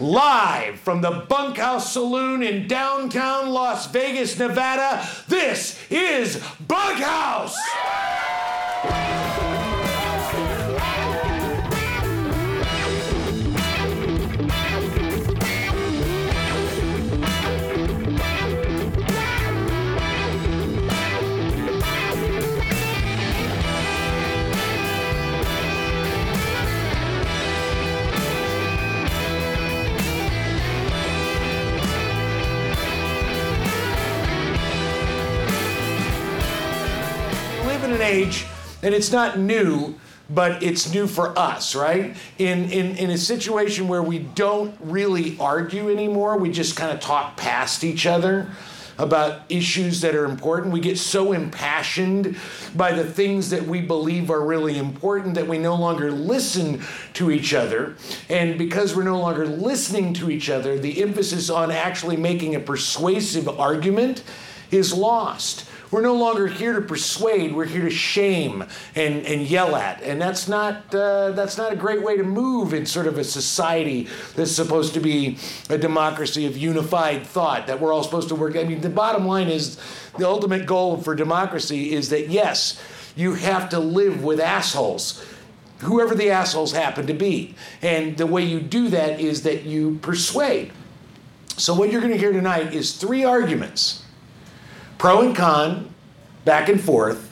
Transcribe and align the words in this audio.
Live 0.00 0.80
from 0.80 1.02
the 1.02 1.24
Bunkhouse 1.28 1.92
Saloon 1.92 2.42
in 2.42 2.66
downtown 2.66 3.50
Las 3.50 3.86
Vegas, 3.86 4.36
Nevada, 4.36 5.06
this 5.28 5.78
is 5.88 6.38
Bughouse! 6.66 7.54
Age, 38.04 38.46
and 38.82 38.94
it's 38.94 39.10
not 39.10 39.38
new, 39.38 39.98
but 40.30 40.62
it's 40.62 40.92
new 40.92 41.06
for 41.06 41.36
us, 41.38 41.74
right? 41.74 42.16
In, 42.38 42.70
in, 42.70 42.96
in 42.96 43.10
a 43.10 43.18
situation 43.18 43.88
where 43.88 44.02
we 44.02 44.20
don't 44.20 44.74
really 44.80 45.36
argue 45.38 45.90
anymore, 45.90 46.38
we 46.38 46.50
just 46.50 46.76
kind 46.76 46.92
of 46.92 47.00
talk 47.00 47.36
past 47.36 47.84
each 47.84 48.06
other 48.06 48.50
about 48.96 49.42
issues 49.48 50.00
that 50.02 50.14
are 50.14 50.24
important. 50.24 50.72
We 50.72 50.80
get 50.80 50.98
so 50.98 51.32
impassioned 51.32 52.36
by 52.76 52.92
the 52.92 53.04
things 53.04 53.50
that 53.50 53.64
we 53.64 53.80
believe 53.80 54.30
are 54.30 54.44
really 54.44 54.78
important 54.78 55.34
that 55.34 55.48
we 55.48 55.58
no 55.58 55.74
longer 55.74 56.12
listen 56.12 56.82
to 57.14 57.30
each 57.30 57.54
other. 57.54 57.96
And 58.28 58.56
because 58.56 58.94
we're 58.94 59.02
no 59.02 59.18
longer 59.18 59.46
listening 59.46 60.14
to 60.14 60.30
each 60.30 60.48
other, 60.48 60.78
the 60.78 61.02
emphasis 61.02 61.50
on 61.50 61.70
actually 61.70 62.16
making 62.16 62.54
a 62.54 62.60
persuasive 62.60 63.48
argument 63.48 64.22
is 64.70 64.94
lost. 64.94 65.68
We're 65.90 66.02
no 66.02 66.14
longer 66.14 66.46
here 66.46 66.72
to 66.74 66.80
persuade. 66.80 67.54
We're 67.54 67.66
here 67.66 67.82
to 67.82 67.90
shame 67.90 68.64
and, 68.94 69.26
and 69.26 69.42
yell 69.42 69.76
at, 69.76 70.02
and 70.02 70.20
that's 70.20 70.48
not 70.48 70.94
uh, 70.94 71.30
that's 71.32 71.56
not 71.56 71.72
a 71.72 71.76
great 71.76 72.02
way 72.02 72.16
to 72.16 72.22
move 72.22 72.74
in 72.74 72.86
sort 72.86 73.06
of 73.06 73.18
a 73.18 73.24
society 73.24 74.08
that's 74.34 74.52
supposed 74.52 74.94
to 74.94 75.00
be 75.00 75.38
a 75.70 75.78
democracy 75.78 76.46
of 76.46 76.56
unified 76.56 77.26
thought. 77.26 77.66
That 77.66 77.80
we're 77.80 77.92
all 77.92 78.02
supposed 78.02 78.28
to 78.28 78.34
work. 78.34 78.56
I 78.56 78.64
mean, 78.64 78.80
the 78.80 78.90
bottom 78.90 79.26
line 79.26 79.48
is 79.48 79.78
the 80.18 80.26
ultimate 80.26 80.66
goal 80.66 80.96
for 80.96 81.14
democracy 81.14 81.92
is 81.92 82.10
that 82.10 82.28
yes, 82.28 82.80
you 83.14 83.34
have 83.34 83.68
to 83.70 83.78
live 83.78 84.24
with 84.24 84.40
assholes 84.40 85.24
whoever 85.78 86.14
the 86.14 86.30
assholes 86.30 86.72
happen 86.72 87.06
to 87.06 87.14
be. 87.14 87.54
And 87.82 88.16
the 88.16 88.26
way 88.26 88.42
you 88.42 88.60
do 88.60 88.88
that 88.88 89.20
is 89.20 89.42
that 89.42 89.64
you 89.64 89.98
persuade. 90.02 90.72
So, 91.56 91.74
what 91.74 91.92
you're 91.92 92.00
going 92.00 92.12
to 92.12 92.18
hear 92.18 92.32
tonight 92.32 92.74
is 92.74 92.96
three 92.96 93.24
arguments 93.24 94.03
pro 95.04 95.20
and 95.20 95.36
con, 95.36 95.94
back 96.46 96.70
and 96.70 96.80
forth. 96.80 97.30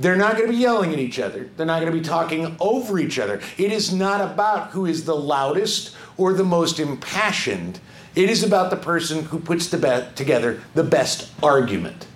They're 0.00 0.16
not 0.16 0.32
going 0.32 0.48
to 0.48 0.52
be 0.52 0.58
yelling 0.58 0.92
at 0.92 0.98
each 0.98 1.20
other. 1.20 1.48
They're 1.56 1.64
not 1.64 1.80
going 1.80 1.92
to 1.92 1.96
be 1.96 2.04
talking 2.04 2.56
over 2.58 2.98
each 2.98 3.20
other. 3.20 3.40
It 3.56 3.70
is 3.70 3.92
not 3.92 4.20
about 4.20 4.70
who 4.70 4.86
is 4.86 5.04
the 5.04 5.14
loudest 5.14 5.94
or 6.16 6.32
the 6.32 6.42
most 6.42 6.80
impassioned. 6.80 7.78
It 8.16 8.28
is 8.28 8.42
about 8.42 8.70
the 8.70 8.76
person 8.76 9.26
who 9.26 9.38
puts 9.38 9.68
be- 9.68 10.04
together 10.16 10.60
the 10.74 10.82
best 10.82 11.30
argument. 11.40 12.08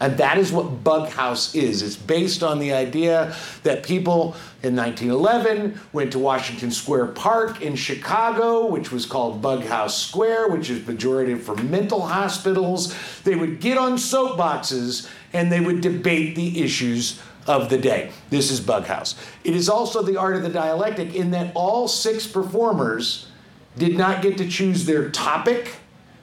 And 0.00 0.18
that 0.18 0.38
is 0.38 0.52
what 0.52 0.82
Bughouse 0.82 1.54
is. 1.54 1.80
It's 1.82 1.96
based 1.96 2.42
on 2.42 2.58
the 2.58 2.72
idea 2.72 3.34
that 3.62 3.84
people 3.84 4.34
in 4.62 4.74
1911 4.74 5.80
went 5.92 6.12
to 6.12 6.18
Washington 6.18 6.70
Square 6.70 7.08
Park 7.08 7.62
in 7.62 7.76
Chicago, 7.76 8.66
which 8.66 8.90
was 8.90 9.06
called 9.06 9.40
Bughouse 9.40 9.96
Square, 9.96 10.48
which 10.48 10.68
is 10.68 10.80
pejorative 10.80 11.40
for 11.40 11.54
mental 11.56 12.02
hospitals. 12.02 12.94
They 13.22 13.36
would 13.36 13.60
get 13.60 13.78
on 13.78 13.92
soapboxes 13.92 15.08
and 15.32 15.50
they 15.50 15.60
would 15.60 15.80
debate 15.80 16.34
the 16.34 16.62
issues 16.62 17.20
of 17.46 17.70
the 17.70 17.78
day. 17.78 18.10
This 18.30 18.50
is 18.50 18.60
Bughouse. 18.60 19.14
It 19.44 19.54
is 19.54 19.68
also 19.68 20.02
the 20.02 20.16
art 20.16 20.34
of 20.34 20.42
the 20.42 20.48
dialectic 20.48 21.14
in 21.14 21.30
that 21.32 21.52
all 21.54 21.86
six 21.88 22.26
performers 22.26 23.28
did 23.76 23.96
not 23.96 24.22
get 24.22 24.38
to 24.38 24.48
choose 24.48 24.86
their 24.86 25.10
topic 25.10 25.76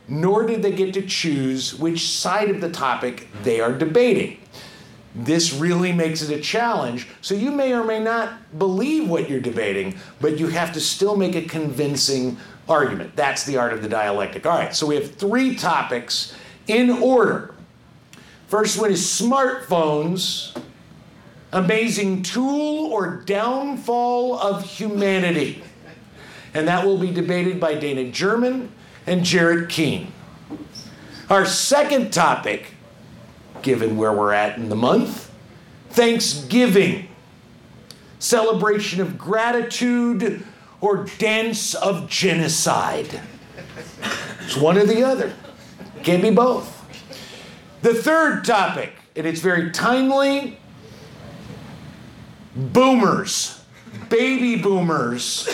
nor 0.08 0.46
did 0.46 0.62
they 0.62 0.72
get 0.72 0.94
to 0.94 1.02
choose 1.02 1.76
which 1.76 2.10
side 2.10 2.50
of 2.50 2.62
the 2.62 2.70
topic 2.70 3.28
they 3.44 3.62
are 3.62 3.72
debating. 3.72 4.38
This 5.14 5.54
really 5.54 5.92
makes 5.92 6.22
it 6.22 6.38
a 6.38 6.42
challenge. 6.42 7.08
So 7.22 7.36
you 7.36 7.52
may 7.52 7.74
or 7.74 7.84
may 7.84 8.00
not 8.00 8.58
believe 8.58 9.10
what 9.10 9.30
you're 9.30 9.42
debating, 9.42 9.98
but 10.22 10.40
you 10.40 10.48
have 10.48 10.74
to 10.74 10.80
still 10.80 11.18
make 11.18 11.36
a 11.36 11.42
convincing 11.42 12.38
argument. 12.70 13.16
That's 13.16 13.44
the 13.44 13.58
art 13.58 13.74
of 13.74 13.82
the 13.82 13.90
dialectic. 13.90 14.46
All 14.46 14.58
right, 14.58 14.74
so 14.74 14.88
we 14.88 14.96
have 14.96 15.14
three 15.16 15.56
topics 15.56 16.34
in 16.68 16.90
order. 16.90 17.54
First 18.48 18.80
one 18.80 18.92
is 18.92 19.02
smartphones, 19.02 20.58
amazing 21.52 22.24
tool 22.24 22.92
or 22.92 23.18
downfall 23.18 24.40
of 24.40 24.64
humanity. 24.64 25.64
And 26.54 26.68
that 26.68 26.86
will 26.86 26.98
be 26.98 27.12
debated 27.12 27.60
by 27.60 27.76
Dana 27.76 28.10
German 28.12 28.72
and 29.06 29.24
Jared 29.24 29.70
Keene. 29.70 30.12
Our 31.30 31.46
second 31.46 32.12
topic, 32.12 32.74
given 33.62 33.98
where 33.98 34.12
we're 34.12 34.34
at 34.34 34.58
in 34.58 34.70
the 34.70 34.76
month, 34.76 35.32
Thanksgiving, 35.90 37.08
celebration 38.20 39.02
of 39.02 39.18
gratitude 39.18 40.46
or 40.80 41.06
dance 41.18 41.74
of 41.76 42.10
genocide. 42.10 43.22
It's 44.42 44.58
one 44.58 44.78
or 44.78 44.86
the 44.86 45.04
other, 45.04 45.34
can't 46.04 46.22
be 46.22 46.32
both. 46.32 46.78
The 47.82 47.94
third 47.94 48.46
topic, 48.46 48.94
and 49.16 49.26
it's 49.26 49.40
very 49.40 49.72
timely 49.72 50.60
boomers, 52.56 53.61
baby 54.09 54.62
boomers 54.62 55.47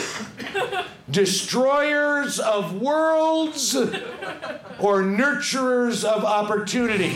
destroyers 1.10 2.40
of 2.40 2.82
worlds 2.82 3.76
or 3.76 5.02
nurturers 5.02 6.04
of 6.04 6.26
opportunity. 6.26 7.16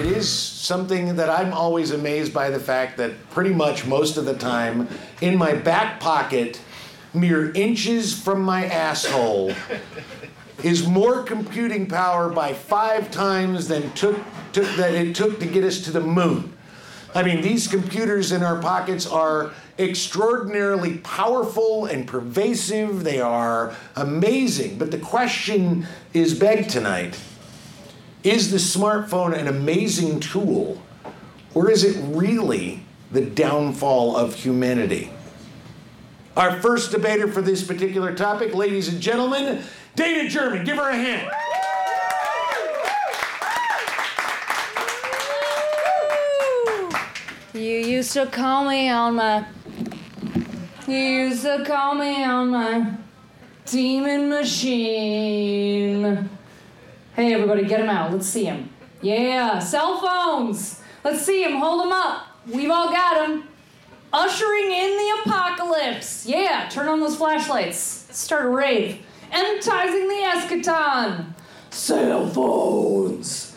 It 0.00 0.16
is 0.16 0.28
something 0.28 1.16
that 1.16 1.30
I'm 1.30 1.52
always 1.52 1.92
amazed 1.92 2.32
by 2.32 2.50
the 2.50 2.60
fact 2.60 2.96
that 2.96 3.30
pretty 3.30 3.54
much 3.54 3.86
most 3.86 4.16
of 4.16 4.24
the 4.24 4.34
time 4.34 4.88
in 5.20 5.36
my 5.36 5.54
back 5.54 6.00
pocket, 6.00 6.60
mere 7.14 7.52
inches 7.52 8.18
from 8.18 8.42
my 8.42 8.66
asshole, 8.66 9.52
is 10.64 10.86
more 10.86 11.22
computing 11.22 11.86
power 11.86 12.28
by 12.28 12.52
five 12.52 13.10
times 13.10 13.68
than 13.68 13.90
took, 13.92 14.18
took 14.52 14.66
that 14.76 14.94
it 14.94 15.14
took 15.14 15.40
to 15.40 15.46
get 15.46 15.64
us 15.64 15.80
to 15.82 15.90
the 15.90 16.00
moon. 16.00 16.52
I 17.14 17.22
mean, 17.22 17.40
these 17.40 17.66
computers 17.66 18.30
in 18.30 18.42
our 18.42 18.60
pockets 18.60 19.06
are 19.06 19.52
extraordinarily 19.78 20.98
powerful 20.98 21.86
and 21.86 22.06
pervasive. 22.06 23.02
They 23.02 23.20
are 23.20 23.74
amazing. 23.96 24.78
But 24.78 24.90
the 24.90 24.98
question 24.98 25.86
is 26.12 26.38
begged 26.38 26.70
tonight 26.70 27.18
is 28.22 28.50
the 28.50 28.58
smartphone 28.58 29.36
an 29.36 29.48
amazing 29.48 30.20
tool, 30.20 30.82
or 31.54 31.70
is 31.70 31.84
it 31.84 31.98
really 32.14 32.82
the 33.10 33.22
downfall 33.22 34.14
of 34.14 34.34
humanity? 34.34 35.10
Our 36.36 36.60
first 36.60 36.92
debater 36.92 37.28
for 37.28 37.42
this 37.42 37.64
particular 37.64 38.14
topic, 38.14 38.54
ladies 38.54 38.88
and 38.88 39.00
gentlemen, 39.00 39.62
Dana 39.96 40.28
German. 40.28 40.64
Give 40.64 40.76
her 40.76 40.90
a 40.90 40.96
hand. 40.96 41.30
You 47.52 47.60
used 47.62 48.12
to 48.12 48.26
call 48.26 48.68
me 48.68 48.88
on 48.88 49.16
my. 49.16 49.44
You 50.86 50.96
used 50.96 51.42
to 51.42 51.64
call 51.66 51.94
me 51.94 52.24
on 52.24 52.50
my 52.50 52.94
demon 53.66 54.28
machine. 54.30 56.28
Hey, 57.14 57.34
everybody, 57.34 57.64
get 57.66 57.80
him 57.80 57.88
out. 57.88 58.12
Let's 58.12 58.26
see 58.26 58.44
him. 58.44 58.70
Yeah, 59.02 59.58
cell 59.58 60.00
phones. 60.00 60.80
Let's 61.04 61.24
see 61.24 61.42
him. 61.42 61.58
Hold 61.58 61.84
them 61.84 61.92
up. 61.92 62.28
We've 62.46 62.70
all 62.70 62.90
got 62.90 63.26
them. 63.26 63.44
Ushering 64.12 64.70
in 64.72 64.96
the 64.96 65.18
apocalypse. 65.24 66.26
Yeah, 66.26 66.68
turn 66.70 66.88
on 66.88 67.00
those 67.00 67.16
flashlights. 67.16 67.76
Start 67.76 68.46
a 68.46 68.48
rave. 68.48 69.04
Immanentizing 69.30 70.08
the 70.08 70.22
eschaton. 70.34 71.34
Cell 71.70 72.26
phones. 72.28 73.56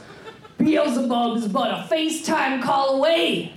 Beelzebub's 0.57 1.47
but 1.47 1.71
a 1.71 1.87
FaceTime 1.93 2.61
call 2.61 2.97
away. 2.97 3.53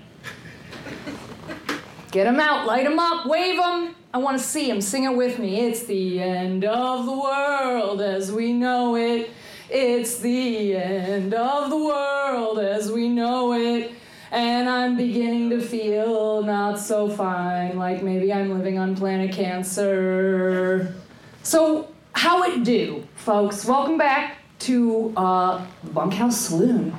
Get 2.11 2.25
them 2.25 2.41
out, 2.41 2.67
light 2.67 2.85
them 2.85 2.99
up, 2.99 3.27
wave 3.27 3.59
them. 3.59 3.95
I 4.15 4.19
want 4.19 4.39
to 4.39 4.43
see 4.45 4.69
them. 4.69 4.81
Sing 4.81 5.05
it 5.05 5.15
with 5.15 5.39
me. 5.39 5.61
It's 5.61 5.85
the 5.85 6.21
end 6.23 6.65
of 6.65 7.05
the 7.05 7.13
world 7.13 8.01
as 8.01 8.33
we 8.33 8.55
know 8.55 8.97
it. 8.97 9.31
It's 9.69 10.19
the 10.19 10.77
end 10.77 11.35
of 11.35 11.71
the 11.71 11.77
world 11.77 12.59
as 12.59 12.91
we 12.91 13.09
know 13.09 13.53
it. 13.53 13.93
and 14.31 14.69
I'm 14.69 14.97
beginning 14.97 15.51
to 15.51 15.61
feel 15.61 16.43
not 16.43 16.79
so 16.79 17.09
fine, 17.09 17.77
like 17.77 18.03
maybe 18.03 18.33
I'm 18.33 18.53
living 18.53 18.79
on 18.79 18.97
planet 18.97 19.33
Cancer. 19.33 20.95
So, 21.43 21.89
how 22.17 22.43
it 22.45 22.65
do, 22.65 23.07
folks? 23.15 23.67
Welcome 23.67 23.99
back 23.99 24.39
to 24.61 25.13
uh, 25.19 25.67
Bunkhouse 25.93 26.41
Saloon. 26.41 26.97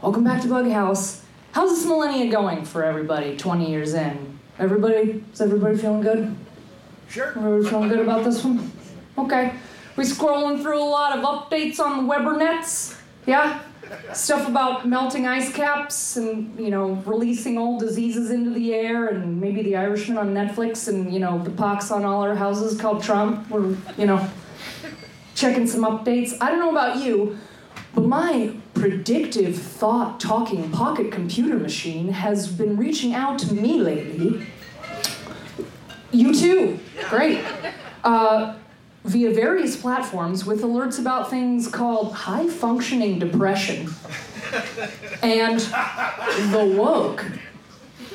Welcome 0.00 0.24
back 0.24 0.40
to 0.40 0.48
Bughouse. 0.48 1.20
How's 1.52 1.70
this 1.70 1.84
millennia 1.84 2.32
going 2.32 2.64
for 2.64 2.82
everybody 2.82 3.36
20 3.36 3.70
years 3.70 3.92
in? 3.92 4.38
Everybody, 4.58 5.22
is 5.32 5.40
everybody 5.42 5.76
feeling 5.76 6.00
good? 6.00 6.34
Sure. 7.10 7.28
Everybody 7.28 7.68
feeling 7.68 7.88
good 7.90 8.00
about 8.00 8.24
this 8.24 8.42
one? 8.42 8.72
Okay. 9.18 9.52
We 9.96 10.04
scrolling 10.04 10.62
through 10.62 10.78
a 10.78 10.82
lot 10.82 11.18
of 11.18 11.24
updates 11.24 11.78
on 11.78 11.98
the 11.98 12.04
Weber 12.06 12.38
nets. 12.38 12.96
Yeah? 13.26 13.60
Stuff 14.12 14.48
about 14.48 14.86
melting 14.86 15.26
ice 15.26 15.52
caps 15.52 16.16
and, 16.16 16.58
you 16.58 16.70
know, 16.70 16.92
releasing 17.06 17.58
old 17.58 17.80
diseases 17.80 18.30
into 18.30 18.50
the 18.50 18.74
air 18.74 19.08
and 19.08 19.40
maybe 19.40 19.62
the 19.62 19.76
Irishman 19.76 20.18
on 20.18 20.34
Netflix 20.34 20.88
and, 20.88 21.12
you 21.12 21.20
know, 21.20 21.42
the 21.42 21.50
pox 21.50 21.90
on 21.90 22.04
all 22.04 22.22
our 22.22 22.34
houses 22.34 22.78
called 22.80 23.02
Trump. 23.02 23.48
We're, 23.50 23.76
you 23.96 24.06
know, 24.06 24.28
checking 25.34 25.66
some 25.66 25.82
updates. 25.84 26.36
I 26.40 26.50
don't 26.50 26.58
know 26.58 26.70
about 26.70 26.98
you, 26.98 27.38
but 27.94 28.04
my 28.04 28.54
predictive 28.74 29.56
thought 29.56 30.20
talking 30.20 30.70
pocket 30.70 31.10
computer 31.12 31.56
machine 31.58 32.08
has 32.08 32.48
been 32.48 32.76
reaching 32.76 33.14
out 33.14 33.38
to 33.40 33.54
me 33.54 33.80
lately. 33.80 34.46
You 36.10 36.34
too. 36.34 36.78
Great. 37.08 37.44
Uh, 38.02 38.54
via 39.04 39.32
various 39.32 39.76
platforms 39.80 40.44
with 40.44 40.62
alerts 40.62 40.98
about 40.98 41.30
things 41.30 41.68
called 41.68 42.12
high 42.12 42.48
functioning 42.48 43.18
depression 43.18 43.88
and 45.22 45.60
the 46.52 46.74
woke. 46.76 47.24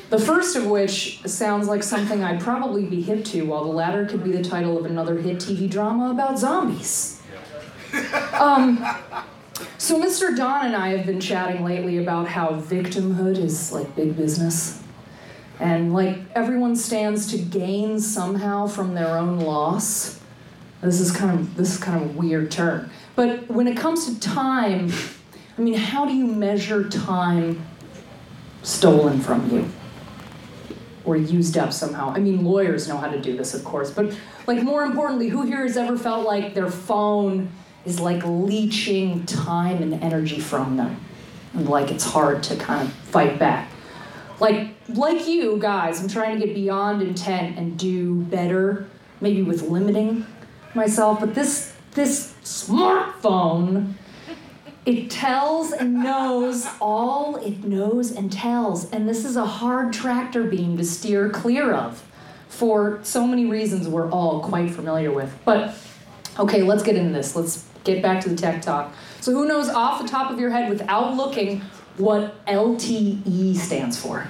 The 0.09 0.19
first 0.19 0.56
of 0.56 0.68
which 0.68 1.21
sounds 1.25 1.68
like 1.68 1.81
something 1.81 2.24
I'd 2.24 2.39
probably 2.39 2.85
be 2.85 3.01
hip 3.01 3.25
to, 3.25 3.44
while 3.44 3.63
the 3.63 3.71
latter 3.71 4.06
could 4.06 4.24
be 4.24 4.31
the 4.31 4.44
title 4.44 4.77
of 4.77 4.85
another 4.85 5.18
hit 5.18 5.38
TV 5.38 5.68
drama 5.68 6.12
about 6.12 6.38
zombies. 6.38 7.21
Um, 8.33 8.85
so, 9.77 10.00
Mr. 10.00 10.35
Don 10.35 10.68
and 10.68 10.75
I 10.75 10.89
have 10.89 11.06
been 11.06 11.19
chatting 11.19 11.63
lately 11.63 11.97
about 11.97 12.27
how 12.27 12.51
victimhood 12.51 13.38
is 13.38 13.71
like 13.71 13.95
big 13.95 14.15
business. 14.15 14.81
And 15.59 15.94
like 15.94 16.19
everyone 16.35 16.75
stands 16.75 17.27
to 17.31 17.38
gain 17.38 18.00
somehow 18.00 18.68
from 18.68 18.95
their 18.95 19.18
own 19.18 19.39
loss. 19.39 20.19
This 20.83 21.00
is 21.00 21.12
kind 21.12 21.39
of 21.39 21.56
this 21.56 21.74
is 21.74 21.77
kind 21.77 22.03
of 22.03 22.09
a 22.09 22.19
weird 22.19 22.51
term. 22.51 22.89
But 23.15 23.50
when 23.50 23.68
it 23.68 23.77
comes 23.77 24.06
to 24.06 24.19
time, 24.19 24.91
I 25.57 25.62
mean, 25.62 25.75
how 25.75 26.06
do 26.06 26.13
you 26.13 26.27
measure 26.27 26.89
time 26.89 27.65
stolen 28.63 29.21
from 29.21 29.50
you? 29.50 29.69
Or 31.06 31.15
used 31.15 31.57
up 31.57 31.71
somehow. 31.71 32.13
I 32.13 32.19
mean, 32.19 32.44
lawyers 32.44 32.88
know 32.88 32.97
how 32.97 33.09
to 33.09 33.19
do 33.19 33.38
this, 33.38 33.53
of 33.53 33.63
course, 33.63 33.91
but 33.91 34.18
like 34.45 34.62
more 34.62 34.83
importantly, 34.83 35.30
who 35.30 35.44
here 35.44 35.62
has 35.62 35.77
ever 35.77 35.97
felt 35.97 36.25
like 36.25 36.53
their 36.53 36.69
phone 36.69 37.50
is 37.85 38.00
like 38.00 38.21
leeching 38.25 39.25
time 39.25 39.81
and 39.81 39.94
energy 40.03 40.39
from 40.39 40.75
them? 40.75 41.00
And 41.53 41.69
like 41.69 41.91
it's 41.91 42.06
hard 42.06 42.44
to 42.44 42.57
kind 42.57 42.88
of 42.88 42.94
fight 42.94 43.39
back. 43.39 43.69
Like 44.41 44.71
like 44.89 45.27
you 45.30 45.59
guys, 45.59 46.01
I'm 46.01 46.09
trying 46.09 46.39
to 46.39 46.45
get 46.45 46.53
beyond 46.53 47.01
intent 47.01 47.57
and 47.57 47.80
do 47.80 48.15
better, 48.24 48.89
maybe 49.21 49.41
with 49.41 49.62
limiting 49.63 50.25
myself, 50.75 51.20
but 51.20 51.36
this 51.36 51.74
this 51.92 52.34
smartphone 52.44 53.94
it 54.86 55.10
tells 55.10 55.72
and 55.72 55.94
knows 55.94 56.68
all 56.81 57.38
it 57.38 57.64
knows 57.64 58.12
and 58.12 58.31
tells. 58.31 58.90
And 58.92 59.08
this 59.08 59.24
is 59.24 59.38
a 59.38 59.46
hard 59.46 59.94
tractor 59.94 60.44
beam 60.44 60.75
to 60.78 60.84
steer 60.84 61.30
clear 61.30 61.74
of 61.74 62.04
for 62.50 63.00
so 63.04 63.25
many 63.25 63.46
reasons 63.46 63.88
we're 63.88 64.12
all 64.12 64.42
quite 64.42 64.72
familiar 64.72 65.12
with. 65.12 65.34
But 65.46 65.75
okay, 66.38 66.64
let's 66.64 66.84
get 66.84 66.98
into 66.98 67.14
this. 67.14 67.36
Let's 67.36 67.66
get 67.84 68.02
back 68.02 68.22
to 68.24 68.30
the 68.30 68.36
tech 68.36 68.62
talk. 68.62 68.94
So, 69.22 69.31
who 69.31 69.48
knows 69.48 69.69
off 69.69 70.02
the 70.02 70.08
top 70.08 70.31
of 70.31 70.40
your 70.40 70.50
head 70.50 70.69
without 70.69 71.16
looking 71.16 71.62
what 71.98 72.46
LTE 72.46 73.56
stands 73.56 73.98
for? 73.98 74.28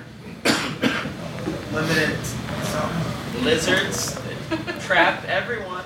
Limited 1.74 2.18
lizards 3.44 4.20
trap 4.82 5.24
everyone. 5.26 5.84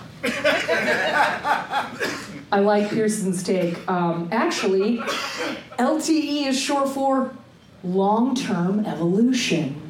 I 2.51 2.59
like 2.59 2.89
Pearson's 2.89 3.43
take. 3.43 3.77
Um, 3.89 4.29
actually, 4.31 4.97
LTE 5.77 6.47
is 6.47 6.59
short 6.59 6.89
for 6.89 7.35
long 7.83 8.35
term 8.35 8.85
evolution. 8.85 9.81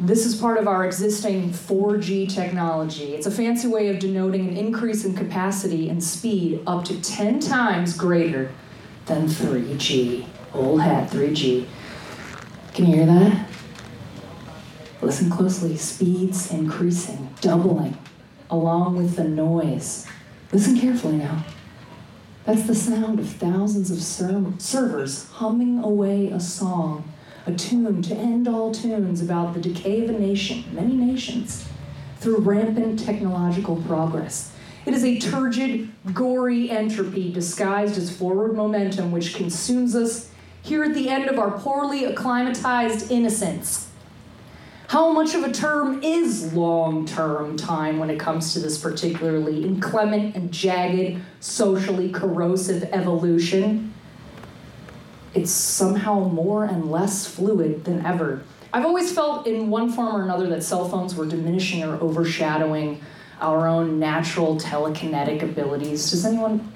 This 0.00 0.26
is 0.26 0.34
part 0.34 0.58
of 0.58 0.66
our 0.66 0.84
existing 0.84 1.50
4G 1.50 2.28
technology. 2.32 3.14
It's 3.14 3.26
a 3.26 3.30
fancy 3.30 3.68
way 3.68 3.88
of 3.88 4.00
denoting 4.00 4.48
an 4.48 4.56
increase 4.56 5.04
in 5.04 5.14
capacity 5.14 5.88
and 5.88 6.02
speed 6.02 6.60
up 6.66 6.84
to 6.86 7.00
10 7.00 7.38
times 7.38 7.96
greater 7.96 8.50
than 9.06 9.28
3G. 9.28 10.26
Old 10.54 10.82
hat 10.82 11.10
3G. 11.10 11.66
Can 12.74 12.86
you 12.86 12.96
hear 12.96 13.06
that? 13.06 13.48
Listen 15.02 15.30
closely. 15.30 15.76
Speeds 15.76 16.50
increasing, 16.50 17.32
doubling, 17.40 17.96
along 18.52 18.96
with 18.96 19.16
the 19.16 19.24
noise. 19.24 20.06
Listen 20.52 20.78
carefully 20.78 21.16
now. 21.16 21.42
That's 22.44 22.64
the 22.64 22.74
sound 22.74 23.18
of 23.18 23.28
thousands 23.28 23.90
of 23.90 24.02
ser- 24.02 24.52
servers 24.58 25.28
humming 25.30 25.82
away 25.82 26.28
a 26.28 26.38
song, 26.38 27.10
a 27.46 27.52
tune 27.52 28.02
to 28.02 28.14
end 28.14 28.46
all 28.46 28.70
tunes 28.72 29.22
about 29.22 29.54
the 29.54 29.60
decay 29.60 30.04
of 30.04 30.10
a 30.10 30.18
nation, 30.18 30.64
many 30.72 30.94
nations, 30.94 31.66
through 32.18 32.38
rampant 32.38 32.98
technological 32.98 33.76
progress. 33.76 34.52
It 34.84 34.92
is 34.92 35.04
a 35.04 35.18
turgid, 35.18 35.90
gory 36.12 36.68
entropy 36.70 37.32
disguised 37.32 37.96
as 37.96 38.14
forward 38.14 38.54
momentum 38.54 39.12
which 39.12 39.34
consumes 39.34 39.96
us 39.96 40.28
here 40.60 40.84
at 40.84 40.94
the 40.94 41.08
end 41.08 41.30
of 41.30 41.38
our 41.38 41.52
poorly 41.52 42.04
acclimatized 42.04 43.10
innocence. 43.10 43.88
How 44.92 45.10
much 45.10 45.34
of 45.34 45.42
a 45.42 45.50
term 45.50 46.02
is 46.02 46.52
long 46.52 47.06
term 47.06 47.56
time 47.56 47.98
when 47.98 48.10
it 48.10 48.20
comes 48.20 48.52
to 48.52 48.60
this 48.60 48.76
particularly 48.76 49.64
inclement 49.64 50.36
and 50.36 50.52
jagged, 50.52 51.18
socially 51.40 52.10
corrosive 52.10 52.82
evolution? 52.92 53.94
It's 55.32 55.50
somehow 55.50 56.28
more 56.28 56.64
and 56.64 56.90
less 56.90 57.26
fluid 57.26 57.86
than 57.86 58.04
ever. 58.04 58.42
I've 58.70 58.84
always 58.84 59.10
felt 59.10 59.46
in 59.46 59.70
one 59.70 59.90
form 59.90 60.14
or 60.14 60.24
another 60.24 60.46
that 60.50 60.62
cell 60.62 60.86
phones 60.86 61.14
were 61.14 61.24
diminishing 61.24 61.82
or 61.82 61.94
overshadowing 61.94 63.00
our 63.40 63.66
own 63.66 63.98
natural 63.98 64.58
telekinetic 64.58 65.42
abilities. 65.42 66.10
Does 66.10 66.26
anyone 66.26 66.70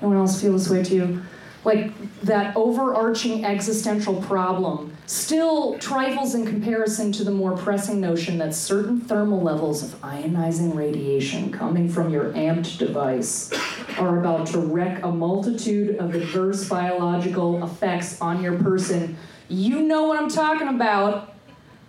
anyone 0.00 0.16
else 0.18 0.42
feel 0.42 0.54
this 0.54 0.68
way 0.68 0.82
too? 0.82 1.22
Like 1.64 1.92
that 2.22 2.56
overarching 2.56 3.44
existential 3.44 4.22
problem 4.22 4.96
still 5.06 5.78
trifles 5.78 6.34
in 6.34 6.46
comparison 6.46 7.10
to 7.12 7.24
the 7.24 7.30
more 7.30 7.56
pressing 7.56 8.00
notion 8.00 8.38
that 8.38 8.54
certain 8.54 9.00
thermal 9.00 9.40
levels 9.42 9.82
of 9.82 10.00
ionizing 10.00 10.74
radiation 10.74 11.50
coming 11.50 11.88
from 11.88 12.10
your 12.10 12.32
amped 12.32 12.78
device 12.78 13.52
are 13.98 14.20
about 14.20 14.46
to 14.46 14.58
wreak 14.58 15.02
a 15.02 15.10
multitude 15.10 15.96
of 15.96 16.14
adverse 16.14 16.68
biological 16.68 17.62
effects 17.64 18.20
on 18.20 18.42
your 18.42 18.56
person. 18.58 19.16
You 19.48 19.82
know 19.82 20.04
what 20.04 20.18
I'm 20.20 20.30
talking 20.30 20.68
about. 20.68 21.34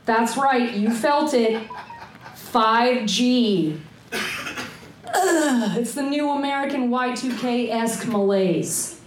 That's 0.05 0.35
right, 0.35 0.73
you 0.73 0.93
felt 0.93 1.33
it. 1.33 1.67
5G. 2.51 3.79
Ugh, 5.13 5.77
it's 5.77 5.93
the 5.93 6.03
new 6.03 6.31
American 6.31 6.89
Y2K 6.89 7.69
esque 7.69 8.07
malaise. 8.07 9.00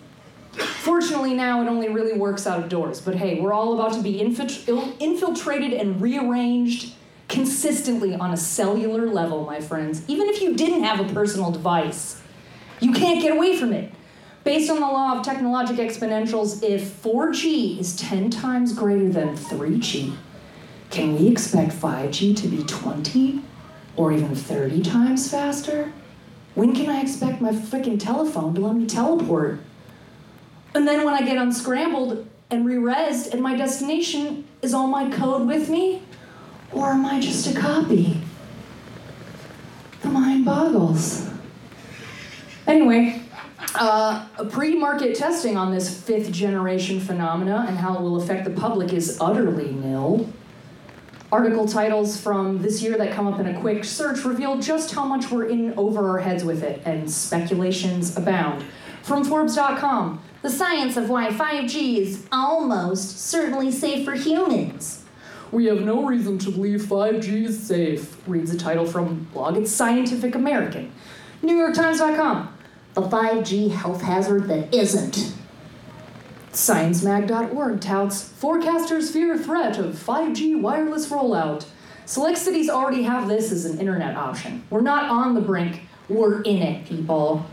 Fortunately, 0.54 1.34
now 1.34 1.62
it 1.62 1.68
only 1.68 1.88
really 1.88 2.18
works 2.18 2.46
out 2.46 2.62
of 2.62 2.68
doors. 2.68 3.00
But 3.00 3.14
hey, 3.16 3.40
we're 3.40 3.52
all 3.52 3.74
about 3.74 3.94
to 3.94 4.02
be 4.02 4.20
infilt- 4.20 5.00
infiltrated 5.00 5.72
and 5.72 6.00
rearranged 6.00 6.94
consistently 7.28 8.14
on 8.14 8.32
a 8.32 8.36
cellular 8.36 9.08
level, 9.08 9.44
my 9.44 9.60
friends. 9.60 10.04
Even 10.08 10.28
if 10.28 10.40
you 10.40 10.54
didn't 10.54 10.84
have 10.84 11.00
a 11.00 11.12
personal 11.12 11.50
device, 11.50 12.20
you 12.80 12.92
can't 12.92 13.20
get 13.20 13.32
away 13.32 13.56
from 13.56 13.72
it. 13.72 13.92
Based 14.44 14.70
on 14.70 14.76
the 14.78 14.86
law 14.86 15.16
of 15.16 15.24
technologic 15.24 15.76
exponentials, 15.76 16.62
if 16.62 16.82
4G 17.02 17.80
is 17.80 17.96
10 17.96 18.28
times 18.28 18.74
greater 18.74 19.08
than 19.08 19.36
3G, 19.36 20.14
can 20.90 21.18
we 21.18 21.28
expect 21.28 21.72
5G 21.72 22.36
to 22.36 22.48
be 22.48 22.62
20 22.62 23.40
or 23.96 24.12
even 24.12 24.34
30 24.34 24.82
times 24.82 25.30
faster? 25.30 25.92
When 26.54 26.74
can 26.74 26.90
I 26.90 27.00
expect 27.00 27.40
my 27.40 27.52
freaking 27.52 27.98
telephone 27.98 28.54
to 28.54 28.60
let 28.60 28.76
me 28.76 28.86
teleport? 28.86 29.60
And 30.74 30.86
then 30.86 31.04
when 31.04 31.14
I 31.14 31.22
get 31.22 31.36
unscrambled 31.36 32.26
and 32.50 32.66
re-resed 32.66 33.32
and 33.32 33.40
my 33.40 33.56
destination, 33.56 34.46
is 34.62 34.74
all 34.74 34.86
my 34.86 35.08
code 35.10 35.46
with 35.46 35.68
me? 35.68 36.02
Or 36.72 36.88
am 36.88 37.06
I 37.06 37.20
just 37.20 37.46
a 37.54 37.58
copy? 37.58 38.20
The 40.02 40.08
mind 40.08 40.44
boggles. 40.44 41.30
Anyway, 42.66 43.20
Uh, 43.76 44.26
pre-market 44.50 45.16
testing 45.16 45.56
on 45.56 45.72
this 45.72 46.00
fifth 46.00 46.30
generation 46.30 47.00
phenomena 47.00 47.64
and 47.66 47.76
how 47.76 47.94
it 47.94 48.00
will 48.00 48.22
affect 48.22 48.44
the 48.44 48.50
public 48.50 48.92
is 48.92 49.18
utterly 49.20 49.72
nil. 49.72 50.28
Article 51.32 51.66
titles 51.66 52.20
from 52.20 52.62
this 52.62 52.82
year 52.82 52.96
that 52.96 53.10
come 53.10 53.26
up 53.26 53.40
in 53.40 53.46
a 53.46 53.60
quick 53.60 53.84
search 53.84 54.24
reveal 54.24 54.60
just 54.60 54.94
how 54.94 55.04
much 55.04 55.28
we're 55.28 55.46
in 55.46 55.74
over 55.76 56.08
our 56.08 56.18
heads 56.18 56.44
with 56.44 56.62
it, 56.62 56.82
and 56.84 57.10
speculations 57.10 58.16
abound. 58.16 58.62
From 59.04 59.22
Forbes.com, 59.22 60.22
the 60.40 60.48
science 60.48 60.96
of 60.96 61.10
why 61.10 61.28
5G 61.28 61.98
is 61.98 62.26
almost 62.32 63.20
certainly 63.20 63.70
safe 63.70 64.02
for 64.02 64.14
humans. 64.14 65.04
We 65.52 65.66
have 65.66 65.82
no 65.82 66.06
reason 66.06 66.38
to 66.38 66.50
believe 66.50 66.80
5G 66.80 67.44
is 67.44 67.66
safe, 67.66 68.16
reads 68.26 68.50
a 68.50 68.56
title 68.56 68.86
from 68.86 69.24
blog 69.34 69.58
It's 69.58 69.70
Scientific 69.70 70.34
American. 70.34 70.90
NewYorkTimes.com, 71.42 72.56
the 72.94 73.02
5G 73.02 73.72
health 73.72 74.00
hazard 74.00 74.44
that 74.44 74.74
isn't. 74.74 75.34
ScienceMag.org 76.52 77.82
touts 77.82 78.32
forecasters 78.40 79.12
fear 79.12 79.36
threat 79.36 79.76
of 79.76 79.96
5G 79.96 80.58
wireless 80.58 81.10
rollout. 81.10 81.66
Select 82.06 82.38
cities 82.38 82.70
already 82.70 83.02
have 83.02 83.28
this 83.28 83.52
as 83.52 83.66
an 83.66 83.78
internet 83.78 84.16
option. 84.16 84.64
We're 84.70 84.80
not 84.80 85.10
on 85.10 85.34
the 85.34 85.42
brink, 85.42 85.82
we're 86.08 86.40
in 86.40 86.62
it, 86.62 86.86
people. 86.86 87.44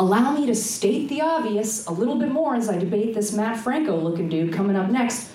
Allow 0.00 0.32
me 0.32 0.46
to 0.46 0.54
state 0.54 1.08
the 1.08 1.22
obvious 1.22 1.86
a 1.86 1.92
little 1.92 2.16
bit 2.16 2.30
more 2.30 2.54
as 2.54 2.68
I 2.68 2.78
debate 2.78 3.14
this 3.14 3.32
Mat 3.32 3.58
Franco 3.58 3.96
looking 3.98 4.28
dude 4.28 4.52
coming 4.52 4.76
up 4.76 4.90
next. 4.90 5.32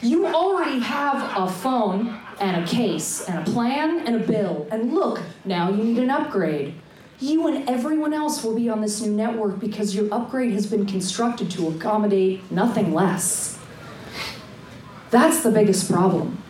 You 0.00 0.26
already 0.26 0.78
have 0.80 1.36
a 1.36 1.50
phone 1.50 2.18
and 2.40 2.64
a 2.64 2.66
case 2.66 3.28
and 3.28 3.46
a 3.46 3.50
plan 3.50 4.06
and 4.06 4.16
a 4.16 4.26
bill, 4.26 4.66
and 4.70 4.94
look, 4.94 5.20
now 5.44 5.70
you 5.70 5.82
need 5.82 5.98
an 5.98 6.10
upgrade. 6.10 6.74
You 7.18 7.46
and 7.46 7.68
everyone 7.68 8.14
else 8.14 8.42
will 8.42 8.54
be 8.54 8.68
on 8.68 8.80
this 8.80 9.00
new 9.00 9.10
network 9.10 9.58
because 9.58 9.94
your 9.94 10.12
upgrade 10.12 10.52
has 10.52 10.66
been 10.66 10.86
constructed 10.86 11.50
to 11.52 11.68
accommodate 11.68 12.50
nothing 12.50 12.94
less. 12.94 13.58
That's 15.10 15.42
the 15.42 15.50
biggest 15.50 15.90
problem. 15.90 16.42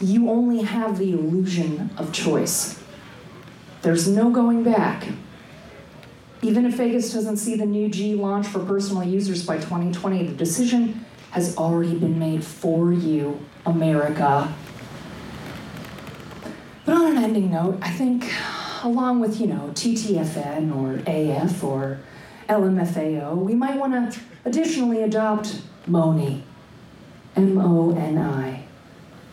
You 0.00 0.28
only 0.28 0.62
have 0.62 0.98
the 0.98 1.12
illusion 1.12 1.90
of 1.96 2.12
choice. 2.12 2.80
There's 3.82 4.06
no 4.08 4.30
going 4.30 4.62
back. 4.62 5.08
Even 6.44 6.66
if 6.66 6.74
Vegas 6.74 7.12
doesn't 7.12 7.36
see 7.36 7.54
the 7.54 7.64
new 7.64 7.88
G 7.88 8.16
launch 8.16 8.48
for 8.48 8.58
personal 8.58 9.04
users 9.04 9.46
by 9.46 9.56
2020, 9.58 10.26
the 10.26 10.34
decision 10.34 11.04
has 11.30 11.56
already 11.56 11.96
been 11.96 12.18
made 12.18 12.44
for 12.44 12.92
you, 12.92 13.40
America. 13.64 14.52
But 16.84 16.96
on 16.96 17.16
an 17.16 17.22
ending 17.22 17.52
note, 17.52 17.78
I 17.80 17.90
think 17.90 18.28
along 18.82 19.20
with, 19.20 19.40
you 19.40 19.46
know, 19.46 19.70
TTFN 19.74 20.74
or 20.74 21.00
AF 21.06 21.62
or 21.62 22.00
LMFAO, 22.48 23.36
we 23.36 23.54
might 23.54 23.78
want 23.78 24.12
to 24.12 24.20
additionally 24.44 25.02
adopt 25.02 25.62
MONI. 25.86 26.42
M 27.36 27.56
O 27.58 27.94
N 27.96 28.18
I. 28.18 28.64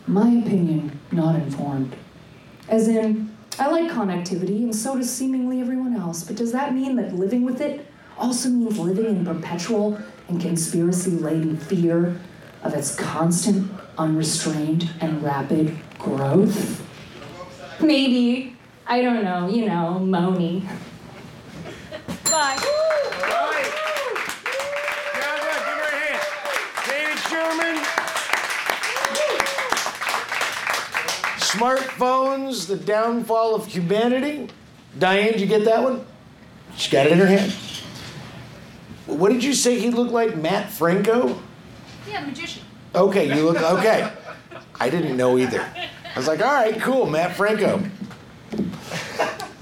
My 0.08 0.30
opinion, 0.30 1.00
not 1.12 1.36
informed. 1.36 1.96
As 2.70 2.88
in, 2.88 3.29
I 3.60 3.68
like 3.68 3.92
connectivity, 3.92 4.64
and 4.64 4.74
so 4.74 4.96
does 4.96 5.14
seemingly 5.14 5.60
everyone 5.60 5.94
else, 5.94 6.24
but 6.24 6.38
does 6.38 6.54
that 6.54 6.74
mean 6.74 6.96
that 6.96 7.14
living 7.14 7.44
with 7.44 7.60
it 7.60 7.86
also 8.18 8.48
means 8.48 8.80
living 8.80 9.06
in 9.06 9.26
perpetual 9.26 10.00
and 10.30 10.40
conspiracy 10.40 11.12
laden 11.12 11.58
fear 11.58 12.18
of 12.64 12.74
its 12.74 12.96
constant, 12.96 13.70
unrestrained, 13.98 14.90
and 15.02 15.22
rapid 15.22 15.78
growth? 15.98 16.82
Maybe. 17.82 18.56
I 18.88 19.02
don't 19.02 19.26
know, 19.26 19.50
you 19.50 19.66
know, 19.66 20.00
Moni. 20.00 20.62
Bye. 22.32 22.56
Right. 22.56 23.72
Guys, 25.20 25.42
give 25.44 25.78
her 25.78 25.84
a 25.84 25.96
hand. 26.00 26.22
Ladies 26.88 27.10
and 27.12 27.30
gentlemen. 27.30 27.76
Smartphones, 31.50 32.68
the 32.68 32.76
downfall 32.76 33.56
of 33.56 33.66
humanity. 33.66 34.50
Diane, 35.00 35.32
did 35.32 35.42
you 35.42 35.48
get 35.48 35.66
that 35.66 35.82
one? 35.82 36.06
She 36.78 36.92
got 36.92 37.08
it 37.08 37.12
in 37.12 37.18
her 37.18 37.26
hand. 37.26 37.52
What 39.08 39.32
did 39.32 39.44
you 39.44 39.56
say 39.56 39.80
he 39.80 39.90
looked 39.90 40.12
like? 40.12 40.38
Mat 40.38 40.70
Franco? 40.70 41.40
Yeah, 42.08 42.24
magician. 42.24 42.62
Okay, 42.94 43.36
you 43.36 43.44
look 43.44 43.58
okay. 43.58 44.14
I 44.80 44.92
didn't 44.92 45.18
know 45.18 45.40
either. 45.40 45.62
I 45.62 46.18
was 46.18 46.28
like, 46.28 46.40
all 46.40 46.54
right, 46.54 46.80
cool, 46.82 47.08
Mat 47.08 47.36
Franco. 47.36 47.82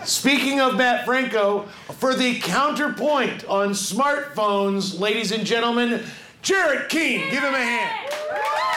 Speaking 0.04 0.60
of 0.60 0.76
Mat 0.76 1.06
Franco, 1.06 1.70
for 2.00 2.16
the 2.16 2.40
counterpoint 2.40 3.46
on 3.46 3.70
smartphones, 3.70 5.00
ladies 5.00 5.32
and 5.32 5.46
gentlemen, 5.46 6.04
Jared 6.42 6.90
Keene. 6.90 7.30
Give 7.30 7.44
him 7.44 7.54
a 7.54 7.58
hand. 7.58 8.77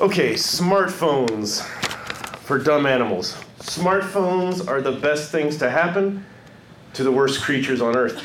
Okay, 0.00 0.34
smartphones 0.34 1.60
for 2.42 2.56
dumb 2.56 2.86
animals. 2.86 3.36
Smartphones 3.58 4.68
are 4.68 4.80
the 4.80 4.92
best 4.92 5.32
things 5.32 5.56
to 5.56 5.68
happen 5.68 6.24
to 6.92 7.02
the 7.02 7.10
worst 7.10 7.42
creatures 7.42 7.80
on 7.80 7.96
earth. 7.96 8.24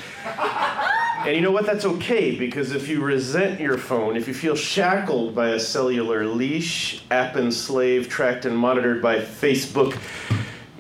And 1.26 1.36
you 1.36 1.42
know 1.42 1.50
what? 1.50 1.66
That's 1.66 1.84
okay 1.84 2.36
because 2.36 2.74
if 2.74 2.88
you 2.88 3.02
resent 3.02 3.60
your 3.60 3.80
phone, 3.80 4.16
if 4.16 4.28
you 4.28 4.36
feel 4.36 4.56
shackled 4.56 5.34
by 5.34 5.50
a 5.50 5.60
cellular 5.60 6.28
leash, 6.28 7.02
app 7.10 7.38
enslaved, 7.38 8.08
tracked, 8.08 8.46
and 8.46 8.56
monitored 8.56 9.02
by 9.02 9.18
Facebook, 9.18 9.98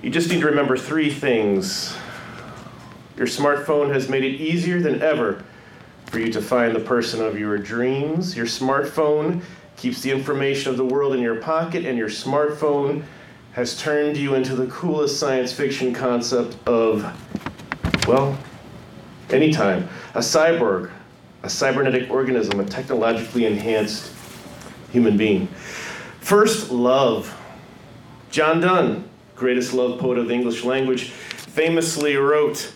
you 0.03 0.11
just 0.11 0.29
need 0.29 0.41
to 0.41 0.45
remember 0.47 0.77
three 0.77 1.11
things. 1.11 1.97
Your 3.17 3.25
smartphone 3.25 3.91
has 3.91 4.09
made 4.09 4.23
it 4.23 4.39
easier 4.39 4.79
than 4.79 5.01
ever 5.01 5.43
for 6.05 6.19
you 6.19 6.31
to 6.31 6.41
find 6.41 6.75
the 6.75 6.81
person 6.81 7.19
of 7.19 7.39
your 7.39 7.57
dreams. 7.57 8.37
Your 8.37 8.45
smartphone 8.45 9.41
keeps 9.77 10.01
the 10.01 10.11
information 10.11 10.71
of 10.71 10.77
the 10.77 10.85
world 10.85 11.13
in 11.13 11.21
your 11.21 11.35
pocket, 11.35 11.85
and 11.85 11.97
your 11.97 12.09
smartphone 12.09 13.03
has 13.53 13.77
turned 13.79 14.17
you 14.17 14.35
into 14.35 14.55
the 14.55 14.67
coolest 14.67 15.19
science 15.19 15.53
fiction 15.53 15.93
concept 15.93 16.57
of, 16.67 17.05
well, 18.07 18.37
anytime. 19.29 19.87
A 20.15 20.19
cyborg, 20.19 20.91
a 21.43 21.49
cybernetic 21.49 22.09
organism, 22.09 22.59
a 22.59 22.65
technologically 22.65 23.45
enhanced 23.45 24.11
human 24.91 25.17
being. 25.17 25.47
First, 26.19 26.71
love. 26.71 27.35
John 28.31 28.61
Donne, 28.61 29.07
greatest 29.35 29.73
love 29.73 29.99
poet 29.99 30.17
of 30.17 30.27
the 30.27 30.33
English 30.33 30.63
language, 30.63 31.09
famously 31.11 32.15
wrote, 32.15 32.73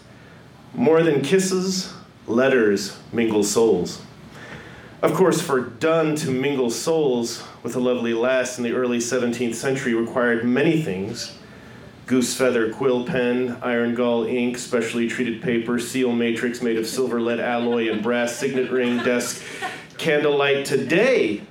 More 0.74 1.02
than 1.02 1.22
kisses, 1.22 1.94
letters 2.28 3.00
mingle 3.12 3.44
souls. 3.44 4.02
Of 5.00 5.14
course, 5.14 5.40
for 5.40 5.62
Donne 5.62 6.16
to 6.18 6.32
mingle 6.32 6.72
souls 6.72 7.44
with 7.62 7.76
a 7.76 7.80
lovely 7.80 8.16
lass 8.16 8.58
in 8.58 8.64
the 8.64 8.74
early 8.74 8.98
17th 8.98 9.54
century 9.54 9.94
required 9.94 10.44
many 10.44 10.82
things 10.82 11.38
goose 12.08 12.34
feather 12.34 12.72
quill 12.72 13.04
pen, 13.04 13.58
iron 13.62 13.94
gall 13.94 14.26
ink, 14.26 14.58
specially 14.58 15.10
treated 15.10 15.42
paper, 15.42 15.78
seal 15.78 16.12
matrix 16.12 16.62
made 16.62 16.78
of 16.78 16.88
silver 16.88 17.20
lead 17.20 17.40
alloy 17.40 17.92
and 17.92 18.02
brass 18.02 18.34
signet 18.38 18.72
ring, 18.72 18.98
desk, 19.04 19.44
candlelight. 19.98 20.66
Today, 20.66 21.42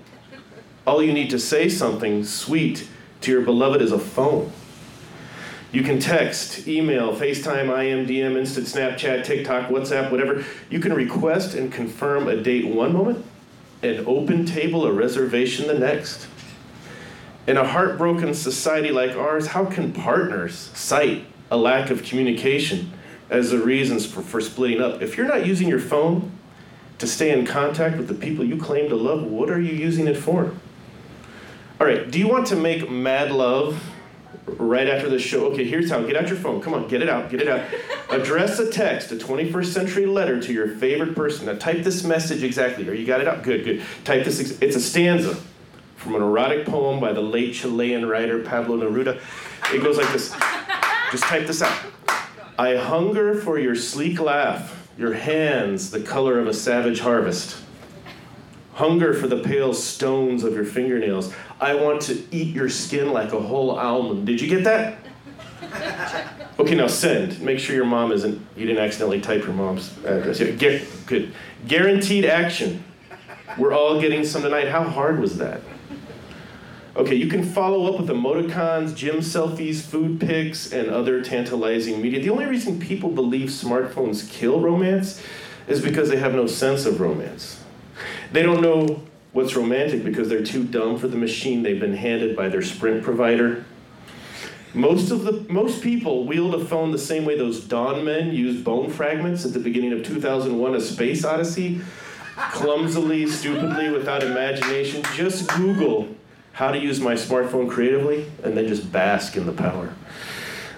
all 0.87 1.03
you 1.03 1.13
need 1.13 1.29
to 1.31 1.39
say 1.39 1.69
something 1.69 2.25
sweet 2.25 2.89
to 3.21 3.31
your 3.31 3.43
beloved 3.43 3.83
is 3.83 3.93
a 3.93 3.99
phone. 3.99 4.51
You 5.73 5.83
can 5.83 6.01
text, 6.01 6.67
email, 6.67 7.15
FaceTime, 7.15 7.67
IMDM, 7.67 8.37
Instant 8.39 8.67
Snapchat, 8.67 9.25
TikTok, 9.25 9.69
WhatsApp, 9.69 10.11
whatever. 10.11 10.43
You 10.71 10.81
can 10.81 10.95
request 10.95 11.55
and 11.55 11.71
confirm 11.71 12.29
a 12.29 12.43
date 12.43 12.67
one 12.67 12.95
moment 12.95 13.25
and 13.87 14.07
open 14.07 14.45
table 14.45 14.85
a 14.87 14.93
reservation 14.93 15.67
the 15.67 15.79
next. 15.79 16.27
In 17.47 17.57
a 17.57 17.67
heartbroken 17.67 18.35
society 18.35 18.91
like 18.91 19.17
ours, 19.17 19.49
how 19.49 19.65
can 19.65 19.93
partners 19.93 20.71
cite 20.75 21.25
a 21.51 21.57
lack 21.57 21.91
of 21.91 22.03
communication 22.03 22.93
as 23.31 23.51
the 23.51 23.59
reasons 23.59 24.05
for, 24.05 24.21
for 24.21 24.41
splitting 24.41 24.81
up? 24.81 25.01
If 25.01 25.17
you're 25.17 25.29
not 25.29 25.47
using 25.47 25.69
your 25.69 25.79
phone 25.79 26.33
to 26.99 27.07
stay 27.07 27.31
in 27.31 27.47
contact 27.47 27.97
with 27.97 28.09
the 28.09 28.15
people 28.15 28.45
you 28.45 28.57
claim 28.57 28.89
to 28.89 28.97
love, 28.97 29.23
what 29.23 29.51
are 29.51 29.61
you 29.61 29.75
using 29.75 30.09
it 30.09 30.17
for? 30.17 30.53
All 31.79 31.87
right, 31.87 32.11
do 32.11 32.19
you 32.19 32.27
want 32.27 32.47
to 32.49 32.57
make 32.57 32.91
mad 32.91 33.31
love 33.31 33.83
right 34.47 34.89
after 34.89 35.09
the 35.09 35.19
show? 35.19 35.47
Okay, 35.53 35.65
here's 35.65 35.91
how. 35.91 36.03
Get 36.03 36.17
out 36.17 36.29
your 36.29 36.37
phone. 36.39 36.61
Come 36.61 36.75
on, 36.75 36.89
get 36.89 37.03
it 37.03 37.09
out, 37.09 37.31
get 37.31 37.41
it 37.43 37.49
out. 37.49 37.63
Address 38.11 38.59
a 38.59 38.71
text, 38.71 39.11
a 39.13 39.17
21st 39.17 39.67
century 39.67 40.07
letter 40.07 40.41
to 40.41 40.53
your 40.53 40.69
favorite 40.69 41.15
person. 41.15 41.47
Now 41.47 41.55
type 41.57 41.83
this 41.83 42.05
message 42.05 42.43
exactly. 42.43 42.89
Or 42.89 42.93
you 42.95 43.07
got 43.07 43.21
it 43.21 43.29
out? 43.29 43.43
Good, 43.43 43.65
good. 43.65 43.83
Type 44.05 44.25
this. 44.25 44.41
ex- 44.41 44.59
It's 44.61 44.77
a 44.77 44.81
stanza 44.81 45.37
from 45.97 46.15
an 46.15 46.23
erotic 46.23 46.67
poem 46.67 47.01
by 47.01 47.13
the 47.13 47.21
late 47.23 47.55
Chilean 47.55 48.07
writer 48.07 48.39
Pablo 48.43 48.77
Neruda. 48.79 49.21
It 49.75 49.83
goes 49.83 49.97
like 49.97 50.13
this. 50.13 50.31
Just 51.11 51.25
type 51.25 51.47
this 51.47 51.63
out. 51.63 51.77
I 52.59 52.77
hunger 52.77 53.35
for 53.35 53.59
your 53.59 53.75
sleek 53.75 54.21
laugh, 54.21 54.89
your 54.97 55.13
hands 55.15 55.91
the 55.91 56.01
color 56.01 56.39
of 56.39 56.47
a 56.47 56.55
savage 56.55 57.01
harvest. 57.01 57.57
Hunger 58.75 59.15
for 59.15 59.27
the 59.27 59.39
pale 59.39 59.73
stones 59.73 60.45
of 60.45 60.55
your 60.55 60.65
fingernails. 60.65 61.33
I 61.61 61.75
want 61.75 62.03
to 62.03 62.23
eat 62.31 62.55
your 62.55 62.69
skin 62.69 63.13
like 63.13 63.33
a 63.33 63.41
whole 63.41 63.71
almond. 63.71 64.27
Did 64.27 64.41
you 64.41 64.49
get 64.49 64.65
that? 64.65 64.99
Okay, 66.59 66.75
now 66.75 66.87
send. 66.87 67.41
Make 67.41 67.59
sure 67.59 67.75
your 67.75 67.87
mom 67.87 68.13
isn't, 68.13 68.41
you 68.57 68.67
didn't 68.67 68.83
accidentally 68.83 69.21
type 69.21 69.45
your 69.45 69.53
mom's 69.53 69.97
address. 70.05 70.41
Yeah, 70.41 70.51
get, 70.53 70.87
good. 71.07 71.33
Guaranteed 71.67 72.25
action. 72.25 72.85
We're 73.59 73.73
all 73.73 74.01
getting 74.01 74.25
some 74.25 74.43
tonight. 74.43 74.69
How 74.69 74.83
hard 74.83 75.21
was 75.21 75.39
that? 75.39 75.61
Okay, 76.97 77.15
you 77.15 77.27
can 77.27 77.45
follow 77.45 77.93
up 77.93 78.01
with 78.01 78.09
emoticons, 78.09 78.95
gym 78.95 79.17
selfies, 79.17 79.83
food 79.83 80.19
pics, 80.19 80.73
and 80.73 80.89
other 80.89 81.23
tantalizing 81.23 82.01
media. 82.01 82.23
The 82.23 82.31
only 82.31 82.47
reason 82.47 82.81
people 82.81 83.11
believe 83.11 83.51
smartphones 83.51 84.31
kill 84.31 84.61
romance 84.61 85.23
is 85.69 85.83
because 85.83 86.09
they 86.09 86.17
have 86.17 86.35
no 86.35 86.47
sense 86.47 86.87
of 86.87 87.01
romance. 87.01 87.63
They 88.33 88.43
don't 88.43 88.63
know 88.63 89.03
what's 89.37 89.55
romantic 89.55 90.03
because 90.03 90.31
they're 90.31 90.43
too 90.43 90.65
dumb 90.65 90.99
for 90.99 91.09
the 91.09 91.17
machine 91.17 91.63
they've 91.63 91.79
been 91.79 91.95
handed 91.95 92.35
by 92.35 92.49
their 92.49 92.63
Sprint 92.63 93.03
provider. 93.05 93.67
Most 94.73 95.11
of 95.11 95.25
the 95.25 95.45
most 95.53 95.83
people 95.83 96.25
wield 96.25 96.55
a 96.55 96.65
phone 96.65 96.91
the 96.91 96.99
same 96.99 97.27
way 97.27 97.37
those 97.37 97.61
Dawn 97.61 98.03
men 98.03 98.33
used 98.33 98.65
bone 98.65 98.91
fragments 98.91 99.45
at 99.45 99.53
the 99.53 99.59
beginning 99.59 99.93
of 99.93 100.03
2001: 100.03 100.75
A 100.75 100.81
Space 100.81 101.23
Odyssey, 101.23 101.83
clumsily, 102.53 103.27
stupidly, 103.27 103.91
without 103.91 104.23
imagination. 104.23 105.03
Just 105.15 105.49
Google 105.51 106.09
how 106.53 106.71
to 106.71 106.79
use 106.79 106.99
my 107.01 107.13
smartphone 107.13 107.69
creatively, 107.69 108.31
and 108.43 108.57
then 108.57 108.67
just 108.67 108.91
bask 108.91 109.37
in 109.37 109.45
the 109.45 109.53
power. 109.53 109.95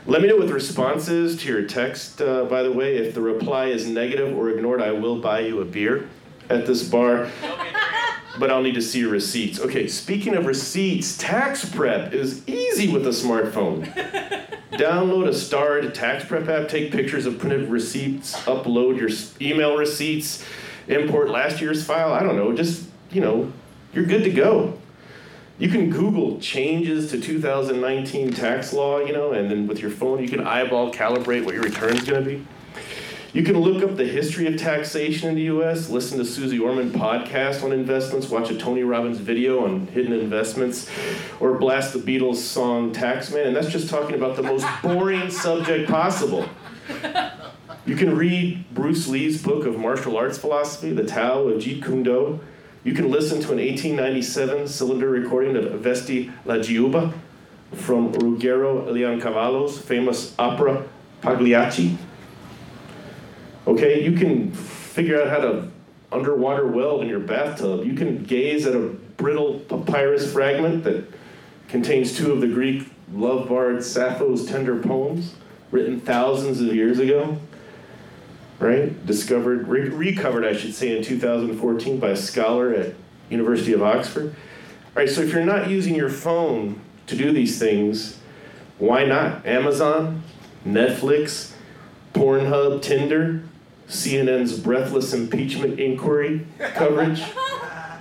Let 0.06 0.20
me 0.20 0.26
know 0.26 0.36
what 0.36 0.48
the 0.48 0.54
response 0.54 1.06
is 1.06 1.36
to 1.42 1.48
your 1.48 1.62
text, 1.62 2.20
uh, 2.20 2.44
by 2.46 2.64
the 2.64 2.72
way. 2.72 2.96
If 2.96 3.14
the 3.14 3.20
reply 3.20 3.66
is 3.66 3.86
negative 3.86 4.36
or 4.36 4.50
ignored, 4.50 4.82
I 4.82 4.90
will 4.90 5.20
buy 5.20 5.40
you 5.40 5.60
a 5.60 5.64
beer 5.64 6.08
at 6.50 6.66
this 6.66 6.88
bar, 6.88 7.30
but 8.38 8.50
I'll 8.50 8.62
need 8.62 8.74
to 8.74 8.82
see 8.82 9.00
your 9.00 9.10
receipts. 9.10 9.60
Okay, 9.60 9.88
speaking 9.88 10.34
of 10.34 10.46
receipts, 10.46 11.16
tax 11.16 11.64
prep 11.64 12.12
is 12.12 12.46
easy 12.48 12.92
with 12.92 13.06
a 13.06 13.10
smartphone. 13.10 13.86
Download 14.72 15.28
a 15.28 15.34
starred 15.34 15.94
tax 15.94 16.24
prep 16.24 16.48
app, 16.48 16.68
take 16.68 16.92
pictures 16.92 17.26
of 17.26 17.38
printed 17.38 17.68
receipts, 17.68 18.36
upload 18.42 18.98
your 18.98 19.10
email 19.40 19.76
receipts, 19.76 20.44
import 20.86 21.30
last 21.30 21.60
year's 21.60 21.84
file. 21.84 22.12
I 22.12 22.22
don't 22.22 22.36
know, 22.36 22.52
just, 22.52 22.88
you 23.10 23.20
know, 23.20 23.52
you're 23.92 24.04
good 24.04 24.24
to 24.24 24.30
go. 24.30 24.78
You 25.58 25.68
can 25.68 25.90
Google 25.90 26.38
changes 26.38 27.10
to 27.10 27.20
2019 27.20 28.32
tax 28.32 28.72
law, 28.72 29.00
you 29.00 29.12
know, 29.12 29.32
and 29.32 29.50
then 29.50 29.66
with 29.66 29.80
your 29.80 29.90
phone 29.90 30.22
you 30.22 30.28
can 30.28 30.46
eyeball 30.46 30.92
calibrate 30.92 31.44
what 31.44 31.54
your 31.54 31.64
return 31.64 31.96
is 31.96 32.04
going 32.04 32.24
to 32.24 32.30
be. 32.30 32.46
You 33.38 33.44
can 33.44 33.60
look 33.60 33.84
up 33.84 33.96
the 33.96 34.04
history 34.04 34.48
of 34.48 34.56
taxation 34.56 35.28
in 35.28 35.36
the 35.36 35.42
US, 35.42 35.88
listen 35.88 36.18
to 36.18 36.24
Suze 36.24 36.60
Orman 36.60 36.90
podcast 36.90 37.62
on 37.62 37.70
investments, 37.70 38.28
watch 38.28 38.50
a 38.50 38.58
Tony 38.58 38.82
Robbins 38.82 39.18
video 39.18 39.64
on 39.64 39.86
hidden 39.86 40.12
investments, 40.12 40.90
or 41.38 41.56
blast 41.56 41.92
the 41.92 42.00
Beatles 42.00 42.38
song 42.38 42.92
Taxman, 42.92 43.46
and 43.46 43.54
that's 43.54 43.70
just 43.70 43.88
talking 43.88 44.16
about 44.16 44.34
the 44.34 44.42
most 44.42 44.66
boring 44.82 45.30
subject 45.30 45.88
possible. 45.88 46.48
You 47.86 47.94
can 47.94 48.16
read 48.16 48.64
Bruce 48.74 49.06
Lee's 49.06 49.40
book 49.40 49.66
of 49.66 49.78
martial 49.78 50.16
arts 50.16 50.36
philosophy, 50.36 50.90
The 50.90 51.04
Tao 51.04 51.42
of 51.42 51.62
Jeet 51.62 51.84
Kune 51.84 52.02
Do. 52.02 52.40
You 52.82 52.92
can 52.92 53.08
listen 53.08 53.40
to 53.42 53.52
an 53.52 53.58
1897 53.58 54.66
cylinder 54.66 55.10
recording 55.10 55.56
of 55.56 55.80
Vesti 55.80 56.32
La 56.44 56.56
Giubba 56.56 57.12
from 57.72 58.12
Ruggero 58.14 58.88
Leoncavallo's 58.88 59.80
famous 59.80 60.34
opera 60.40 60.88
Pagliacci. 61.22 61.98
Okay, 63.68 64.02
you 64.02 64.12
can 64.12 64.50
figure 64.52 65.20
out 65.20 65.28
how 65.28 65.38
to 65.38 65.70
underwater 66.10 66.66
weld 66.66 67.02
in 67.02 67.08
your 67.08 67.20
bathtub. 67.20 67.84
You 67.84 67.94
can 67.94 68.24
gaze 68.24 68.66
at 68.66 68.74
a 68.74 68.88
brittle 69.18 69.60
papyrus 69.60 70.32
fragment 70.32 70.84
that 70.84 71.04
contains 71.68 72.16
two 72.16 72.32
of 72.32 72.40
the 72.40 72.48
Greek 72.48 72.90
love 73.12 73.48
bard 73.48 73.84
Sappho's 73.84 74.46
tender 74.46 74.80
poems, 74.80 75.34
written 75.70 76.00
thousands 76.00 76.60
of 76.60 76.74
years 76.74 76.98
ago 76.98 77.38
right? 78.58 79.06
Discovered, 79.06 79.68
re- 79.68 79.88
recovered, 79.88 80.44
I 80.44 80.52
should 80.56 80.74
say, 80.74 80.96
in 80.96 81.02
2014 81.02 81.98
by 81.98 82.10
a 82.10 82.16
scholar 82.16 82.74
at 82.74 82.94
University 83.30 83.72
of 83.72 83.82
Oxford. 83.82 84.34
All 84.34 84.92
right, 84.94 85.08
so 85.08 85.20
if 85.20 85.32
you're 85.32 85.44
not 85.44 85.70
using 85.70 85.94
your 85.94 86.10
phone 86.10 86.80
to 87.06 87.16
do 87.16 87.32
these 87.32 87.58
things, 87.58 88.18
why 88.78 89.04
not? 89.04 89.46
Amazon, 89.46 90.22
Netflix, 90.66 91.52
Pornhub, 92.14 92.82
Tinder, 92.82 93.42
CNN's 93.88 94.58
breathless 94.58 95.14
impeachment 95.14 95.80
inquiry 95.80 96.46
coverage. 96.58 97.22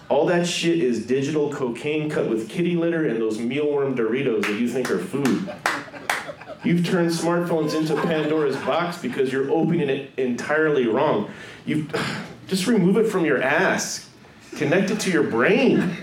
All 0.10 0.26
that 0.28 0.47
shit 0.47 0.80
is 0.80 1.06
digital 1.06 1.52
cocaine 1.52 2.10
cut 2.10 2.30
with 2.30 2.50
kitty 2.50 2.76
litter 2.76 3.06
and 3.08 3.21
those 3.21 3.38
mealworm 3.38 3.95
Doritos 3.95 4.43
that 4.43 4.60
you 4.60 4.69
think 4.69 4.89
are 4.89 5.00
food. 5.00 5.54
You've 6.63 6.86
turned 6.86 7.12
smartphones 7.12 7.76
into 7.76 7.95
Pandora's 8.02 8.56
box 8.58 8.97
because 8.97 9.32
you're 9.32 9.50
opening 9.52 9.89
it 9.89 10.12
entirely 10.17 10.88
wrong. 10.88 11.30
You 11.65 11.88
just 12.47 12.67
remove 12.67 12.97
it 12.97 13.10
from 13.10 13.26
your 13.26 13.41
ass. 13.41 14.10
Connect 14.56 14.91
it 14.91 15.00
to 15.02 15.12
your 15.12 15.23
brain. 15.23 15.95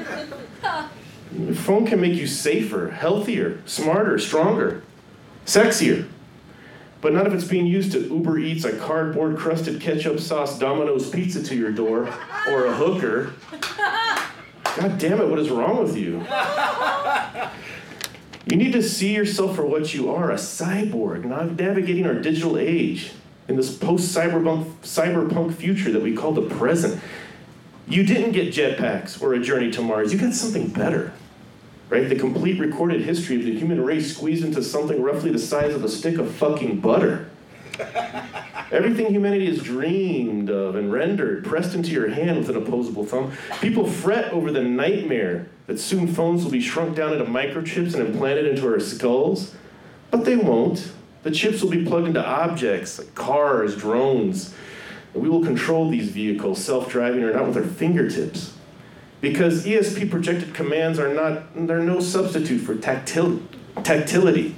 Your 1.37 1.55
phone 1.55 1.87
can 1.87 2.01
make 2.01 2.15
you 2.15 2.27
safer, 2.27 2.91
healthier, 2.91 3.61
smarter, 3.67 4.19
stronger, 4.19 4.83
sexier. 5.45 6.09
But 7.05 7.13
not 7.13 7.27
if 7.27 7.35
it's 7.35 7.45
being 7.45 7.67
used 7.67 7.93
to 7.93 8.01
Uber 8.01 8.39
Eats 8.39 8.65
a 8.65 8.75
cardboard 8.79 9.37
crusted 9.37 9.79
ketchup 9.79 10.19
sauce 10.19 10.59
Domino's 10.59 11.11
pizza 11.11 11.43
to 11.43 11.55
your 11.55 11.71
door 11.71 12.09
or 12.49 12.65
a 12.65 12.75
hooker. 12.75 13.35
God 13.51 14.97
damn 14.97 15.21
it, 15.21 15.29
what 15.29 15.39
is 15.39 15.51
wrong 15.51 15.83
with 15.83 15.99
you? 15.99 16.25
You 18.47 18.57
need 18.57 18.73
to 18.73 18.83
see 18.83 19.15
yourself 19.15 19.55
for 19.55 19.67
what 19.67 19.93
you 19.93 20.11
are 20.15 20.31
a 20.31 20.37
cyborg, 20.37 21.27
navigating 21.27 22.07
our 22.07 22.15
digital 22.15 22.57
age 22.57 23.13
in 23.49 23.57
this 23.57 23.77
post 23.77 24.17
cyberpunk 24.17 25.55
future 25.57 25.93
that 25.93 26.03
we 26.03 26.17
call 26.17 26.33
the 26.33 26.49
present. 26.57 27.03
You 27.87 28.05
didn't 28.05 28.33
get 28.33 28.55
jetpacks 28.55 29.21
or 29.21 29.35
a 29.35 29.41
journey 29.41 29.71
to 29.73 29.83
Mars, 29.83 30.11
you 30.11 30.19
got 30.19 30.33
something 30.33 30.69
better. 30.69 31.13
Right? 31.91 32.09
The 32.09 32.17
complete 32.17 32.59
recorded 32.59 33.03
history 33.03 33.37
of 33.37 33.45
the 33.45 33.57
human 33.57 33.85
race 33.85 34.17
squeezed 34.17 34.45
into 34.45 34.63
something 34.63 35.03
roughly 35.03 35.31
the 35.31 35.39
size 35.39 35.75
of 35.75 35.85
a 35.85 35.89
stick 35.89 36.19
of 36.19 36.35
fucking 36.35 36.81
butter. 36.81 37.29
Everything 38.71 39.13
humanity 39.13 39.47
has 39.47 39.63
dreamed 39.63 40.51
of 40.51 40.75
and 40.75 40.93
rendered 40.93 41.45
pressed 41.45 41.75
into 41.75 41.91
your 41.91 42.09
hand 42.09 42.39
with 42.39 42.49
an 42.49 42.57
opposable 42.57 43.05
thumb. 43.05 43.33
People 43.61 43.87
fret 43.87 44.33
over 44.33 44.51
the 44.51 44.63
nightmare 44.63 45.47
that 45.67 45.79
soon 45.79 46.09
phones 46.09 46.43
will 46.43 46.51
be 46.51 46.61
shrunk 46.61 46.97
down 46.97 47.13
into 47.13 47.25
microchips 47.25 47.95
and 47.95 48.07
implanted 48.09 48.47
into 48.47 48.67
our 48.67 48.81
skulls, 48.81 49.55
but 50.11 50.25
they 50.25 50.37
won't. 50.37 50.93
The 51.23 51.31
chips 51.31 51.63
will 51.63 51.71
be 51.71 51.85
plugged 51.85 52.09
into 52.09 52.25
objects 52.25 52.99
like 52.99 53.15
cars, 53.15 53.77
drones. 53.77 54.55
And 55.13 55.23
we 55.23 55.29
will 55.29 55.45
control 55.45 55.89
these 55.89 56.11
vehicles, 56.11 56.63
self 56.63 56.91
driving 56.91 57.23
or 57.23 57.33
not, 57.33 57.47
with 57.47 57.57
our 57.57 57.63
fingertips. 57.63 58.54
Because 59.25 59.65
ESP 59.65 60.11
projected 60.11 60.53
commands 60.53 60.99
are 60.99 61.15
not, 61.15 61.45
they're 61.67 61.79
no 61.79 61.99
substitute 61.99 62.59
for 62.59 62.75
tactil, 62.75 63.41
tactility. 63.83 64.55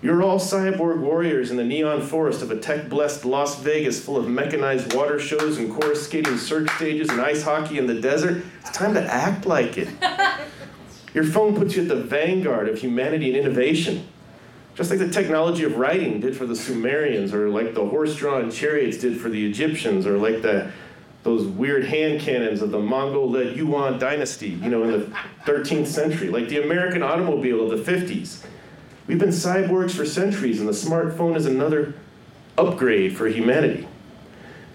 You're 0.00 0.22
all 0.22 0.38
cyborg 0.38 1.00
warriors 1.00 1.50
in 1.50 1.58
the 1.58 1.64
neon 1.64 2.00
forest 2.00 2.40
of 2.40 2.50
a 2.50 2.58
tech 2.58 2.88
blessed 2.88 3.26
Las 3.26 3.60
Vegas 3.60 4.02
full 4.02 4.16
of 4.16 4.26
mechanized 4.26 4.94
water 4.94 5.20
shows 5.20 5.58
and 5.58 5.70
course 5.70 6.06
skating 6.06 6.38
stages 6.38 7.10
and 7.10 7.20
ice 7.20 7.42
hockey 7.42 7.76
in 7.76 7.86
the 7.86 8.00
desert. 8.00 8.42
It's 8.62 8.70
time 8.70 8.94
to 8.94 9.02
act 9.02 9.44
like 9.44 9.76
it. 9.76 9.90
Your 11.12 11.24
phone 11.24 11.54
puts 11.54 11.76
you 11.76 11.82
at 11.82 11.88
the 11.88 11.96
vanguard 11.96 12.70
of 12.70 12.78
humanity 12.78 13.36
and 13.36 13.36
innovation. 13.36 14.08
Just 14.74 14.88
like 14.88 14.98
the 14.98 15.10
technology 15.10 15.62
of 15.64 15.76
writing 15.76 16.20
did 16.20 16.34
for 16.34 16.46
the 16.46 16.56
Sumerians, 16.56 17.34
or 17.34 17.50
like 17.50 17.74
the 17.74 17.84
horse 17.84 18.16
drawn 18.16 18.50
chariots 18.50 18.96
did 18.96 19.20
for 19.20 19.28
the 19.28 19.46
Egyptians, 19.46 20.06
or 20.06 20.16
like 20.16 20.40
the, 20.40 20.72
those 21.24 21.46
weird 21.46 21.84
hand 21.84 22.20
cannons 22.20 22.62
of 22.62 22.70
the 22.70 22.78
Mongol 22.78 23.28
led 23.28 23.56
Yuan 23.56 23.98
dynasty, 23.98 24.50
you 24.50 24.68
know, 24.68 24.84
in 24.84 24.90
the 24.92 25.16
13th 25.44 25.88
century, 25.88 26.28
like 26.28 26.48
the 26.48 26.62
American 26.62 27.02
automobile 27.02 27.60
of 27.70 27.84
the 27.84 27.92
50s 27.92 28.44
We've 29.06 29.18
been 29.18 29.28
cyborgs 29.28 29.90
for 29.90 30.06
centuries, 30.06 30.60
and 30.60 30.68
the 30.68 30.72
smartphone 30.72 31.36
is 31.36 31.44
another 31.44 31.92
upgrade 32.56 33.14
for 33.14 33.26
humanity. 33.26 33.86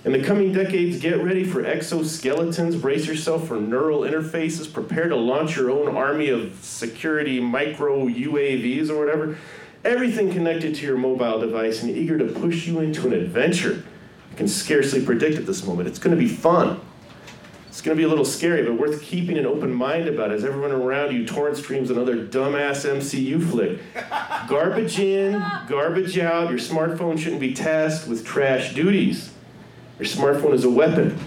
In 0.05 0.11
the 0.11 0.23
coming 0.23 0.53
decades, 0.53 0.99
get 0.99 1.23
ready 1.23 1.43
for 1.43 1.63
exoskeletons, 1.63 2.79
brace 2.79 3.07
yourself 3.07 3.47
for 3.47 3.59
neural 3.59 4.01
interfaces, 4.01 4.71
prepare 4.71 5.09
to 5.09 5.15
launch 5.15 5.57
your 5.57 5.71
own 5.71 5.95
army 5.95 6.29
of 6.29 6.53
security 6.61 7.39
micro 7.39 8.05
UAVs 8.07 8.91
or 8.91 8.99
whatever. 8.99 9.37
Everything 9.83 10.31
connected 10.31 10.75
to 10.75 10.85
your 10.85 10.97
mobile 10.97 11.39
device 11.39 11.81
and 11.81 11.89
eager 11.89 12.17
to 12.19 12.25
push 12.25 12.67
you 12.67 12.81
into 12.81 13.07
an 13.07 13.13
adventure. 13.13 13.83
Can 14.39 14.47
scarcely 14.47 15.03
predict 15.03 15.37
at 15.37 15.45
this 15.45 15.65
moment. 15.65 15.89
It's 15.89 15.99
going 15.99 16.15
to 16.15 16.17
be 16.17 16.29
fun. 16.29 16.79
It's 17.67 17.81
going 17.81 17.97
to 17.97 17.99
be 17.99 18.05
a 18.05 18.07
little 18.07 18.23
scary, 18.23 18.63
but 18.63 18.79
worth 18.79 19.01
keeping 19.01 19.37
an 19.37 19.45
open 19.45 19.73
mind 19.73 20.07
about 20.07 20.31
as 20.31 20.45
everyone 20.45 20.71
around 20.71 21.13
you 21.13 21.25
torrent 21.25 21.57
streams 21.57 21.89
another 21.89 22.25
dumbass 22.25 22.89
MCU 22.89 23.43
flick. 23.43 23.81
Garbage 24.47 24.97
in, 24.97 25.33
garbage 25.67 26.17
out. 26.19 26.49
Your 26.49 26.57
smartphone 26.57 27.19
shouldn't 27.19 27.41
be 27.41 27.53
tasked 27.53 28.07
with 28.07 28.25
trash 28.25 28.73
duties. 28.73 29.33
Your 29.99 30.07
smartphone 30.07 30.53
is 30.53 30.63
a 30.63 30.69
weapon 30.69 31.19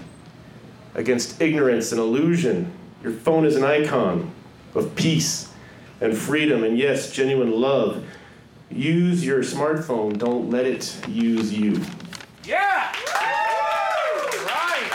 against 0.95 1.39
ignorance 1.39 1.91
and 1.91 2.01
illusion. 2.01 2.71
Your 3.03 3.13
phone 3.13 3.45
is 3.45 3.55
an 3.55 3.63
icon 3.63 4.33
of 4.73 4.95
peace 4.95 5.53
and 6.01 6.17
freedom 6.17 6.63
and, 6.63 6.79
yes, 6.79 7.11
genuine 7.11 7.51
love. 7.61 8.03
Use 8.71 9.23
your 9.23 9.43
smartphone, 9.43 10.17
don't 10.17 10.49
let 10.49 10.65
it 10.65 10.97
use 11.07 11.53
you. 11.53 11.79
Yeah! 12.45 12.91
Right. 14.45 14.91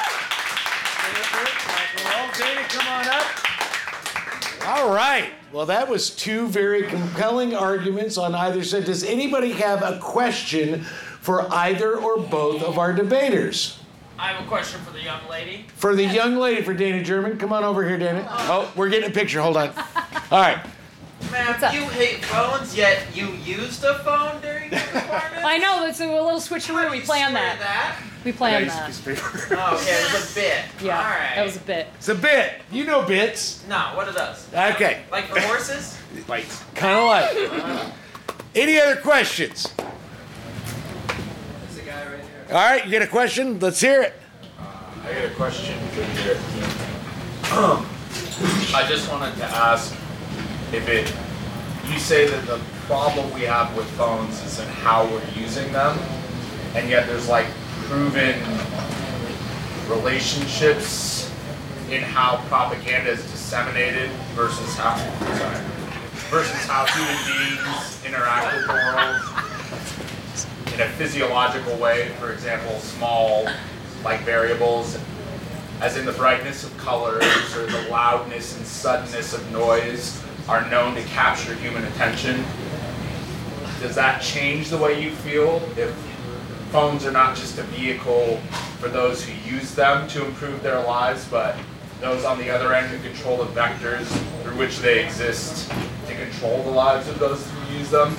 Well, 2.05 2.31
Dana, 2.39 2.63
come 2.69 2.87
on 2.89 3.07
up. 3.09 3.27
All 4.67 4.93
right. 4.93 5.31
Well, 5.51 5.65
that 5.67 5.89
was 5.89 6.11
two 6.11 6.49
very 6.49 6.83
compelling 6.83 7.55
arguments 7.55 8.19
on 8.19 8.35
either 8.35 8.63
side. 8.63 8.85
Does 8.85 9.03
anybody 9.03 9.53
have 9.53 9.83
a 9.83 9.99
question 9.99 10.85
for 11.21 11.51
either 11.53 11.97
or 11.97 12.19
both 12.19 12.63
of 12.63 12.79
our 12.79 12.93
debaters? 12.93 13.79
I 14.19 14.33
have 14.33 14.45
a 14.45 14.49
question 14.49 14.81
for 14.83 14.91
the 14.93 15.01
young 15.03 15.27
lady. 15.31 15.65
For 15.77 15.95
the 15.95 16.05
young 16.05 16.37
lady, 16.37 16.61
for 16.63 16.75
Dana 16.75 17.03
German, 17.03 17.39
come 17.39 17.53
on 17.53 17.65
over 17.65 17.89
here, 17.89 17.97
Dana. 17.99 18.27
Oh, 18.31 18.71
we're 18.77 18.91
getting 18.91 19.11
a 19.11 19.15
picture. 19.15 19.41
Hold 19.41 19.57
on. 19.57 19.71
All 20.31 20.41
right. 20.41 20.59
Ma'am, 21.33 21.75
you 21.75 21.83
hate 21.89 22.25
phones, 22.25 22.75
yet 22.77 23.05
you 23.15 23.27
used 23.45 23.85
a 23.85 23.99
phone 23.99 24.41
during 24.41 24.71
the 24.71 24.77
performance? 24.93 25.45
I 25.45 25.59
know, 25.59 25.85
it's 25.87 26.01
a 26.01 26.07
little 26.07 26.41
switcheroo. 26.41 26.91
We 26.91 27.01
planned 27.01 27.33
Swear 27.33 27.57
that. 27.59 27.97
We 28.25 28.33
planned 28.33 28.71
that. 28.71 28.91
Oh, 29.53 29.77
okay, 29.77 29.93
it 29.93 30.13
was 30.13 30.33
a 30.33 30.35
bit. 30.41 30.65
Yeah, 30.83 30.99
Alright. 30.99 31.35
that 31.37 31.45
was 31.45 31.57
a 31.57 31.61
bit. 31.61 31.87
It's 31.97 32.09
a 32.09 32.15
bit. 32.15 32.53
You 32.73 32.85
know 32.85 33.03
bits. 33.03 33.63
No, 33.69 33.93
what 33.95 34.09
are 34.09 34.13
those? 34.13 34.47
Okay. 34.55 35.03
Like 35.11 35.27
for 35.27 35.39
horses? 35.41 35.99
Bites. 36.27 36.65
Kind 36.75 36.99
of 36.99 37.05
like. 37.05 37.53
Uh-huh. 37.63 37.91
Any 38.55 38.81
other 38.81 38.97
questions? 38.97 39.73
There's 39.77 41.79
a 41.79 41.83
guy 41.83 42.07
right 42.11 42.21
here. 42.21 42.47
All 42.49 42.55
right, 42.55 42.85
you 42.85 42.91
get 42.91 43.03
a 43.03 43.07
question? 43.07 43.59
Let's 43.61 43.81
hear 43.81 44.03
it. 44.03 44.15
Uh, 44.59 44.65
I 45.05 45.13
got 45.13 45.25
a 45.27 45.31
question 45.35 45.79
for 45.91 46.01
your 46.01 46.35
team. 46.35 46.65
I 48.75 48.85
just 48.89 49.11
wanted 49.11 49.37
to 49.37 49.45
ask 49.45 49.95
if 50.73 50.89
it, 50.89 51.13
you 51.91 51.99
say 51.99 52.29
that 52.29 52.47
the 52.47 52.61
problem 52.87 53.33
we 53.33 53.43
have 53.43 53.75
with 53.77 53.87
phones 53.93 54.43
is 54.45 54.59
in 54.61 54.69
how 54.69 55.07
we're 55.07 55.23
using 55.35 55.73
them, 55.73 55.99
and 56.75 56.89
yet 56.89 57.07
there's 57.07 57.29
like 57.29 57.47
proven 57.87 58.35
relationships 59.89 61.33
in 61.91 62.03
how 62.03 62.37
propaganda 62.49 63.11
is 63.11 63.23
disseminated 63.31 64.11
versus 64.35 64.77
how, 64.77 64.95
sorry, 65.37 65.65
versus 66.29 66.67
how 66.67 66.85
human 66.87 67.17
beings 67.25 68.05
interact 68.05 68.55
with 68.55 68.67
the 68.67 68.73
world 68.73 69.39
in 70.75 70.81
a 70.83 70.89
physiological 70.97 71.77
way, 71.79 72.11
for 72.21 72.33
example, 72.33 72.79
small 72.81 73.49
like 74.05 74.21
variables, 74.21 74.99
as 75.81 75.97
in 75.97 76.05
the 76.05 76.13
brightness 76.13 76.63
of 76.65 76.77
colors 76.77 77.57
or 77.57 77.65
the 77.65 77.89
loudness 77.89 78.57
and 78.59 78.67
suddenness 78.67 79.33
of 79.33 79.51
noise 79.51 80.23
are 80.49 80.69
known 80.71 80.95
to 80.95 81.03
capture 81.05 81.55
human 81.55 81.85
attention. 81.85 82.45
Does 83.81 83.95
that 83.95 84.23
change 84.23 84.71
the 84.71 84.79
way 84.79 85.03
you 85.03 85.11
feel 85.11 85.63
if 85.77 85.95
phones 86.71 87.05
are 87.05 87.13
not 87.13 87.37
just 87.37 87.59
a 87.59 87.63
vehicle 87.65 88.39
for 88.79 88.89
those 88.89 89.25
who 89.25 89.51
use 89.55 89.75
them 89.75 90.09
to 90.09 90.25
improve 90.25 90.63
their 90.63 90.83
lives, 90.83 91.27
but 91.31 91.57
those 92.01 92.25
on 92.25 92.39
the 92.39 92.51
other 92.51 92.75
end 92.75 92.89
who 92.89 92.99
control 93.09 93.37
the 93.37 93.51
vectors 93.53 94.07
through 94.43 94.57
which 94.57 94.79
they 94.79 95.05
exist 95.05 95.71
to 96.07 96.15
control 96.15 96.63
the 96.63 96.71
lives 96.71 97.09
of 97.09 97.19
those 97.19 97.47
who 97.51 97.79
use 97.79 97.91
them? 97.91 98.17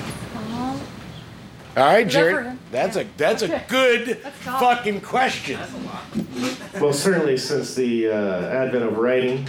All 1.76 1.84
right, 1.84 2.06
Is 2.06 2.12
that 2.12 2.20
Jared. 2.20 2.58
That's 2.72 2.96
a 2.96 3.06
that's 3.16 3.42
a 3.42 3.64
good 3.68 4.18
fucking 4.18 5.02
question. 5.02 5.58
Well, 6.80 6.92
certainly 6.92 7.36
since 7.36 7.74
the 7.74 8.08
uh, 8.08 8.48
advent 8.48 8.84
of 8.84 8.98
writing, 8.98 9.46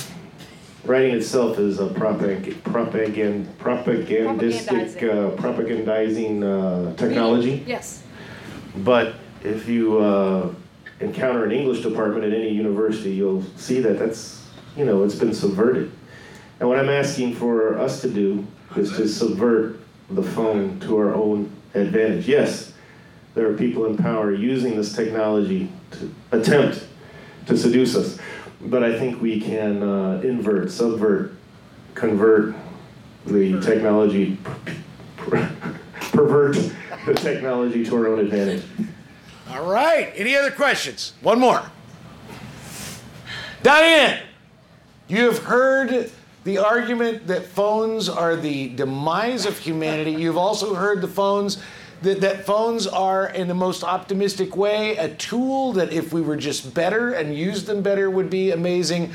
writing 0.84 1.16
itself 1.16 1.60
is 1.60 1.80
a 1.80 1.88
propag- 1.88 2.56
propagand- 2.64 3.48
propagandistic, 3.58 4.98
uh, 5.04 5.36
propagandizing 5.36 6.44
uh, 6.44 6.96
technology. 6.96 7.64
Yes. 7.68 8.04
But 8.78 9.16
if 9.44 9.68
you 9.68 10.00
uh, 10.00 10.54
encounter 11.00 11.44
an 11.46 11.52
English 11.52 11.82
department 11.82 12.24
at 12.26 12.34
any 12.34 12.50
university, 12.50 13.12
you'll 13.12 13.44
see 13.56 13.80
that 13.82 14.00
that's, 14.00 14.48
you 14.76 14.86
know, 14.86 15.04
it's 15.04 15.16
been 15.16 15.34
subverted. 15.34 15.92
And 16.60 16.70
what 16.70 16.78
I'm 16.80 16.90
asking 16.90 17.36
for 17.36 17.78
us 17.78 18.02
to 18.02 18.10
do 18.10 18.46
is 18.76 18.92
to 18.94 19.08
subvert 19.08 19.80
the 20.10 20.24
phone 20.24 20.80
to 20.82 20.98
our 20.98 21.14
own 21.14 21.52
advantage. 21.74 22.28
Yes, 22.28 22.74
there 23.34 23.50
are 23.50 23.54
people 23.54 23.86
in 23.86 23.98
power 23.98 24.34
using 24.34 24.76
this 24.76 24.94
technology 24.96 25.72
to 25.92 26.14
attempt 26.32 26.86
to 27.48 27.58
seduce 27.58 27.96
us, 27.96 28.20
but 28.66 28.84
I 28.84 28.98
think 28.98 29.22
we 29.22 29.40
can 29.40 29.84
uh, 29.84 30.22
invert, 30.24 30.72
subvert, 30.72 31.34
convert 31.96 32.56
the 33.26 33.60
technology, 33.62 34.38
pervert 35.18 36.58
the 37.06 37.14
technology 37.14 37.84
to 37.86 37.96
our 37.96 38.08
own 38.08 38.20
advantage. 38.20 38.64
All 39.50 39.66
right. 39.66 40.12
Any 40.16 40.36
other 40.36 40.52
questions? 40.52 41.14
One 41.22 41.40
more. 41.40 41.64
Diane, 43.64 44.24
you 45.08 45.26
have 45.26 45.40
heard 45.40 46.12
the 46.44 46.58
argument 46.58 47.28
that 47.28 47.46
phones 47.46 48.10
are 48.10 48.36
the 48.36 48.70
demise 48.70 49.46
of 49.46 49.58
humanity. 49.60 50.12
You've 50.12 50.38
also 50.38 50.74
heard 50.74 51.02
the 51.02 51.08
phones 51.08 51.62
that, 52.02 52.22
that 52.22 52.46
phones 52.46 52.88
are, 52.88 53.28
in 53.28 53.48
the 53.48 53.54
most 53.54 53.84
optimistic 53.84 54.56
way, 54.56 54.98
a 54.98 55.14
tool 55.16 55.74
that 55.74 55.94
if 55.94 56.14
we 56.14 56.22
were 56.22 56.38
just 56.38 56.74
better 56.74 57.14
and 57.14 57.36
used 57.36 57.68
them 57.68 57.82
better 57.82 58.10
would 58.10 58.30
be 58.30 58.52
amazing. 58.52 59.14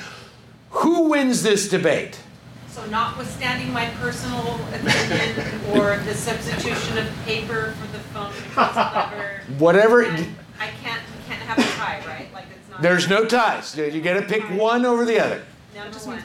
Who 0.70 1.08
wins 1.08 1.42
this 1.42 1.68
debate? 1.68 2.20
So 2.68 2.84
notwithstanding 2.86 3.72
my 3.72 3.88
personal 4.00 4.60
opinion 4.74 5.34
or 5.72 5.98
the 6.04 6.14
substitution 6.14 6.98
of 6.98 7.08
paper 7.24 7.74
for 7.80 7.86
the 7.92 7.98
phone 8.12 8.32
clever, 8.52 9.40
Whatever. 9.58 10.04
I 10.04 10.68
can't, 10.82 11.02
we 11.16 11.24
can't 11.26 11.42
have 11.42 11.58
a 11.58 11.62
tie, 11.62 12.02
right? 12.06 12.32
Like 12.34 12.44
it's 12.54 12.70
not. 12.70 12.82
There's 12.82 13.08
no 13.08 13.24
ties. 13.24 13.76
You 13.76 14.00
got 14.00 14.20
to 14.20 14.26
pick 14.26 14.42
one 14.50 14.84
over 14.84 15.04
the 15.04 15.18
other. 15.18 15.42
Number 15.74 15.98
one. 15.98 16.22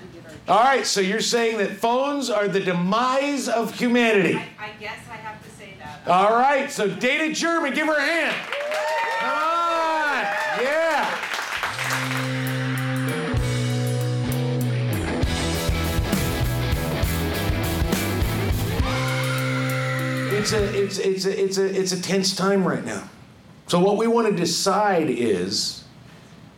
All 0.47 0.63
right, 0.63 0.85
so 0.85 1.01
you're 1.01 1.21
saying 1.21 1.59
that 1.59 1.77
phones 1.77 2.29
are 2.29 2.47
the 2.47 2.59
demise 2.59 3.47
of 3.47 3.77
humanity. 3.77 4.35
I, 4.35 4.47
I 4.59 4.71
guess 4.79 4.97
I 5.09 5.15
have 5.15 5.41
to 5.43 5.49
say 5.49 5.49
that. 5.49 5.50
All 6.07 6.31
right, 6.31 6.71
so 6.71 6.87
Dana 6.87 7.33
German, 7.33 7.73
give 7.73 7.87
her 7.87 7.95
a 7.95 8.01
hand. 8.01 8.35
Come 9.19 9.29
on, 9.29 10.23
yeah. 10.63 11.17
It's 20.33 20.53
a 20.53 20.83
it's 20.83 20.97
it's 20.97 21.25
a 21.25 21.43
it's 21.43 21.57
a 21.57 21.79
it's 21.79 21.91
a 21.91 22.01
tense 22.01 22.35
time 22.35 22.67
right 22.67 22.83
now. 22.83 23.09
So 23.67 23.79
what 23.79 23.97
we 23.97 24.07
want 24.07 24.27
to 24.27 24.35
decide 24.35 25.09
is 25.09 25.83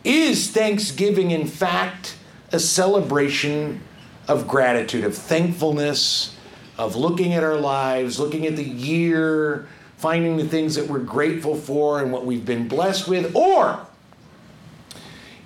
is 0.03 0.49
Thanksgiving 0.51 1.31
in 1.31 1.45
fact 1.45 2.15
a 2.53 2.59
celebration 2.59 3.81
of 4.27 4.47
gratitude, 4.47 5.03
of 5.03 5.15
thankfulness, 5.15 6.35
of 6.77 6.95
looking 6.95 7.33
at 7.33 7.43
our 7.43 7.57
lives, 7.57 8.19
looking 8.19 8.47
at 8.47 8.55
the 8.55 8.63
year, 8.63 9.67
finding 9.97 10.37
the 10.37 10.47
things 10.47 10.75
that 10.75 10.87
we're 10.87 10.99
grateful 10.99 11.55
for 11.55 12.01
and 12.01 12.11
what 12.11 12.25
we've 12.25 12.45
been 12.45 12.67
blessed 12.67 13.07
with? 13.07 13.35
Or 13.35 13.85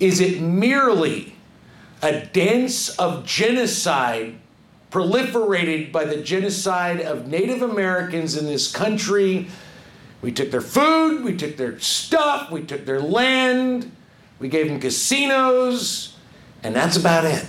is 0.00 0.20
it 0.20 0.40
merely 0.40 1.34
a 2.02 2.24
dance 2.26 2.88
of 2.98 3.26
genocide 3.26 4.38
proliferated 4.90 5.92
by 5.92 6.04
the 6.04 6.16
genocide 6.16 7.00
of 7.00 7.28
Native 7.28 7.62
Americans 7.62 8.36
in 8.36 8.46
this 8.46 8.72
country? 8.72 9.48
We 10.22 10.32
took 10.32 10.50
their 10.50 10.60
food, 10.60 11.22
we 11.22 11.36
took 11.36 11.56
their 11.56 11.78
stuff, 11.78 12.50
we 12.50 12.62
took 12.62 12.84
their 12.84 13.00
land, 13.00 13.92
we 14.40 14.48
gave 14.48 14.68
them 14.68 14.80
casinos, 14.80 16.16
and 16.62 16.74
that's 16.74 16.96
about 16.96 17.24
it. 17.24 17.46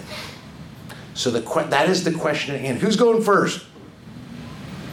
So 1.15 1.31
the 1.31 1.41
that 1.69 1.89
is 1.89 2.03
the 2.03 2.13
question 2.13 2.55
at 2.55 2.61
hand. 2.61 2.79
Who's 2.79 2.95
going 2.95 3.23
first? 3.23 3.65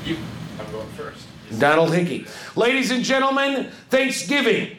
You, 0.07 0.17
I'm 0.61 0.71
going 0.71 0.87
first. 0.91 1.27
Donald 1.59 1.93
Hickey. 1.93 2.27
Ladies 2.55 2.93
and 2.93 3.03
gentlemen, 3.03 3.71
Thanksgiving, 3.91 4.77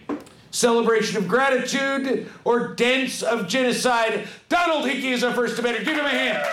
celebration 0.52 1.18
of 1.18 1.28
gratitude 1.28 2.32
or 2.46 2.70
dance 2.76 3.24
of 3.24 3.48
genocide. 3.50 4.26
Donald 4.48 4.86
Hickey 4.86 5.10
is 5.12 5.26
our 5.26 5.34
first 5.34 5.58
debater. 5.58 5.84
Give 5.84 5.98
him 5.98 6.06
a 6.06 6.10
hand. 6.10 6.48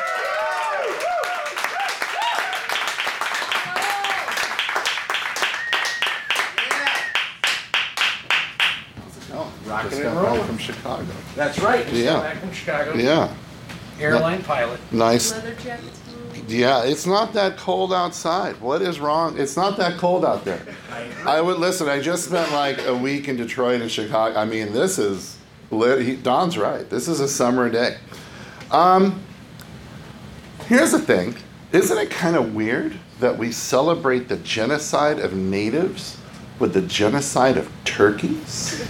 Rocking 9.67 9.91
Just 9.91 10.03
got 10.03 10.37
back 10.37 10.47
from 10.47 10.59
Chicago. 10.59 11.07
That's 11.35 11.59
right. 11.59 11.85
Just 11.85 11.97
Yeah. 11.97 12.13
got 12.13 12.23
back 12.23 12.39
from 12.41 12.53
Chicago. 12.53 12.95
Yeah, 12.95 13.29
Airline 13.99 14.43
pilot. 14.43 14.79
nice. 14.93 15.33
Leather 15.33 15.55
jackets. 15.55 15.99
Yeah, 16.49 16.85
it's 16.85 17.07
not 17.07 17.33
that 17.35 17.57
cold 17.57 17.93
outside. 17.93 18.61
What 18.61 18.83
is 18.83 19.01
wrong? 19.01 19.39
It's 19.39 19.57
not 19.57 19.77
that 19.79 19.99
cold 19.99 20.25
out 20.25 20.45
there. 20.45 20.61
I 21.27 21.41
would 21.41 21.59
listen. 21.59 21.89
I 21.89 22.01
just 22.01 22.25
spent 22.27 22.53
like 22.53 22.85
a 22.87 22.97
week 22.97 23.29
in 23.29 23.37
Detroit 23.37 23.81
and 23.81 23.91
Chicago. 23.91 24.39
I 24.39 24.45
mean, 24.45 24.73
this 24.73 24.99
is 24.99 25.39
lit. 25.71 26.23
Don's 26.23 26.59
right. 26.59 26.89
This 26.89 27.09
is 27.09 27.21
a 27.21 27.29
summer 27.29 27.71
day. 27.71 27.99
Um, 28.71 29.23
Here's 30.67 30.93
the 30.93 30.99
thing 30.99 31.35
isn't 31.73 31.99
it 31.99 32.11
kind 32.11 32.37
of 32.37 32.55
weird 32.55 32.99
that 33.21 33.37
we 33.37 33.53
celebrate 33.53 34.29
the 34.29 34.37
genocide 34.39 35.19
of 35.19 35.35
natives 35.35 36.17
with 36.59 36.73
the 36.73 36.81
genocide 36.81 37.59
of 37.59 37.71
turkeys? 37.85 38.87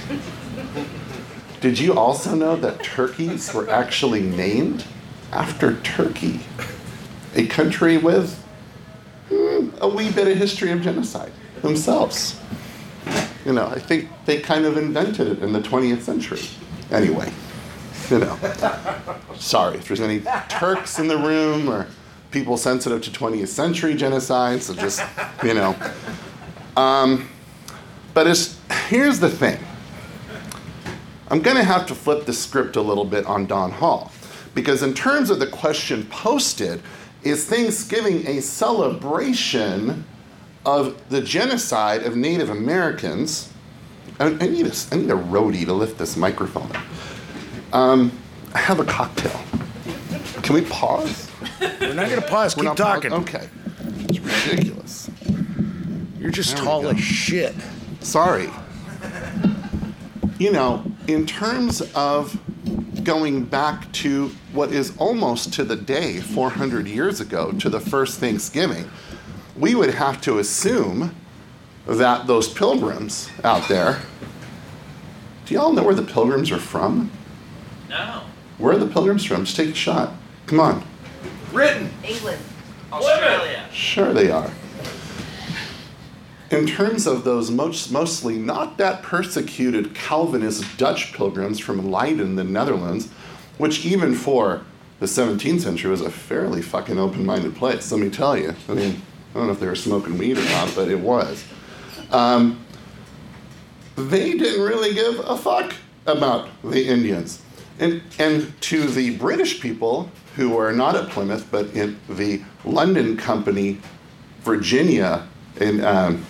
Did 1.61 1.79
you 1.79 1.95
also 1.99 2.35
know 2.37 2.55
that 2.57 2.85
turkeys 2.85 3.53
were 3.53 3.69
actually 3.71 4.21
named 4.21 4.85
after 5.33 5.81
Turkey, 5.81 6.41
a 7.35 7.47
country 7.47 7.99
with 7.99 8.37
hmm, 9.29 9.71
a 9.81 9.89
wee 9.89 10.11
bit 10.11 10.29
of 10.29 10.37
history 10.37 10.71
of 10.71 10.83
genocide 10.83 11.33
themselves? 11.63 12.41
You 13.45 13.53
know, 13.53 13.67
I 13.67 13.79
think 13.79 14.09
they 14.25 14.41
kind 14.41 14.65
of 14.65 14.77
invented 14.77 15.29
it 15.29 15.39
in 15.41 15.53
the 15.53 15.61
20th 15.61 16.01
century. 16.01 16.41
Anyway, 16.91 17.31
you 18.11 18.19
know, 18.19 18.39
sorry 19.37 19.79
if 19.79 19.89
there's 19.89 20.01
any 20.01 20.23
Turks 20.49 20.99
in 20.99 21.09
the 21.09 21.19
room 21.19 21.69
or 21.69 21.87
people 22.31 22.57
sensitive 22.57 23.03
to 23.03 23.11
20th 23.11 23.49
century 23.49 23.95
genocide, 23.95 24.63
so 24.63 24.75
just, 24.75 25.03
you 25.43 25.55
know. 25.55 25.77
Um, 26.77 27.29
but 28.13 28.27
it's, 28.27 28.59
here's 28.89 29.21
the 29.21 29.31
thing 29.31 29.59
I'm 31.29 31.41
going 31.41 31.57
to 31.57 31.65
have 31.65 31.87
to 31.87 31.95
flip 31.95 32.27
the 32.27 32.33
script 32.33 32.77
a 32.77 32.83
little 32.83 33.05
bit 33.05 33.25
on 33.27 33.47
Don 33.47 33.71
Hall. 33.71 34.13
Because, 34.55 34.83
in 34.83 34.95
terms 34.95 35.31
of 35.31 35.41
the 35.41 35.47
question 35.47 36.05
posted, 36.07 36.81
is 37.25 37.47
Thanksgiving 37.47 38.27
a 38.27 38.41
celebration 38.41 40.05
of 40.67 41.09
the 41.09 41.21
genocide 41.21 42.03
of 42.03 42.17
Native 42.17 42.51
Americans? 42.51 43.51
I, 44.21 44.27
I 44.27 44.47
need, 44.47 44.67
a, 44.67 44.75
I 44.93 44.97
need 44.97 45.11
a 45.11 45.15
roadie 45.15 45.65
to 45.65 45.73
lift 45.73 45.99
this 45.99 46.17
microphone 46.17 46.71
up. 46.73 46.85
Um, 47.75 48.13
I 48.55 48.59
have 48.59 48.79
a 48.79 48.85
cocktail. 48.85 49.41
Can 50.43 50.55
we 50.55 50.63
pause? 50.63 51.31
We're 51.61 51.95
not 51.95 52.09
going 52.09 52.21
to 52.21 52.29
pause. 52.29 52.57
We're 52.57 52.65
Keep 52.65 52.77
talking. 52.77 53.13
Okay. 53.13 53.49
It's 54.09 54.21
ridiculous. 54.21 55.11
You're 56.19 56.31
just 56.31 56.55
There 56.57 56.65
tall 56.65 56.89
as 56.89 57.01
shit. 57.01 57.55
Sorry. 58.01 58.51
You 60.39 60.53
know, 60.53 60.85
in 61.09 61.27
terms 61.27 61.81
of 61.95 62.39
going 63.05 63.45
back 63.45 63.91
to 63.93 64.29
what 64.53 64.73
is 64.73 64.97
almost 64.97 65.53
to 65.55 65.65
the 65.65 65.77
day 65.77 66.21
400 66.21 66.89
years 66.89 67.21
ago, 67.21 67.53
to 67.53 67.69
the 67.69 67.81
first 67.81 68.19
Thanksgiving, 68.19 68.91
we 69.57 69.75
would 69.75 69.95
have 69.95 70.21
to 70.23 70.39
assume 70.39 71.15
that 71.87 72.27
those 72.27 72.49
pilgrims 72.49 73.29
out 73.45 73.69
there. 73.69 74.01
Do 75.47 75.55
y'all 75.55 75.73
know 75.73 75.83
where 75.83 75.95
the 75.95 76.03
pilgrims 76.03 76.51
are 76.51 76.59
from? 76.59 77.11
No. 77.91 78.23
Where 78.59 78.75
are 78.75 78.79
the 78.79 78.87
pilgrims 78.87 79.25
from? 79.25 79.45
Just 79.45 79.57
take 79.57 79.71
a 79.71 79.75
shot. 79.75 80.13
Come 80.47 80.61
on. 80.61 80.85
Britain. 81.53 81.91
England. 82.03 82.41
Australia. 82.91 83.69
Sure, 83.73 84.13
they 84.13 84.31
are. 84.31 84.51
In 86.55 86.69
terms 86.69 87.09
of 87.09 87.25
those 87.25 87.51
most, 87.51 87.91
mostly 87.91 88.39
not 88.39 88.79
that 88.79 89.03
persecuted 89.03 89.93
Calvinist 89.93 90.79
Dutch 90.79 91.13
pilgrims 91.13 91.59
from 91.59 91.91
Leiden, 91.91 92.37
the 92.37 92.45
Netherlands, 92.45 93.09
which 93.59 93.85
even 93.85 94.15
for 94.15 94.65
the 95.01 95.07
17th 95.07 95.63
century 95.63 95.91
was 95.91 96.01
a 96.01 96.11
fairly 96.11 96.63
fucking 96.63 96.97
open 96.97 97.27
minded 97.27 97.57
place, 97.57 97.91
let 97.91 98.01
me 98.01 98.09
tell 98.09 98.39
you. 98.39 98.55
I 98.69 98.75
mean, 98.75 99.03
I 99.33 99.39
don't 99.39 99.49
know 99.49 99.53
if 99.53 99.59
they 99.59 99.67
were 99.67 99.75
smoking 99.75 100.17
weed 100.17 100.39
or 100.39 100.45
not, 100.45 100.73
but 100.77 100.87
it 100.89 101.01
was. 101.01 101.45
Um, 102.13 102.65
they 103.97 104.39
didn't 104.39 104.63
really 104.63 104.95
give 104.95 105.19
a 105.27 105.37
fuck 105.37 105.75
about 106.07 106.51
the 106.63 106.87
Indians. 106.87 107.43
And, 107.81 108.01
and 108.21 108.61
to 108.63 108.87
the 108.87 109.17
British 109.17 109.61
people 109.61 110.09
who 110.37 110.51
were 110.51 110.71
not 110.71 110.95
at 110.95 111.09
Plymouth, 111.09 111.49
but 111.51 111.75
in 111.75 111.99
the 112.09 112.43
London 112.65 113.17
Company, 113.17 113.81
Virginia, 114.43 115.27
in 115.61 115.85
um, 115.85 116.25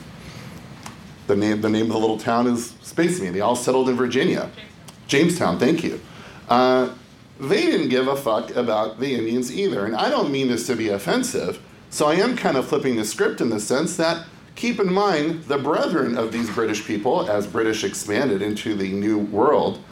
the 1.27 1.37
name 1.37 1.61
the 1.61 1.69
name 1.69 1.87
of 1.87 1.93
the 1.93 1.99
little 1.99 2.19
town 2.19 2.47
is 2.47 2.75
space 2.83 3.21
me. 3.21 3.31
They 3.31 3.41
all 3.41 3.57
settled 3.57 3.89
in 3.89 3.97
Virginia, 3.97 4.51
Jamestown. 5.07 5.59
Thank 5.59 5.85
you. 5.85 6.01
Uh, 6.49 6.91
they 7.41 7.63
didn't 7.63 7.89
give 7.89 8.07
a 8.07 8.17
fuck 8.17 8.55
about 8.55 9.01
the 9.01 9.15
Indians 9.15 9.55
either, 9.55 9.87
and 9.87 9.97
I 9.97 10.09
don't 10.09 10.31
mean 10.31 10.49
this 10.49 10.67
to 10.69 10.77
be 10.77 10.89
offensive. 10.89 11.61
So 11.91 12.07
I 12.07 12.15
am 12.15 12.37
kind 12.37 12.57
of 12.57 12.67
flipping 12.67 12.97
the 12.97 13.05
script 13.05 13.41
in 13.41 13.51
the 13.51 13.61
sense 13.61 13.97
that 13.97 14.27
keep 14.55 14.79
in 14.79 14.93
mind 14.93 15.45
the 15.45 15.59
brethren 15.59 16.17
of 16.17 16.33
these 16.33 16.51
British 16.51 16.85
people, 16.87 17.29
as 17.29 17.47
British 17.47 17.85
expanded 17.85 18.43
into 18.43 18.75
the 18.75 18.93
New 18.93 19.19
World, 19.19 19.83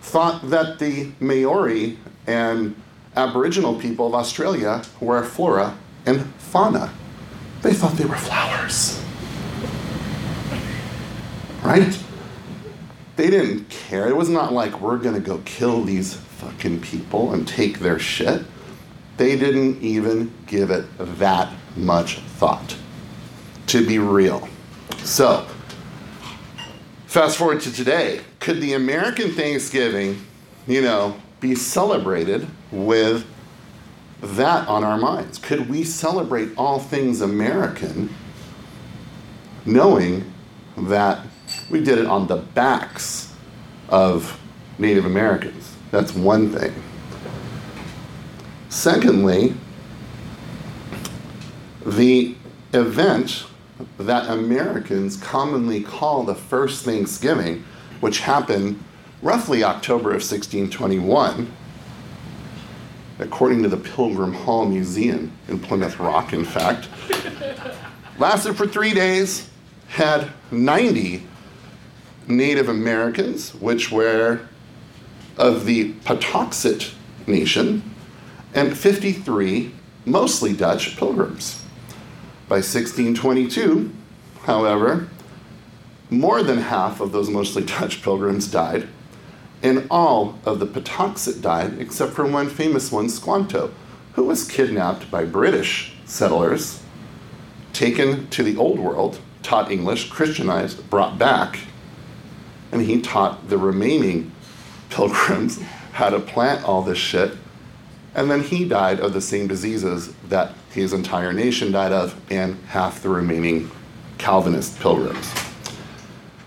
thought 0.00 0.50
that 0.50 0.78
the 0.78 1.12
Maori 1.20 1.98
and 2.26 2.74
Aboriginal 3.16 3.78
people 3.78 4.06
of 4.06 4.14
Australia 4.14 4.82
were 5.00 5.24
flora 5.24 5.76
and 6.06 6.24
fauna. 6.34 6.92
They 7.62 7.72
thought 7.72 7.96
they 7.96 8.04
were 8.04 8.16
flowers. 8.16 9.03
Right? 11.74 11.98
They 13.16 13.30
didn't 13.30 13.68
care. 13.68 14.08
It 14.08 14.16
was 14.16 14.28
not 14.28 14.52
like 14.52 14.80
we're 14.80 14.98
gonna 14.98 15.18
go 15.18 15.38
kill 15.44 15.82
these 15.82 16.14
fucking 16.14 16.80
people 16.80 17.32
and 17.32 17.48
take 17.48 17.80
their 17.80 17.98
shit. 17.98 18.44
They 19.16 19.36
didn't 19.36 19.82
even 19.82 20.32
give 20.46 20.70
it 20.70 20.84
that 21.18 21.52
much 21.76 22.18
thought. 22.18 22.76
To 23.68 23.84
be 23.84 23.98
real. 23.98 24.48
So, 24.98 25.46
fast 27.06 27.38
forward 27.38 27.60
to 27.62 27.72
today. 27.72 28.20
Could 28.38 28.60
the 28.60 28.74
American 28.74 29.32
Thanksgiving, 29.32 30.24
you 30.68 30.80
know, 30.80 31.16
be 31.40 31.56
celebrated 31.56 32.46
with 32.70 33.26
that 34.22 34.68
on 34.68 34.84
our 34.84 34.98
minds? 34.98 35.38
Could 35.38 35.68
we 35.68 35.82
celebrate 35.82 36.50
all 36.56 36.78
things 36.78 37.20
American 37.20 38.14
knowing 39.66 40.32
that 40.76 41.26
we 41.70 41.82
did 41.82 41.98
it 41.98 42.06
on 42.06 42.26
the 42.26 42.36
backs 42.36 43.32
of 43.88 44.40
Native 44.78 45.04
Americans? 45.04 45.76
That's 45.90 46.14
one 46.14 46.50
thing. 46.50 46.74
Secondly, 48.68 49.54
the 51.86 52.34
event 52.72 53.46
that 53.98 54.28
Americans 54.28 55.16
commonly 55.16 55.82
call 55.82 56.24
the 56.24 56.34
first 56.34 56.84
Thanksgiving, 56.84 57.64
which 58.00 58.20
happened 58.20 58.82
roughly 59.22 59.62
October 59.62 60.10
of 60.10 60.22
1621, 60.22 61.50
according 63.18 63.62
to 63.62 63.68
the 63.68 63.76
Pilgrim 63.76 64.32
Hall 64.32 64.66
Museum 64.66 65.32
in 65.48 65.58
Plymouth 65.58 65.98
Rock, 65.98 66.32
in 66.32 66.44
fact, 66.44 66.88
lasted 68.18 68.56
for 68.56 68.66
three 68.66 68.92
days, 68.92 69.48
had 69.88 70.30
90 70.50 71.24
Native 72.26 72.68
Americans, 72.68 73.54
which 73.54 73.90
were 73.90 74.40
of 75.36 75.66
the 75.66 75.92
Patuxet 76.04 76.92
Nation, 77.26 77.82
and 78.54 78.76
53 78.76 79.72
mostly 80.04 80.52
Dutch 80.52 80.96
pilgrims. 80.96 81.62
By 82.48 82.56
1622, 82.56 83.90
however, 84.42 85.08
more 86.10 86.42
than 86.42 86.58
half 86.58 87.00
of 87.00 87.12
those 87.12 87.30
mostly 87.30 87.64
Dutch 87.64 88.02
pilgrims 88.02 88.46
died, 88.46 88.88
and 89.62 89.86
all 89.90 90.38
of 90.44 90.58
the 90.60 90.66
Patuxet 90.66 91.40
died 91.40 91.78
except 91.78 92.12
for 92.12 92.26
one 92.26 92.48
famous 92.48 92.92
one, 92.92 93.08
Squanto, 93.08 93.72
who 94.12 94.24
was 94.24 94.46
kidnapped 94.46 95.10
by 95.10 95.24
British 95.24 95.94
settlers, 96.04 96.82
taken 97.72 98.28
to 98.28 98.42
the 98.42 98.56
Old 98.56 98.78
World, 98.78 99.18
taught 99.42 99.70
English, 99.70 100.10
Christianized, 100.10 100.88
brought 100.88 101.18
back, 101.18 101.58
and 102.72 102.82
he 102.82 103.00
taught 103.00 103.48
the 103.48 103.58
remaining 103.58 104.32
pilgrims 104.90 105.60
how 105.92 106.10
to 106.10 106.20
plant 106.20 106.64
all 106.64 106.82
this 106.82 106.98
shit. 106.98 107.32
And 108.14 108.30
then 108.30 108.42
he 108.42 108.68
died 108.68 109.00
of 109.00 109.12
the 109.12 109.20
same 109.20 109.48
diseases 109.48 110.14
that 110.28 110.52
his 110.70 110.92
entire 110.92 111.32
nation 111.32 111.72
died 111.72 111.92
of, 111.92 112.20
and 112.30 112.56
half 112.66 113.02
the 113.02 113.08
remaining 113.08 113.70
Calvinist 114.18 114.78
pilgrims. 114.78 115.32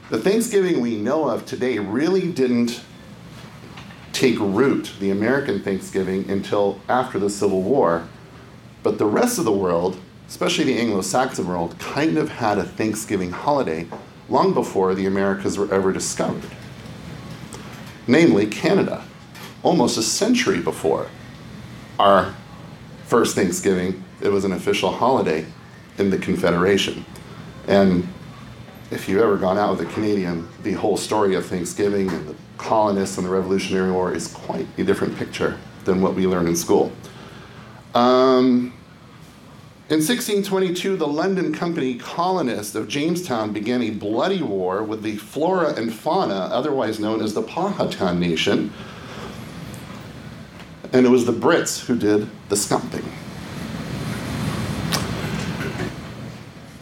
The 0.10 0.18
Thanksgiving 0.18 0.80
we 0.80 0.96
know 0.96 1.28
of 1.30 1.46
today 1.46 1.80
really 1.80 2.32
didn't 2.32 2.82
take 4.14 4.40
root, 4.40 4.94
the 5.00 5.12
American 5.12 5.62
Thanksgiving, 5.62 6.30
until 6.30 6.80
after 6.88 7.20
the 7.20 7.30
Civil 7.30 7.62
War. 7.62 8.08
But 8.84 8.98
the 8.98 9.06
rest 9.06 9.38
of 9.38 9.46
the 9.46 9.52
world, 9.52 10.00
especially 10.28 10.64
the 10.64 10.80
Anglo 10.80 11.02
Saxon 11.02 11.48
world, 11.48 11.78
kind 11.78 12.18
of 12.18 12.30
had 12.30 12.58
a 12.58 12.64
Thanksgiving 12.64 13.32
holiday 13.32 13.88
long 14.30 14.54
before 14.54 14.96
the 14.96 15.06
Americas 15.06 15.58
were 15.58 15.72
ever 15.74 15.92
discovered. 15.92 16.50
Namely, 18.08 18.48
Canada, 18.48 19.04
almost 19.64 19.98
a 19.98 20.04
century 20.04 20.60
before 20.60 21.08
our 22.00 22.34
first 23.06 23.36
Thanksgiving, 23.36 24.04
it 24.22 24.30
was 24.30 24.46
an 24.46 24.52
official 24.52 24.92
holiday 24.92 25.46
in 25.98 26.10
the 26.10 26.18
Confederation. 26.18 27.06
And 27.68 28.08
if 28.92 29.10
you've 29.10 29.22
ever 29.22 29.38
gone 29.38 29.58
out 29.58 29.78
with 29.78 29.88
a 29.88 29.94
Canadian, 29.94 30.48
the 30.64 30.74
whole 30.74 30.98
story 30.98 31.36
of 31.36 31.46
Thanksgiving 31.46 32.10
and 32.10 32.28
the 32.30 32.36
colonists 32.58 33.18
and 33.18 33.28
the 33.28 33.32
Revolutionary 33.32 33.92
War 33.92 34.14
is 34.14 34.28
quite 34.28 34.68
a 34.78 34.84
different 34.84 35.18
picture 35.18 35.58
than 35.86 36.02
what 36.02 36.16
we 36.16 36.28
learn 36.28 36.48
in 36.48 36.56
school. 36.56 36.92
Um, 37.94 38.74
in 39.90 40.00
1622, 40.00 40.98
the 40.98 41.08
London 41.08 41.54
Company 41.54 41.96
colonists 41.96 42.76
of 42.76 42.90
Jamestown 42.90 43.54
began 43.54 43.82
a 43.82 43.92
bloody 43.92 44.44
war 44.44 44.84
with 44.84 45.02
the 45.02 45.16
flora 45.16 45.74
and 45.76 45.94
fauna, 45.94 46.34
otherwise 46.34 47.00
known 47.00 47.22
as 47.22 47.34
the 47.34 47.42
Powhatan 47.42 48.20
Nation. 48.20 48.74
And 50.92 51.06
it 51.06 51.10
was 51.10 51.26
the 51.26 51.32
Brits 51.32 51.86
who 51.86 51.98
did 51.98 52.30
the 52.50 52.58
scumping. 52.58 53.10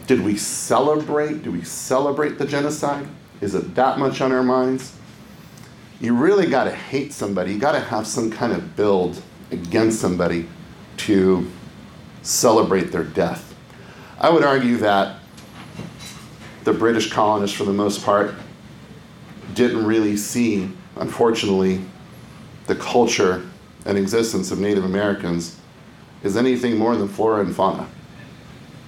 Did 0.08 0.22
we 0.22 0.36
celebrate? 0.36 1.44
Do 1.44 1.52
we 1.52 1.62
celebrate 1.62 2.38
the 2.38 2.46
genocide? 2.46 3.06
Is 3.40 3.54
it 3.54 3.76
that 3.76 4.00
much 4.00 4.20
on 4.20 4.32
our 4.32 4.42
minds? 4.42 4.96
You 6.00 6.14
really 6.14 6.48
got 6.48 6.64
to 6.64 6.72
hate 6.72 7.12
somebody. 7.12 7.52
You 7.52 7.60
got 7.60 7.72
to 7.72 7.80
have 7.80 8.06
some 8.06 8.32
kind 8.32 8.52
of 8.52 8.74
build 8.74 9.22
against 9.52 10.00
somebody 10.00 10.48
to 10.98 11.48
celebrate 12.26 12.92
their 12.92 13.04
death. 13.04 13.54
I 14.18 14.30
would 14.30 14.42
argue 14.44 14.78
that 14.78 15.20
the 16.64 16.72
British 16.72 17.12
colonists, 17.12 17.56
for 17.56 17.64
the 17.64 17.72
most 17.72 18.04
part, 18.04 18.34
didn't 19.54 19.86
really 19.86 20.16
see, 20.16 20.70
unfortunately, 20.96 21.80
the 22.66 22.74
culture 22.74 23.46
and 23.84 23.96
existence 23.96 24.50
of 24.50 24.58
Native 24.58 24.84
Americans 24.84 25.56
as 26.24 26.36
anything 26.36 26.76
more 26.76 26.96
than 26.96 27.06
flora 27.06 27.40
and 27.40 27.54
fauna. 27.54 27.86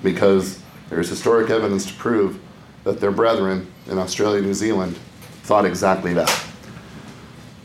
Because 0.02 0.60
there's 0.90 1.08
historic 1.08 1.50
evidence 1.50 1.86
to 1.86 1.94
prove 1.94 2.40
that 2.82 3.00
their 3.00 3.12
brethren 3.12 3.70
in 3.86 3.98
Australia 3.98 4.38
and 4.38 4.46
New 4.46 4.54
Zealand 4.54 4.96
thought 5.42 5.64
exactly 5.64 6.12
that. 6.14 6.44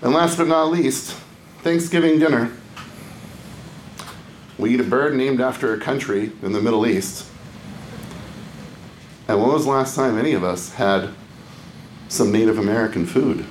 And 0.01 0.13
last 0.13 0.37
but 0.37 0.47
not 0.47 0.65
least, 0.65 1.15
Thanksgiving 1.63 2.19
dinner. 2.19 2.51
We 4.57 4.73
eat 4.73 4.79
a 4.79 4.83
bird 4.83 5.15
named 5.15 5.41
after 5.41 5.73
a 5.73 5.79
country 5.79 6.31
in 6.41 6.51
the 6.51 6.61
Middle 6.61 6.85
East. 6.85 7.27
And 9.27 9.41
when 9.41 9.51
was 9.51 9.65
the 9.65 9.71
last 9.71 9.95
time 9.95 10.17
any 10.17 10.33
of 10.33 10.43
us 10.43 10.73
had 10.73 11.09
some 12.07 12.31
Native 12.31 12.59
American 12.59 13.05
food? 13.05 13.45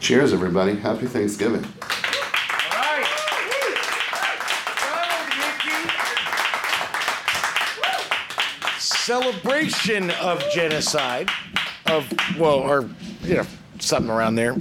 Cheers, 0.00 0.32
everybody. 0.32 0.74
Happy 0.74 1.06
Thanksgiving. 1.06 1.64
celebration 8.78 10.10
of 10.12 10.40
genocide, 10.52 11.28
of, 11.86 12.10
well, 12.38 12.58
or, 12.58 12.88
you 13.22 13.34
know, 13.34 13.46
something 13.80 14.10
around 14.10 14.36
there. 14.36 14.56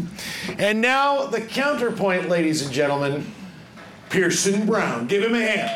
And 0.57 0.81
now 0.81 1.27
the 1.27 1.41
counterpoint, 1.41 2.27
ladies 2.27 2.63
and 2.63 2.71
gentlemen, 2.71 3.31
Pearson 4.11 4.65
Brown. 4.65 5.07
Give 5.07 5.23
him 5.23 5.35
a 5.35 5.39
hand. 5.39 5.69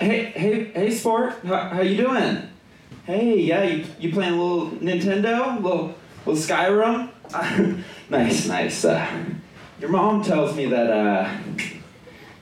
Hey, 0.00 0.24
hey, 0.24 0.64
hey, 0.64 0.90
sport. 0.90 1.34
How, 1.44 1.68
how 1.68 1.80
you 1.80 1.96
doing? 1.96 2.42
Hey, 3.04 3.38
yeah, 3.38 3.62
you, 3.62 3.84
you 4.00 4.12
playing 4.12 4.34
a 4.34 4.42
little 4.42 4.70
Nintendo, 4.72 5.56
a 5.56 5.60
little 5.60 5.94
little 6.26 6.42
Skyrim? 6.42 7.10
nice, 8.10 8.48
nice. 8.48 8.84
Uh, 8.84 9.08
your 9.80 9.90
mom 9.90 10.24
tells 10.24 10.56
me 10.56 10.66
that 10.66 10.90
uh, 10.90 11.36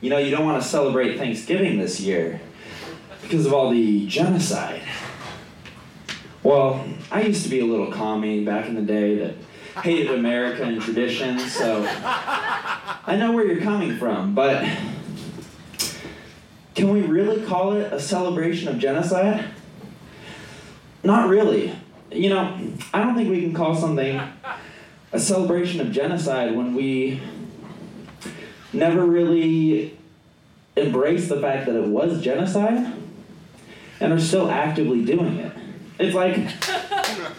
you 0.00 0.08
know 0.08 0.16
you 0.16 0.30
don't 0.30 0.46
want 0.46 0.62
to 0.62 0.66
celebrate 0.66 1.18
Thanksgiving 1.18 1.78
this 1.78 2.00
year 2.00 2.40
because 3.20 3.44
of 3.44 3.52
all 3.52 3.70
the 3.70 4.06
genocide. 4.06 4.82
Well, 6.42 6.82
I 7.10 7.22
used 7.22 7.42
to 7.42 7.50
be 7.50 7.60
a 7.60 7.66
little 7.66 7.92
commie 7.92 8.42
back 8.42 8.68
in 8.68 8.74
the 8.74 8.82
day 8.82 9.16
that 9.16 9.34
hated 9.82 10.10
America 10.12 10.62
and 10.62 10.80
traditions, 10.80 11.52
so 11.52 11.84
I 11.88 13.16
know 13.18 13.32
where 13.32 13.46
you're 13.46 13.62
coming 13.62 13.96
from, 13.96 14.34
but 14.34 14.64
can 16.74 16.90
we 16.90 17.02
really 17.02 17.44
call 17.44 17.72
it 17.72 17.92
a 17.92 18.00
celebration 18.00 18.68
of 18.68 18.78
genocide? 18.78 19.44
Not 21.02 21.28
really. 21.28 21.74
You 22.10 22.30
know, 22.30 22.58
I 22.92 23.02
don't 23.02 23.14
think 23.14 23.30
we 23.30 23.40
can 23.40 23.54
call 23.54 23.74
something 23.74 24.20
a 25.12 25.20
celebration 25.20 25.80
of 25.80 25.92
genocide 25.92 26.54
when 26.54 26.74
we 26.74 27.20
never 28.72 29.04
really 29.04 29.96
embrace 30.76 31.28
the 31.28 31.40
fact 31.40 31.66
that 31.66 31.74
it 31.74 31.86
was 31.86 32.20
genocide 32.22 32.92
and 34.00 34.12
are 34.12 34.20
still 34.20 34.50
actively 34.50 35.04
doing 35.04 35.38
it. 35.38 35.52
It's 35.98 36.14
like 36.14 36.36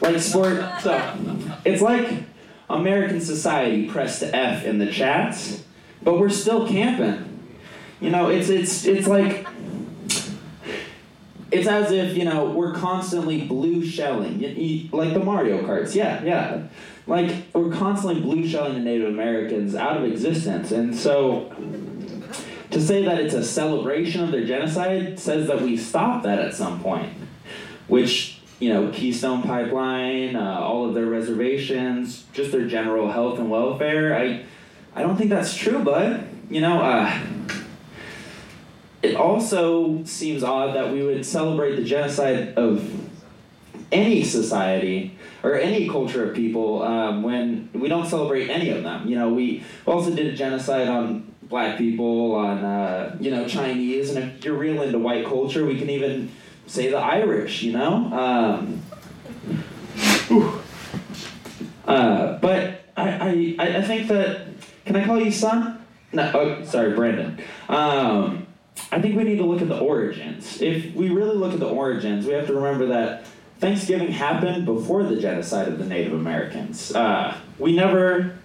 like 0.02 0.20
sport 0.20 0.64
so 0.82 1.50
it's 1.66 1.82
like 1.82 2.10
American 2.70 3.22
society 3.22 3.88
pressed 3.90 4.24
F 4.24 4.66
in 4.66 4.80
the 4.80 4.92
chats, 4.92 5.64
but 6.02 6.20
we're 6.20 6.30
still 6.30 6.68
camping. 6.68 7.48
You 8.00 8.10
know, 8.10 8.30
it's 8.30 8.50
it's 8.50 8.86
it's 8.86 9.08
like 9.08 9.48
it's 11.52 11.68
as 11.68 11.92
if 11.92 12.18
you 12.18 12.26
know 12.26 12.52
we're 12.52 12.74
constantly 12.74 13.42
blue 13.42 13.86
shelling, 13.86 14.40
like 14.92 15.14
the 15.14 15.20
Mario 15.20 15.62
Karts. 15.62 15.96
Yeah, 15.96 16.22
yeah. 16.24 16.68
Like 17.08 17.46
we're 17.54 17.72
constantly 17.72 18.22
blue 18.22 18.48
shelling 18.48 18.74
the 18.74 18.80
Native 18.82 19.08
Americans 19.08 19.74
out 19.74 19.98
of 19.98 20.04
existence, 20.04 20.72
and 20.72 20.96
so 20.96 21.52
to 22.70 22.82
say 22.82 23.04
that 23.06 23.20
it's 23.20 23.34
a 23.34 23.44
celebration 23.44 24.24
of 24.24 24.32
their 24.32 24.46
genocide 24.46 25.18
says 25.18 25.48
that 25.48 25.62
we 25.62 25.78
stopped 25.78 26.24
that 26.26 26.38
at 26.38 26.54
some 26.54 26.82
point, 26.82 27.14
which 27.88 28.37
you 28.60 28.74
know 28.74 28.92
Keystone 28.92 29.44
Pipeline, 29.44 30.36
uh, 30.36 30.60
all 30.60 30.88
of 30.88 30.94
their 30.94 31.06
reservations, 31.06 32.26
just 32.34 32.52
their 32.52 32.68
general 32.68 33.12
health 33.12 33.40
and 33.40 33.50
welfare. 33.50 34.18
I 34.18 34.44
I 34.96 35.02
don't 35.02 35.18
think 35.18 35.30
that's 35.30 35.56
true, 35.56 35.84
bud. 35.84 36.28
You 36.50 36.62
know. 36.62 36.82
Uh, 36.82 37.20
it 39.04 39.16
also 39.16 40.04
seems 40.04 40.44
odd 40.44 40.76
that 40.76 40.92
we 40.92 41.04
would 41.04 41.26
celebrate 41.26 41.76
the 41.76 41.84
genocide 41.84 42.56
of 42.56 42.84
any 43.92 44.24
society 44.24 45.18
or 45.44 45.56
any 45.56 45.88
culture 45.88 46.28
of 46.28 46.36
people 46.36 46.84
um, 46.84 47.24
when 47.24 47.70
we 47.74 47.88
don't 47.88 48.08
celebrate 48.08 48.50
any 48.50 48.70
of 48.70 48.84
them. 48.84 49.08
You 49.08 49.18
know, 49.18 49.34
we 49.34 49.64
also 49.86 50.14
did 50.14 50.28
a 50.28 50.36
genocide 50.36 50.88
on 50.88 51.32
black 51.44 51.78
people, 51.78 52.36
on 52.36 52.64
uh, 52.64 53.16
you 53.20 53.32
know 53.32 53.48
Chinese, 53.48 54.16
and 54.16 54.32
if 54.32 54.44
you're 54.44 54.58
real 54.58 54.82
into 54.82 55.00
white 55.00 55.26
culture, 55.26 55.66
we 55.66 55.78
can 55.78 55.90
even 55.90 56.30
say 56.68 56.90
the 56.90 56.98
Irish. 56.98 57.64
You 57.64 57.74
know. 57.74 58.14
Um, 58.14 58.84
uh, 61.88 62.38
but 62.38 62.86
I, 62.96 63.56
I, 63.60 63.78
I 63.78 63.82
think 63.82 64.08
that 64.10 64.48
can 64.86 64.96
I 64.96 65.06
call 65.06 65.20
you 65.20 65.32
son? 65.32 65.86
No, 66.14 66.32
oh, 66.34 66.64
sorry, 66.64 66.94
Brandon. 66.94 67.38
Um, 67.68 68.48
I 68.92 69.02
think 69.02 69.18
we 69.18 69.24
need 69.24 69.38
to 69.38 69.46
look 69.46 69.62
at 69.62 69.68
the 69.68 69.78
origins. 69.78 70.62
If 70.62 70.96
we 70.96 71.10
really 71.10 71.36
look 71.36 71.54
at 71.54 71.60
the 71.60 71.68
origins, 71.68 72.26
we 72.26 72.34
have 72.34 72.48
to 72.48 72.54
remember 72.54 72.88
that 72.88 73.26
Thanksgiving 73.60 74.12
happened 74.12 74.66
before 74.66 75.04
the 75.04 75.18
genocide 75.18 75.68
of 75.68 75.78
the 75.78 75.86
Native 75.86 76.14
Americans. 76.14 76.96
Uh, 76.96 77.36
we 77.60 77.76
never, 77.76 78.38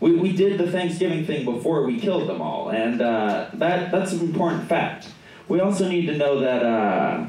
we, 0.00 0.14
we 0.16 0.32
did 0.32 0.58
the 0.58 0.70
Thanksgiving 0.70 1.26
thing 1.26 1.44
before 1.44 1.82
we 1.82 2.00
killed 2.00 2.28
them 2.28 2.40
all, 2.40 2.70
and 2.70 3.02
uh, 3.02 3.50
that, 3.54 3.90
that's 3.90 4.12
an 4.12 4.20
important 4.20 4.68
fact. 4.68 5.08
We 5.48 5.60
also 5.60 5.88
need 5.88 6.06
to 6.06 6.16
know 6.16 6.40
that 6.40 6.64
uh, 6.64 7.26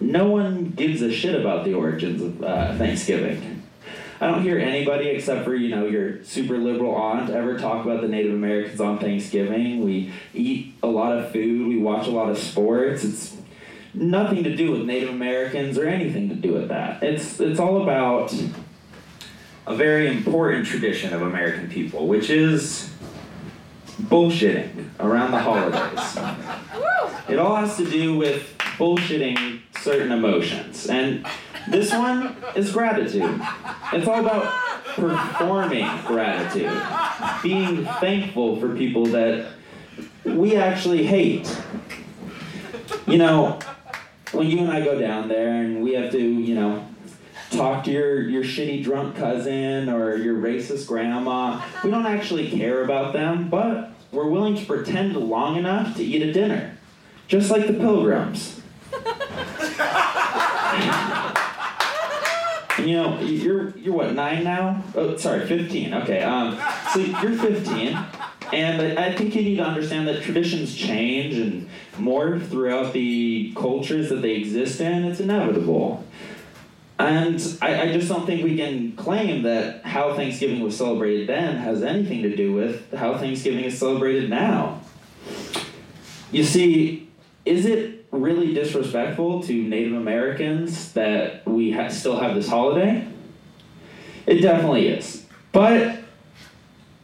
no 0.00 0.30
one 0.30 0.70
gives 0.70 1.02
a 1.02 1.12
shit 1.12 1.38
about 1.38 1.64
the 1.64 1.74
origins 1.74 2.22
of 2.22 2.42
uh, 2.42 2.76
Thanksgiving. 2.76 3.62
I 4.20 4.28
don't 4.28 4.42
hear 4.42 4.58
anybody 4.58 5.08
except 5.08 5.44
for, 5.44 5.54
you 5.54 5.74
know, 5.74 5.86
your 5.86 6.22
super 6.24 6.56
liberal 6.56 6.94
aunt 6.94 7.30
ever 7.30 7.58
talk 7.58 7.84
about 7.84 8.00
the 8.00 8.08
Native 8.08 8.32
Americans 8.32 8.80
on 8.80 8.98
Thanksgiving. 8.98 9.84
We 9.84 10.12
eat 10.32 10.74
a 10.82 10.86
lot 10.86 11.18
of 11.18 11.32
food, 11.32 11.66
we 11.66 11.78
watch 11.78 12.06
a 12.06 12.10
lot 12.10 12.30
of 12.30 12.38
sports. 12.38 13.02
It's 13.04 13.36
nothing 13.92 14.44
to 14.44 14.54
do 14.54 14.70
with 14.70 14.82
Native 14.82 15.08
Americans 15.08 15.76
or 15.78 15.86
anything 15.86 16.28
to 16.28 16.34
do 16.34 16.52
with 16.52 16.68
that. 16.68 17.02
It's 17.02 17.40
it's 17.40 17.58
all 17.58 17.82
about 17.82 18.32
a 19.66 19.74
very 19.74 20.06
important 20.06 20.66
tradition 20.66 21.12
of 21.12 21.22
American 21.22 21.68
people, 21.68 22.06
which 22.06 22.30
is 22.30 22.90
bullshitting 24.06 24.88
around 25.00 25.30
the 25.30 25.38
holidays. 25.38 26.18
It 27.28 27.38
all 27.38 27.56
has 27.56 27.76
to 27.76 27.88
do 27.88 28.16
with 28.16 28.56
bullshitting 28.58 29.60
certain 29.80 30.12
emotions. 30.12 30.86
And 30.88 31.26
this 31.68 31.92
one 31.92 32.36
is 32.54 32.72
gratitude. 32.72 33.40
It's 33.92 34.06
all 34.06 34.20
about 34.20 34.52
performing 34.94 35.88
gratitude, 36.06 36.82
being 37.42 37.84
thankful 37.84 38.60
for 38.60 38.74
people 38.76 39.06
that 39.06 39.46
we 40.24 40.56
actually 40.56 41.06
hate. 41.06 41.50
You 43.06 43.18
know, 43.18 43.58
when 44.32 44.48
you 44.48 44.58
and 44.58 44.70
I 44.70 44.82
go 44.82 44.98
down 44.98 45.28
there 45.28 45.62
and 45.62 45.82
we 45.82 45.94
have 45.94 46.10
to, 46.12 46.18
you 46.18 46.54
know, 46.54 46.86
talk 47.50 47.84
to 47.84 47.90
your, 47.90 48.28
your 48.28 48.42
shitty 48.42 48.82
drunk 48.82 49.16
cousin 49.16 49.88
or 49.88 50.16
your 50.16 50.36
racist 50.36 50.88
grandma, 50.88 51.62
we 51.82 51.90
don't 51.90 52.06
actually 52.06 52.50
care 52.50 52.82
about 52.84 53.12
them, 53.12 53.48
but 53.48 53.93
we're 54.14 54.28
willing 54.28 54.54
to 54.56 54.64
pretend 54.64 55.16
long 55.16 55.56
enough 55.56 55.96
to 55.96 56.04
eat 56.04 56.22
a 56.22 56.32
dinner, 56.32 56.76
just 57.26 57.50
like 57.50 57.66
the 57.66 57.74
pilgrims. 57.74 58.60
You 62.78 62.84
you 62.86 62.96
know, 62.96 63.20
you're 63.20 63.76
you're 63.78 63.94
what 63.94 64.14
nine 64.14 64.44
now? 64.44 64.82
Oh, 64.94 65.16
sorry, 65.16 65.46
fifteen. 65.46 65.92
Okay. 65.94 66.22
Um, 66.22 66.58
so 66.92 67.00
you're 67.00 67.36
fifteen, 67.36 67.98
and 68.52 68.98
I, 68.98 69.06
I 69.06 69.14
think 69.14 69.34
you 69.34 69.42
need 69.42 69.56
to 69.56 69.64
understand 69.64 70.06
that 70.08 70.22
traditions 70.22 70.76
change 70.76 71.34
and 71.34 71.68
morph 71.96 72.46
throughout 72.48 72.92
the 72.92 73.52
cultures 73.56 74.08
that 74.10 74.22
they 74.22 74.32
exist 74.32 74.80
in. 74.80 75.04
It's 75.04 75.20
inevitable. 75.20 76.03
And 76.98 77.58
I, 77.60 77.82
I 77.82 77.92
just 77.92 78.08
don't 78.08 78.24
think 78.24 78.44
we 78.44 78.56
can 78.56 78.92
claim 78.92 79.42
that 79.42 79.84
how 79.84 80.14
Thanksgiving 80.14 80.60
was 80.60 80.76
celebrated 80.76 81.28
then 81.28 81.56
has 81.56 81.82
anything 81.82 82.22
to 82.22 82.36
do 82.36 82.52
with 82.52 82.92
how 82.94 83.18
Thanksgiving 83.18 83.64
is 83.64 83.76
celebrated 83.76 84.30
now. 84.30 84.80
You 86.30 86.44
see, 86.44 87.08
is 87.44 87.66
it 87.66 88.06
really 88.12 88.54
disrespectful 88.54 89.42
to 89.42 89.52
Native 89.52 89.94
Americans 89.94 90.92
that 90.92 91.46
we 91.46 91.72
ha- 91.72 91.88
still 91.88 92.18
have 92.18 92.36
this 92.36 92.48
holiday? 92.48 93.06
It 94.26 94.40
definitely 94.40 94.88
is. 94.88 95.26
But 95.50 95.98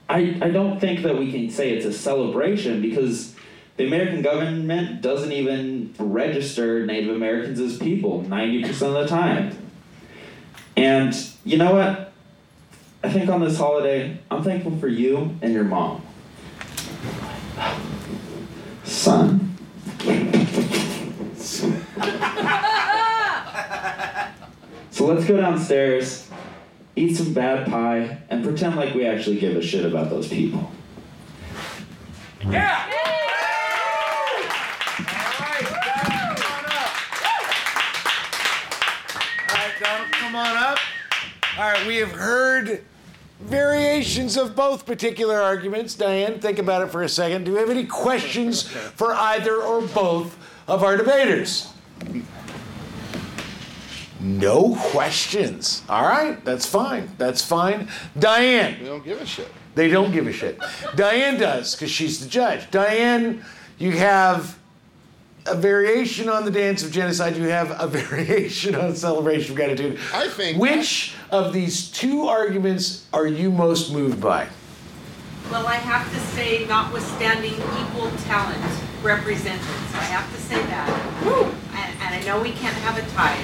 I, 0.08 0.38
I 0.40 0.50
don't 0.50 0.80
think 0.80 1.02
that 1.02 1.18
we 1.18 1.30
can 1.30 1.50
say 1.50 1.70
it's 1.70 1.86
a 1.86 1.92
celebration 1.92 2.80
because 2.80 3.34
the 3.76 3.86
American 3.86 4.22
government 4.22 5.02
doesn't 5.02 5.32
even 5.32 5.94
register 5.98 6.86
Native 6.86 7.14
Americans 7.14 7.58
as 7.60 7.78
people 7.78 8.22
90% 8.22 8.68
of 8.82 8.92
the 8.94 9.06
time. 9.06 9.69
And 10.76 11.14
you 11.44 11.58
know 11.58 11.74
what? 11.74 12.12
I 13.02 13.10
think 13.10 13.30
on 13.30 13.40
this 13.40 13.56
holiday, 13.56 14.18
I'm 14.30 14.42
thankful 14.42 14.76
for 14.76 14.88
you 14.88 15.34
and 15.40 15.54
your 15.54 15.64
mom. 15.64 16.02
Son. 18.84 19.56
so 24.90 25.06
let's 25.06 25.24
go 25.26 25.38
downstairs, 25.38 26.28
eat 26.94 27.16
some 27.16 27.32
bad 27.32 27.66
pie, 27.68 28.18
and 28.28 28.44
pretend 28.44 28.76
like 28.76 28.94
we 28.94 29.06
actually 29.06 29.38
give 29.38 29.56
a 29.56 29.62
shit 29.62 29.86
about 29.86 30.10
those 30.10 30.28
people. 30.28 30.70
Yeah! 32.46 32.86
All 39.48 39.56
right, 39.56 39.74
Donald, 39.80 40.12
come 40.12 40.36
on 40.36 40.56
up. 40.56 40.78
We 41.86 41.96
have 41.96 42.12
heard 42.12 42.84
variations 43.40 44.36
of 44.36 44.54
both 44.54 44.84
particular 44.84 45.40
arguments. 45.40 45.94
Diane, 45.94 46.38
think 46.38 46.58
about 46.58 46.82
it 46.82 46.90
for 46.90 47.02
a 47.02 47.08
second. 47.08 47.44
Do 47.44 47.52
we 47.52 47.58
have 47.58 47.70
any 47.70 47.86
questions 47.86 48.62
for 48.62 49.14
either 49.14 49.56
or 49.56 49.82
both 49.82 50.36
of 50.68 50.84
our 50.84 50.96
debaters? 50.96 51.72
No 54.20 54.76
questions. 54.78 55.82
All 55.88 56.02
right, 56.02 56.44
that's 56.44 56.66
fine. 56.66 57.08
That's 57.16 57.42
fine. 57.42 57.88
Diane. 58.18 58.76
They 58.78 58.86
don't 58.86 59.04
give 59.04 59.20
a 59.20 59.26
shit. 59.26 59.48
They 59.74 59.88
don't 59.88 60.12
give 60.12 60.26
a 60.26 60.32
shit. 60.32 60.60
Diane 60.94 61.38
does, 61.38 61.74
because 61.74 61.90
she's 61.90 62.20
the 62.20 62.28
judge. 62.28 62.70
Diane, 62.70 63.42
you 63.78 63.92
have 63.92 64.58
a 65.46 65.54
variation 65.56 66.28
on 66.28 66.44
the 66.44 66.50
dance 66.50 66.82
of 66.82 66.92
genocide. 66.92 67.36
You 67.36 67.44
have 67.44 67.74
a 67.80 67.86
variation 67.88 68.74
on 68.74 68.94
celebration 68.94 69.52
of 69.52 69.56
gratitude. 69.56 69.98
I 70.12 70.28
think- 70.28 70.58
Which 70.58 71.14
of 71.30 71.52
these 71.52 71.90
two 71.90 72.26
arguments 72.28 73.06
are 73.12 73.26
you 73.26 73.50
most 73.50 73.92
moved 73.92 74.20
by? 74.20 74.48
Well, 75.50 75.66
I 75.66 75.74
have 75.76 76.08
to 76.12 76.20
say 76.36 76.64
notwithstanding 76.66 77.54
equal 77.54 78.10
talent 78.24 78.62
represented, 79.02 79.62
so 79.62 79.98
I 79.98 80.04
have 80.04 80.32
to 80.32 80.40
say 80.40 80.54
that. 80.56 80.88
And, 81.74 82.00
and 82.02 82.14
I 82.14 82.22
know 82.24 82.40
we 82.40 82.52
can't 82.52 82.76
have 82.76 82.96
a 82.98 83.02
tie. 83.10 83.34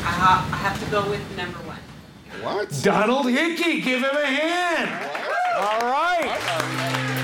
I, 0.00 0.10
ha- 0.10 0.48
I 0.52 0.56
have 0.56 0.82
to 0.82 0.90
go 0.90 1.08
with 1.08 1.20
number 1.36 1.58
one. 1.60 1.76
What? 2.42 2.70
Donald 2.82 3.26
Hickey, 3.30 3.80
give 3.82 4.00
him 4.00 4.16
a 4.16 4.26
hand. 4.26 5.10
All 5.58 5.80
right. 5.80 7.14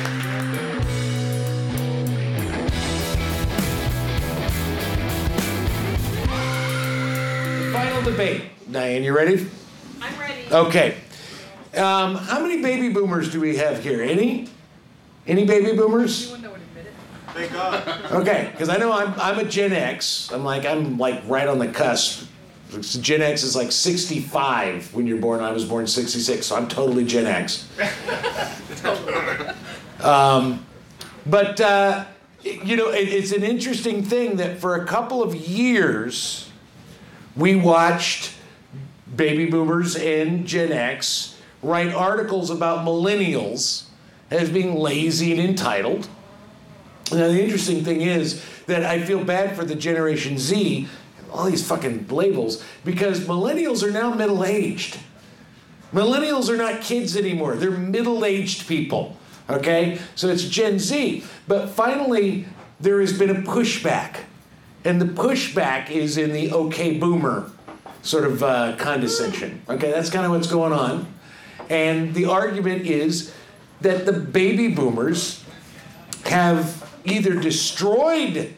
Final 7.74 8.02
debate. 8.02 8.42
Diane, 8.70 9.02
you 9.02 9.12
ready? 9.12 9.50
I'm 10.00 10.20
ready. 10.20 10.44
Okay. 10.48 10.96
Um, 11.74 12.14
how 12.14 12.40
many 12.40 12.62
baby 12.62 12.88
boomers 12.88 13.32
do 13.32 13.40
we 13.40 13.56
have 13.56 13.82
here? 13.82 14.00
Any? 14.00 14.48
Any 15.26 15.44
baby 15.44 15.76
boomers? 15.76 16.30
Thank 17.32 17.52
God. 17.52 18.12
Okay, 18.12 18.50
because 18.52 18.68
I 18.68 18.76
know 18.76 18.92
I'm, 18.92 19.12
I'm 19.18 19.40
a 19.40 19.44
Gen 19.44 19.72
X. 19.72 20.30
I'm 20.32 20.44
like 20.44 20.64
I'm 20.64 20.98
like 20.98 21.20
right 21.26 21.48
on 21.48 21.58
the 21.58 21.66
cusp. 21.66 22.28
So 22.80 23.00
Gen 23.00 23.22
X 23.22 23.42
is 23.42 23.56
like 23.56 23.72
65 23.72 24.94
when 24.94 25.08
you're 25.08 25.18
born. 25.18 25.40
I 25.40 25.50
was 25.50 25.64
born 25.64 25.88
66, 25.88 26.46
so 26.46 26.54
I'm 26.54 26.68
totally 26.68 27.04
Gen 27.04 27.26
X. 27.26 27.68
um, 30.00 30.64
but 31.26 31.60
uh, 31.60 32.04
you 32.44 32.76
know, 32.76 32.90
it, 32.90 33.08
it's 33.08 33.32
an 33.32 33.42
interesting 33.42 34.04
thing 34.04 34.36
that 34.36 34.58
for 34.58 34.76
a 34.76 34.86
couple 34.86 35.24
of 35.24 35.34
years 35.34 36.48
we 37.36 37.56
watched 37.56 38.34
baby 39.14 39.46
boomers 39.46 39.96
and 39.96 40.46
Gen 40.46 40.72
X 40.72 41.36
write 41.62 41.92
articles 41.92 42.50
about 42.50 42.84
millennials 42.84 43.84
as 44.30 44.50
being 44.50 44.76
lazy 44.76 45.32
and 45.32 45.40
entitled. 45.40 46.08
Now, 47.10 47.28
the 47.28 47.42
interesting 47.42 47.84
thing 47.84 48.00
is 48.00 48.44
that 48.66 48.84
I 48.84 49.00
feel 49.00 49.22
bad 49.22 49.56
for 49.56 49.64
the 49.64 49.74
Generation 49.74 50.38
Z, 50.38 50.88
all 51.32 51.44
these 51.44 51.66
fucking 51.66 52.08
labels, 52.08 52.62
because 52.84 53.20
millennials 53.20 53.82
are 53.82 53.90
now 53.90 54.12
middle 54.14 54.44
aged. 54.44 54.98
Millennials 55.92 56.48
are 56.48 56.56
not 56.56 56.80
kids 56.80 57.16
anymore, 57.16 57.56
they're 57.56 57.70
middle 57.70 58.24
aged 58.24 58.66
people. 58.66 59.16
Okay? 59.48 59.98
So 60.14 60.28
it's 60.28 60.44
Gen 60.44 60.78
Z. 60.78 61.24
But 61.46 61.68
finally, 61.68 62.46
there 62.80 63.00
has 63.00 63.16
been 63.16 63.30
a 63.30 63.42
pushback. 63.42 64.20
And 64.84 65.00
the 65.00 65.06
pushback 65.06 65.90
is 65.90 66.18
in 66.18 66.32
the 66.32 66.52
okay 66.52 66.98
boomer 66.98 67.50
sort 68.02 68.24
of 68.24 68.42
uh, 68.42 68.76
condescension. 68.76 69.62
Okay, 69.68 69.90
that's 69.90 70.10
kind 70.10 70.26
of 70.26 70.32
what's 70.32 70.46
going 70.46 70.72
on. 70.72 71.12
And 71.70 72.14
the 72.14 72.26
argument 72.26 72.86
is 72.86 73.32
that 73.80 74.04
the 74.04 74.12
baby 74.12 74.68
boomers 74.68 75.42
have 76.26 76.90
either 77.04 77.34
destroyed 77.34 78.54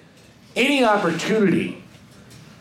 any 0.56 0.84
opportunity 0.84 1.82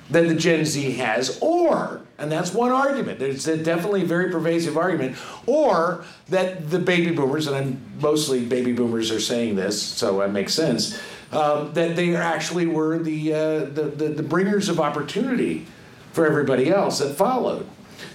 that 0.09 0.27
the 0.27 0.35
Gen 0.35 0.65
Z 0.65 0.91
has, 0.93 1.39
or, 1.41 2.01
and 2.19 2.31
that's 2.31 2.53
one 2.53 2.71
argument, 2.71 3.17
there's 3.17 3.47
a 3.47 3.57
definitely 3.57 4.03
a 4.03 4.05
very 4.05 4.29
pervasive 4.29 4.77
argument, 4.77 5.17
or 5.47 6.05
that 6.29 6.69
the 6.69 6.77
baby 6.77 7.11
boomers, 7.11 7.47
and 7.47 7.55
I'm 7.55 7.81
mostly 7.99 8.45
baby 8.45 8.73
boomers 8.73 9.09
are 9.09 9.19
saying 9.19 9.55
this, 9.55 9.81
so 9.81 10.21
it 10.21 10.27
makes 10.27 10.53
sense, 10.53 10.99
um, 11.31 11.73
that 11.73 11.95
they 11.95 12.15
actually 12.15 12.65
were 12.65 12.99
the, 12.99 13.33
uh, 13.33 13.59
the, 13.65 13.93
the, 13.95 14.09
the 14.09 14.23
bringers 14.23 14.69
of 14.69 14.79
opportunity 14.79 15.65
for 16.11 16.25
everybody 16.25 16.69
else 16.69 16.99
that 16.99 17.15
followed. 17.15 17.67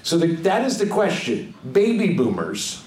So 0.03 0.17
the, 0.17 0.29
that 0.37 0.65
is 0.65 0.79
the 0.79 0.87
question. 0.87 1.55
Baby 1.73 2.15
boomers, 2.15 2.83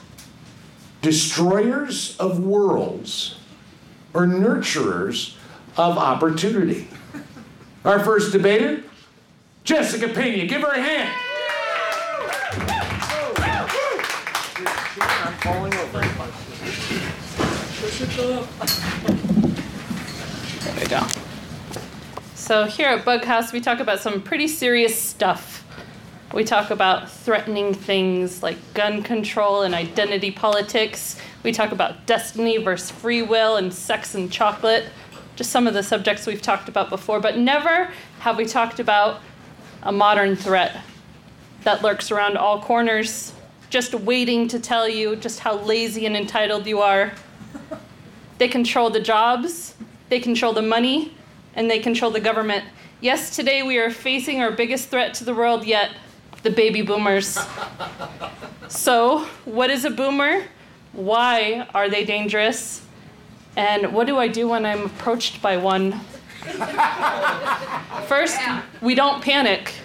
destroyers 1.01 2.17
of 2.17 2.43
worlds, 2.43 3.38
or 4.13 4.26
nurturers 4.26 5.36
of 5.78 5.97
opportunity? 5.97 6.88
Our 7.86 7.99
first 7.99 8.32
debater, 8.32 8.84
Jessica 9.63 10.07
Pena. 10.07 10.45
Give 10.45 10.61
her 10.61 10.71
a 10.71 10.82
hand. 10.82 11.09
I'm 14.99 15.34
falling 15.39 15.74
over. 15.74 16.03
So 22.36 22.65
here 22.65 22.89
at 22.89 23.05
Bughouse, 23.05 23.53
we 23.53 23.61
talk 23.61 23.80
about 23.80 23.99
some 23.99 24.21
pretty 24.21 24.47
serious 24.47 24.99
stuff. 24.99 25.65
We 26.34 26.43
talk 26.43 26.71
about 26.71 27.09
threatening 27.09 27.74
things 27.74 28.41
like 28.41 28.57
gun 28.74 29.03
control 29.03 29.61
and 29.61 29.74
identity 29.74 30.32
politics. 30.32 31.19
We 31.43 31.51
talk 31.51 31.71
about 31.71 32.05
destiny 32.05 32.57
versus 32.57 32.91
free 32.91 33.21
will 33.21 33.57
and 33.57 33.74
sex 33.74 34.15
and 34.15 34.32
chocolate. 34.32 34.86
Just 35.36 35.51
some 35.51 35.67
of 35.67 35.74
the 35.74 35.84
subjects 35.84 36.28
we've 36.28 36.41
talked 36.41 36.69
about 36.69 36.89
before, 36.89 37.19
but 37.19 37.38
never 37.38 37.91
have 38.19 38.38
we 38.38 38.45
talked 38.45 38.80
about 38.80 39.21
a 39.84 39.91
modern 39.91 40.36
threat 40.36 40.82
that 41.63 41.82
lurks 41.82 42.11
around 42.11 42.36
all 42.36 42.61
corners, 42.61 43.34
just 43.69 43.93
waiting 43.93 44.47
to 44.47 44.59
tell 44.59 44.88
you 44.88 45.15
just 45.15 45.39
how 45.39 45.57
lazy 45.59 46.05
and 46.05 46.15
entitled 46.17 46.67
you 46.67 46.82
are. 46.82 47.13
They 48.38 48.47
control 48.47 48.89
the 48.89 48.99
jobs, 48.99 49.76
they 50.10 50.20
control 50.20 50.54
the 50.54 50.62
money, 50.62 51.16
and 51.56 51.70
they 51.70 51.80
control 51.80 52.12
the 52.12 52.20
government. 52.20 52.66
Yes, 53.01 53.36
today 53.36 53.64
we 53.64 53.78
are 53.78 53.91
facing 53.91 54.41
our 54.41 54.51
biggest 54.51 54.89
threat 54.89 55.14
to 55.16 55.24
the 55.24 55.34
world 55.34 55.66
yet 55.66 55.91
the 56.43 56.51
baby 56.51 56.82
boomers. 56.82 57.39
So, 58.70 59.20
what 59.45 59.70
is 59.70 59.86
a 59.86 59.91
boomer? 59.91 60.45
Why 60.93 61.68
are 61.76 61.89
they 61.89 62.06
dangerous? 62.06 62.84
And 63.56 63.93
what 63.93 64.08
do 64.08 64.18
I 64.18 64.28
do 64.28 64.47
when 64.47 64.66
I'm 64.66 64.86
approached 64.86 65.43
by 65.43 65.58
one? 65.58 65.99
First, 68.08 68.39
we 68.82 68.95
don't 68.95 69.22
panic. 69.22 69.76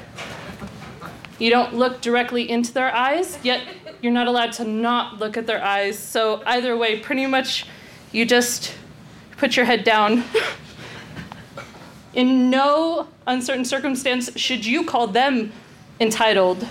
You 1.39 1.51
don't 1.51 1.75
look 1.75 2.01
directly 2.01 2.49
into 2.49 2.73
their 2.73 2.95
eyes, 2.95 3.39
yet 3.43 3.63
you're 4.01 4.13
not 4.13 4.27
allowed 4.27 4.53
to 4.53 4.65
not 4.65 5.19
look 5.19 5.37
at 5.37 5.47
their 5.47 5.63
eyes. 5.63 5.99
So, 5.99 6.43
either 6.47 6.77
way, 6.79 7.01
pretty 7.01 7.27
much 7.27 7.67
you 8.11 8.25
just 8.25 8.75
put 9.39 9.57
your 9.57 9.65
head 9.65 9.85
down. 9.85 10.25
In 12.13 12.51
no 12.51 13.09
uncertain 13.27 13.65
circumstance 13.65 14.37
should 14.37 14.67
you 14.67 14.85
call 14.85 15.07
them 15.07 15.53
entitled. 16.01 16.67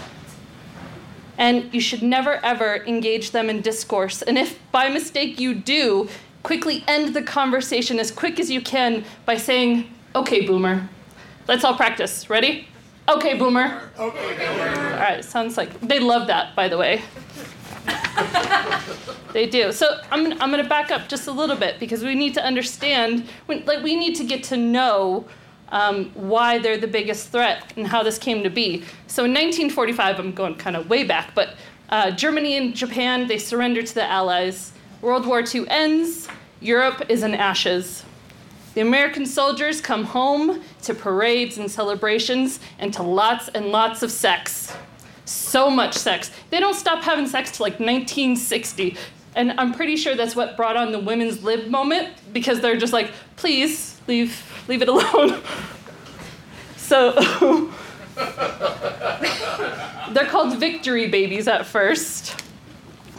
And 1.38 1.74
you 1.74 1.80
should 1.80 2.03
never 2.03 2.43
ever 2.43 2.84
engage 2.86 3.32
them 3.32 3.49
in 3.49 3.61
discourse. 3.61 4.22
And 4.22 4.38
if 4.38 4.59
by 4.72 4.89
mistake 4.89 5.39
you 5.39 5.53
do, 5.53 6.09
quickly 6.43 6.84
end 6.88 7.15
the 7.15 7.22
conversation 7.22 7.99
as 7.99 8.11
quick 8.11 8.39
as 8.39 8.51
you 8.51 8.61
can 8.61 9.05
by 9.26 9.38
saying, 9.38 9.89
Okay, 10.15 10.45
boomer. 10.45 10.89
Let's 11.47 11.63
all 11.63 11.76
practice. 11.76 12.30
Ready? 12.30 12.68
Okay, 13.07 13.38
boomer. 13.38 13.89
Okay, 13.97 14.36
boomer. 14.36 14.93
All 14.93 14.99
right, 14.99 15.24
sounds 15.24 15.55
like 15.55 15.80
they 15.80 15.99
love 15.99 16.28
that, 16.28 16.55
by 16.55 16.68
the 16.68 16.78
way. 16.78 17.01
they 19.34 19.47
do. 19.47 19.72
So 19.72 20.01
I'm, 20.11 20.34
I'm 20.41 20.51
going 20.51 20.63
to 20.63 20.70
back 20.70 20.91
up 20.91 21.07
just 21.07 21.28
a 21.28 21.32
little 21.32 21.55
bit 21.55 21.80
because 21.80 22.03
we 22.03 22.15
need 22.15 22.34
to 22.36 22.43
understand, 22.43 23.28
when, 23.45 23.65
like 23.65 23.84
we 23.84 23.95
need 23.95 24.15
to 24.15 24.24
get 24.24 24.43
to 24.45 24.57
know 24.57 25.26
um, 25.70 26.11
why 26.13 26.57
they're 26.59 26.78
the 26.78 26.88
biggest 26.88 27.30
threat 27.30 27.74
and 27.76 27.88
how 27.88 28.03
this 28.03 28.18
came 28.18 28.43
to 28.43 28.49
be. 28.49 28.84
So 29.07 29.26
in 29.26 29.32
1945, 29.32 30.20
I'm 30.20 30.32
going 30.32 30.55
kind 30.55 30.76
of 30.76 30.89
way 30.89 31.03
back, 31.03 31.36
but 31.36 31.55
uh, 31.89 32.11
Germany 32.11 32.57
and 32.57 32.76
Japan, 32.76 33.28
they 33.28 33.38
surrender 33.38 33.82
to 33.82 33.93
the 33.93 34.03
Allies. 34.03 34.74
World 35.01 35.26
War 35.26 35.43
II 35.43 35.68
ends. 35.70 36.28
Europe 36.59 37.03
is 37.09 37.24
in 37.24 37.34
ashes. 37.34 38.03
The 38.74 38.82
American 38.82 39.26
soldiers 39.26 39.80
come 39.82 40.03
home 40.03 40.61
to 40.84 40.93
parades 40.93 41.57
and 41.57 41.70
celebrations 41.70 42.59
and 42.80 42.93
to 42.93 43.03
lots 43.03 43.47
and 43.49 43.68
lots 43.68 44.03
of 44.03 44.11
sex. 44.11 44.76
So 45.28 45.69
much 45.69 45.93
sex. 45.93 46.32
They 46.51 46.59
don't 46.61 46.73
stop 46.73 47.03
having 47.03 47.28
sex 47.28 47.51
till 47.51 47.65
like 47.65 47.73
1960. 47.73 48.95
And 49.36 49.51
I'm 49.59 49.73
pretty 49.73 49.97
sure 49.97 50.15
that's 50.15 50.38
what 50.38 50.55
brought 50.55 50.78
on 50.78 50.93
the 50.93 50.99
women's 50.99 51.43
lib 51.43 51.67
moment 51.67 52.13
because 52.32 52.61
they're 52.61 52.78
just 52.78 52.93
like, 52.93 53.11
please 53.36 53.99
leave, 54.07 54.41
leave 54.69 54.82
it 54.82 54.88
alone. 54.93 55.41
so 56.78 57.11
they're 60.11 60.25
called 60.25 60.57
victory 60.57 61.07
babies 61.09 61.49
at 61.49 61.65
first. 61.65 62.41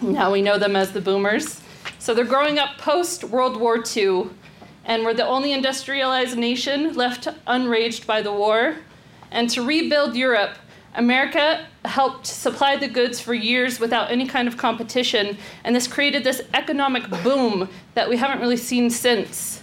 Now 0.01 0.33
we 0.33 0.41
know 0.41 0.59
them 0.59 0.77
as 0.77 0.93
the 0.93 1.03
boomers. 1.03 1.61
So 1.99 2.15
they're 2.15 2.25
growing 2.25 2.59
up 2.59 2.79
post 2.79 3.23
World 3.23 3.61
War 3.61 3.85
II 3.97 4.31
and 4.87 5.05
we're 5.05 5.13
the 5.13 5.27
only 5.27 5.53
industrialized 5.53 6.39
nation 6.39 6.95
left 6.95 7.29
unraged 7.47 8.07
by 8.07 8.23
the 8.23 8.33
war. 8.33 8.77
And 9.31 9.51
to 9.51 9.63
rebuild 9.63 10.17
Europe, 10.17 10.57
America 10.95 11.67
helped 11.85 12.27
supply 12.27 12.77
the 12.77 12.89
goods 12.89 13.21
for 13.21 13.35
years 13.35 13.79
without 13.79 14.11
any 14.11 14.27
kind 14.27 14.49
of 14.49 14.57
competition, 14.57 15.37
and 15.65 15.77
this 15.77 15.87
created 15.87 16.25
this 16.25 16.43
economic 16.55 17.09
boom 17.23 17.69
that 17.95 18.09
we 18.09 18.17
haven't 18.17 18.41
really 18.41 18.57
seen 18.57 18.91
since. 18.91 19.63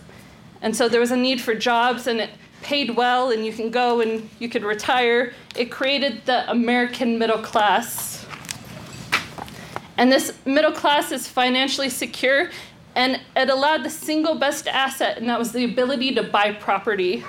And 0.62 0.76
so 0.76 0.88
there 0.88 1.00
was 1.00 1.12
a 1.12 1.18
need 1.18 1.42
for 1.42 1.54
jobs, 1.54 2.08
and 2.08 2.20
it 2.20 2.30
paid 2.62 2.96
well, 2.96 3.32
and 3.32 3.46
you 3.46 3.54
can 3.54 3.70
go 3.70 4.02
and 4.02 4.28
you 4.40 4.50
could 4.50 4.64
retire. 4.64 5.34
It 5.56 5.70
created 5.70 6.26
the 6.26 6.50
American 6.50 7.20
middle 7.20 7.38
class. 7.38 8.26
And 9.98 10.12
this 10.12 10.34
middle 10.46 10.72
class 10.72 11.12
is 11.12 11.28
financially 11.28 11.90
secure 11.90 12.50
and 12.96 13.20
it 13.36 13.50
allowed 13.50 13.84
the 13.84 13.90
single 13.90 14.36
best 14.36 14.68
asset, 14.68 15.18
and 15.18 15.28
that 15.28 15.38
was 15.38 15.52
the 15.52 15.66
ability 15.66 16.16
to 16.16 16.24
buy 16.24 16.54
property. 16.54 17.24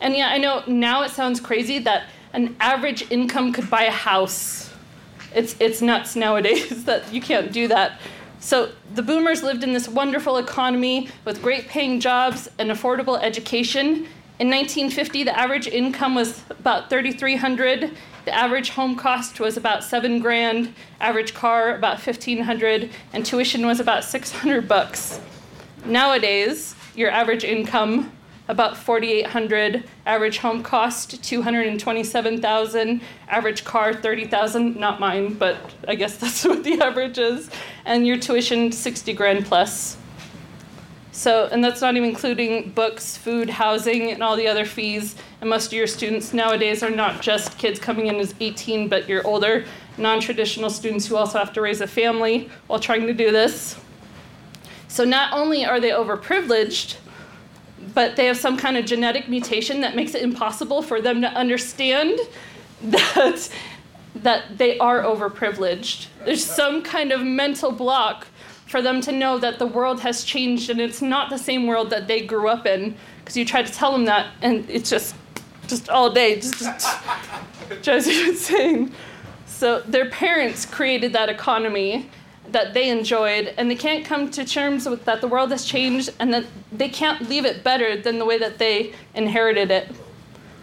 And 0.00 0.14
yeah, 0.14 0.28
I 0.28 0.38
know 0.38 0.62
now 0.66 1.02
it 1.02 1.10
sounds 1.10 1.40
crazy 1.40 1.80
that 1.80 2.04
an 2.32 2.56
average 2.60 3.10
income 3.10 3.52
could 3.52 3.68
buy 3.68 3.84
a 3.84 3.90
house. 3.90 4.70
It's, 5.34 5.56
it's 5.60 5.80
nuts 5.82 6.16
nowadays 6.16 6.84
that 6.86 7.12
you 7.12 7.20
can't 7.20 7.52
do 7.52 7.68
that. 7.68 8.00
So 8.40 8.70
the 8.94 9.02
boomers 9.02 9.42
lived 9.42 9.62
in 9.62 9.74
this 9.74 9.86
wonderful 9.86 10.38
economy 10.38 11.08
with 11.24 11.42
great 11.42 11.68
paying 11.68 12.00
jobs 12.00 12.48
and 12.58 12.70
affordable 12.70 13.20
education. 13.22 14.06
In 14.38 14.48
1950, 14.48 15.24
the 15.24 15.38
average 15.38 15.66
income 15.66 16.14
was 16.14 16.42
about 16.48 16.88
3,300. 16.88 17.94
The 18.24 18.34
average 18.34 18.70
home 18.70 18.96
cost 18.96 19.40
was 19.40 19.58
about 19.58 19.84
seven 19.84 20.20
grand, 20.20 20.74
average 21.00 21.34
car 21.34 21.74
about 21.74 22.04
1500, 22.04 22.88
and 23.12 23.26
tuition 23.26 23.66
was 23.66 23.80
about 23.80 24.04
600 24.04 24.66
bucks. 24.66 25.20
Nowadays, 25.84 26.74
your 26.94 27.10
average 27.10 27.44
income 27.44 28.10
about 28.50 28.76
4800 28.76 29.84
average 30.06 30.38
home 30.38 30.62
cost 30.62 31.22
227000 31.22 33.00
average 33.28 33.64
car 33.64 33.94
30000 33.94 34.76
not 34.76 34.98
mine 34.98 35.34
but 35.34 35.56
i 35.86 35.94
guess 35.94 36.16
that's 36.18 36.44
what 36.44 36.64
the 36.64 36.80
average 36.80 37.18
is. 37.18 37.50
And 37.84 38.06
your 38.06 38.18
tuition 38.18 38.72
60 38.72 39.12
grand 39.14 39.46
plus. 39.46 39.96
So, 41.12 41.48
and 41.50 41.62
that's 41.62 41.80
not 41.80 41.96
even 41.96 42.08
including 42.08 42.70
books, 42.70 43.16
food, 43.16 43.50
housing, 43.50 44.10
and 44.10 44.22
all 44.22 44.36
the 44.36 44.46
other 44.46 44.64
fees. 44.64 45.16
And 45.40 45.50
most 45.50 45.66
of 45.66 45.72
your 45.72 45.86
students 45.86 46.32
nowadays 46.32 46.82
are 46.82 46.90
not 46.90 47.20
just 47.20 47.58
kids 47.58 47.78
coming 47.78 48.06
in 48.06 48.16
as 48.16 48.34
18, 48.40 48.88
but 48.88 49.08
you're 49.08 49.26
older, 49.26 49.66
non 49.98 50.20
traditional 50.20 50.70
students 50.70 51.06
who 51.06 51.16
also 51.16 51.38
have 51.38 51.52
to 51.54 51.60
raise 51.60 51.80
a 51.80 51.86
family 51.86 52.48
while 52.68 52.78
trying 52.78 53.06
to 53.06 53.12
do 53.12 53.32
this. 53.32 53.76
So, 54.88 55.04
not 55.04 55.32
only 55.32 55.64
are 55.64 55.78
they 55.78 55.90
overprivileged, 55.90 56.96
but 57.94 58.16
they 58.16 58.26
have 58.26 58.36
some 58.36 58.56
kind 58.56 58.76
of 58.76 58.84
genetic 58.84 59.28
mutation 59.28 59.80
that 59.80 59.96
makes 59.96 60.14
it 60.14 60.22
impossible 60.22 60.82
for 60.82 61.00
them 61.00 61.20
to 61.20 61.28
understand 61.28 62.18
that, 62.82 63.48
that 64.14 64.58
they 64.58 64.78
are 64.78 65.02
overprivileged. 65.02 66.06
There's 66.24 66.44
some 66.44 66.82
kind 66.82 67.12
of 67.12 67.22
mental 67.22 67.72
block 67.72 68.26
for 68.70 68.80
them 68.80 69.00
to 69.00 69.10
know 69.10 69.36
that 69.36 69.58
the 69.58 69.66
world 69.66 70.00
has 70.00 70.22
changed 70.22 70.70
and 70.70 70.80
it's 70.80 71.02
not 71.02 71.28
the 71.28 71.38
same 71.38 71.66
world 71.66 71.90
that 71.90 72.06
they 72.06 72.24
grew 72.24 72.48
up 72.48 72.66
in 72.66 72.94
because 73.18 73.36
you 73.36 73.44
try 73.44 73.62
to 73.62 73.72
tell 73.72 73.90
them 73.90 74.04
that 74.04 74.28
and 74.42 74.68
it's 74.70 74.88
just 74.88 75.16
just 75.66 75.88
all 75.88 76.12
day 76.12 76.36
just, 76.36 76.60
just 76.60 77.02
drives 77.82 78.06
you 78.06 78.28
insane 78.30 78.92
so 79.44 79.80
their 79.80 80.08
parents 80.08 80.64
created 80.64 81.12
that 81.12 81.28
economy 81.28 82.08
that 82.52 82.74
they 82.74 82.88
enjoyed 82.88 83.54
and 83.56 83.70
they 83.70 83.76
can't 83.76 84.04
come 84.04 84.30
to 84.30 84.44
terms 84.44 84.88
with 84.88 85.04
that 85.04 85.20
the 85.20 85.28
world 85.28 85.50
has 85.50 85.64
changed 85.64 86.10
and 86.18 86.32
that 86.32 86.44
they 86.72 86.88
can't 86.88 87.28
leave 87.28 87.44
it 87.44 87.62
better 87.62 87.96
than 87.96 88.18
the 88.18 88.24
way 88.24 88.38
that 88.38 88.58
they 88.58 88.92
inherited 89.14 89.70
it 89.70 89.88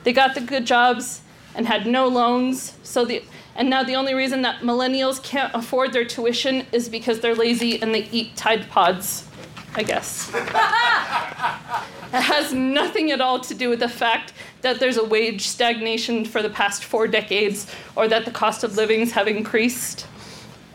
they 0.03 0.13
got 0.13 0.35
the 0.35 0.41
good 0.41 0.65
jobs 0.65 1.21
and 1.55 1.67
had 1.67 1.87
no 1.87 2.07
loans 2.07 2.73
so 2.83 3.05
the 3.05 3.21
and 3.57 3.71
now 3.71 3.83
the 3.83 3.95
only 3.95 4.13
reason 4.13 4.43
that 4.43 4.61
millennials 4.61 5.21
can't 5.21 5.51
afford 5.55 5.91
their 5.91 6.05
tuition 6.05 6.67
is 6.71 6.87
because 6.87 7.19
they're 7.19 7.35
lazy 7.35 7.81
and 7.81 7.93
they 7.93 8.07
eat 8.11 8.35
Tide 8.35 8.69
Pods, 8.69 9.27
I 9.73 9.81
guess. 9.81 10.29
it 10.29 12.21
has 12.21 12.53
nothing 12.53 13.11
at 13.11 13.19
all 13.19 13.39
to 13.39 13.55
do 13.55 13.69
with 13.69 13.79
the 13.79 13.89
fact 13.89 14.33
that 14.61 14.79
there's 14.79 14.97
a 14.97 15.03
wage 15.03 15.47
stagnation 15.47 16.23
for 16.23 16.43
the 16.43 16.51
past 16.51 16.83
four 16.83 17.07
decades 17.07 17.65
or 17.95 18.07
that 18.07 18.25
the 18.25 18.31
cost 18.31 18.63
of 18.63 18.77
livings 18.77 19.11
have 19.13 19.27
increased. 19.27 20.05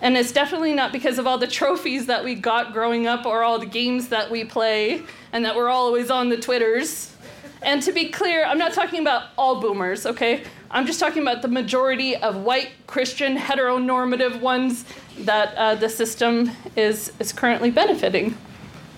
And 0.03 0.17
it's 0.17 0.33
definitely 0.33 0.75
not 0.75 0.93
because 0.93 1.19
of 1.21 1.29
all 1.29 1.39
the 1.39 1.47
trophies 1.47 2.07
that 2.07 2.25
we 2.25 2.35
got 2.35 2.73
growing 2.73 3.07
up 3.07 3.25
or 3.25 3.45
all 3.45 3.61
the 3.61 3.67
games 3.67 4.09
that 4.09 4.29
we 4.29 4.45
play 4.45 5.05
and 5.33 5.45
that 5.45 5.55
we're 5.55 5.69
always 5.69 6.11
on 6.11 6.29
the 6.29 6.37
Twitters. 6.37 7.15
And 7.63 7.81
to 7.85 7.93
be 7.93 8.09
clear, 8.09 8.45
I'm 8.45 8.59
not 8.59 8.73
talking 8.73 9.01
about 9.01 9.29
all 9.39 9.61
boomers, 9.61 10.05
okay? 10.05 10.43
I'm 10.73 10.87
just 10.87 10.99
talking 10.99 11.23
about 11.23 11.41
the 11.41 11.49
majority 11.49 12.17
of 12.17 12.39
white, 12.39 12.71
Christian, 12.89 13.39
heteronormative 13.39 14.41
ones 14.41 14.85
that 15.21 15.55
uh, 15.55 15.77
the 15.77 15.89
system 15.89 16.51
is, 16.75 17.13
is 17.21 17.33
currently 17.33 17.71
benefiting 17.71 18.37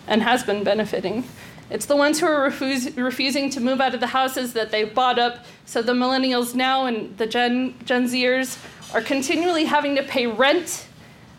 and 0.07 0.23
has 0.23 0.43
been 0.43 0.65
benefiting. 0.65 1.25
It's 1.69 1.85
the 1.85 1.97
ones 1.97 2.19
who 2.19 2.27
are 2.27 2.43
refuse, 2.45 2.97
refusing 2.97 3.51
to 3.51 3.61
move 3.61 3.83
out 3.83 3.93
of 3.93 4.01
the 4.01 4.07
houses 4.07 4.55
that 4.55 4.71
they 4.71 4.85
bought 4.85 5.19
up. 5.19 5.45
So 5.67 5.83
the 5.83 5.93
millennials 5.93 6.55
now 6.55 6.87
and 6.87 7.15
the 7.19 7.27
Gen, 7.27 7.75
Gen 7.85 8.07
Zers 8.07 8.59
are 8.95 9.03
continually 9.03 9.67
having 9.67 9.97
to 9.97 10.03
pay 10.03 10.27
rent 10.27 10.87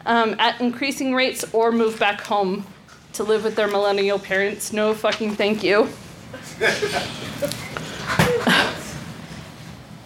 um, 0.06 0.36
at 0.40 0.60
increasing 0.62 1.14
rates 1.14 1.46
or 1.54 1.72
move 1.72 2.00
back 2.00 2.22
home 2.22 2.66
to 3.14 3.24
live 3.24 3.44
with 3.44 3.56
their 3.56 3.68
millennial 3.68 4.20
parents. 4.20 4.74
No 4.74 4.94
fucking 4.94 5.36
thank 5.36 5.64
you. 5.64 5.90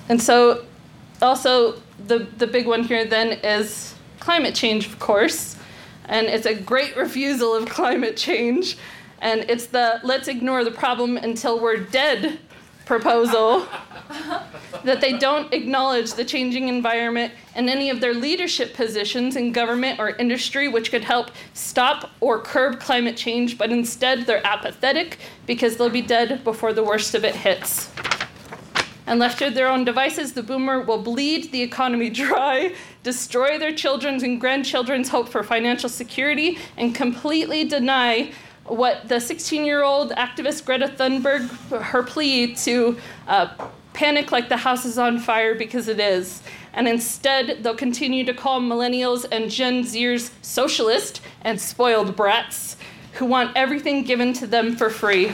And 0.10 0.20
so, 0.20 0.66
also, 1.22 1.80
the, 2.08 2.28
the 2.38 2.48
big 2.48 2.66
one 2.66 2.84
here 2.84 3.06
then 3.06 3.34
is 3.44 3.94
climate 4.20 4.56
change, 4.56 4.88
of 4.88 4.98
course. 4.98 5.56
And 6.06 6.26
it's 6.26 6.48
a 6.48 6.56
great 6.56 6.98
refusal 6.98 7.54
of 7.54 7.70
climate 7.70 8.18
change. 8.18 8.76
And 9.22 9.46
it's 9.48 9.68
the 9.68 10.00
let's 10.04 10.28
ignore 10.28 10.64
the 10.64 10.72
problem 10.72 11.18
until 11.18 11.60
we're 11.60 11.78
dead 11.78 12.40
proposal 12.90 13.68
that 14.84 15.00
they 15.00 15.16
don't 15.16 15.54
acknowledge 15.54 16.14
the 16.14 16.26
changing 16.26 16.68
environment 16.68 17.32
and 17.54 17.70
any 17.70 17.92
of 17.92 18.02
their 18.02 18.16
leadership 18.16 18.74
positions 18.74 19.36
in 19.36 19.52
government 19.52 20.00
or 20.00 20.10
industry 20.16 20.68
which 20.68 20.90
could 20.90 21.04
help 21.04 21.30
stop 21.54 22.10
or 22.20 22.40
curb 22.40 22.80
climate 22.80 23.16
change, 23.16 23.60
but 23.60 23.72
instead 23.72 24.26
they're 24.26 24.46
apathetic 24.46 25.20
because 25.46 25.78
they'll 25.78 25.92
be 25.92 26.02
dead 26.02 26.44
before 26.44 26.74
the 26.74 26.84
worst 26.84 27.14
of 27.14 27.24
it 27.24 27.36
hits. 27.36 27.92
And 29.06 29.20
left 29.20 29.38
to 29.38 29.52
their 29.52 29.68
own 29.68 29.86
devices, 29.86 30.34
the 30.34 30.42
boomer 30.42 30.82
will 30.82 31.04
bleed 31.04 31.52
the 31.52 31.62
economy 31.62 32.10
dry, 32.24 32.74
destroy 33.04 33.60
their 33.60 33.72
children's 33.72 34.24
and 34.24 34.42
grandchildren's 34.42 35.10
hope 35.10 35.30
for 35.30 35.44
financial 35.44 35.90
security, 35.90 36.58
and 36.76 36.96
completely 36.96 37.66
deny 37.66 38.32
what 38.70 39.08
the 39.08 39.20
16 39.20 39.66
year 39.66 39.84
old 39.84 40.12
activist 40.12 40.66
Greta 40.66 40.88
Thunberg, 40.88 41.48
her 41.82 42.04
plea 42.04 42.56
to 42.56 42.98
uh, 43.28 43.54
panic 43.94 44.32
like 44.32 44.50
the 44.50 44.58
house 44.58 44.86
is 44.86 44.98
on 44.98 45.20
fire 45.20 45.56
because 45.56 45.88
it 45.88 46.00
is. 46.00 46.42
And 46.74 46.88
instead, 46.88 47.64
they'll 47.64 47.76
continue 47.76 48.24
to 48.26 48.34
call 48.34 48.62
millennials 48.62 49.26
and 49.32 49.50
Gen 49.50 49.84
Zers 49.84 50.32
socialist 50.42 51.22
and 51.42 51.60
spoiled 51.60 52.16
brats 52.16 52.78
who 53.14 53.26
want 53.26 53.52
everything 53.56 54.04
given 54.04 54.34
to 54.34 54.48
them 54.48 54.76
for 54.76 54.90
free. 54.90 55.34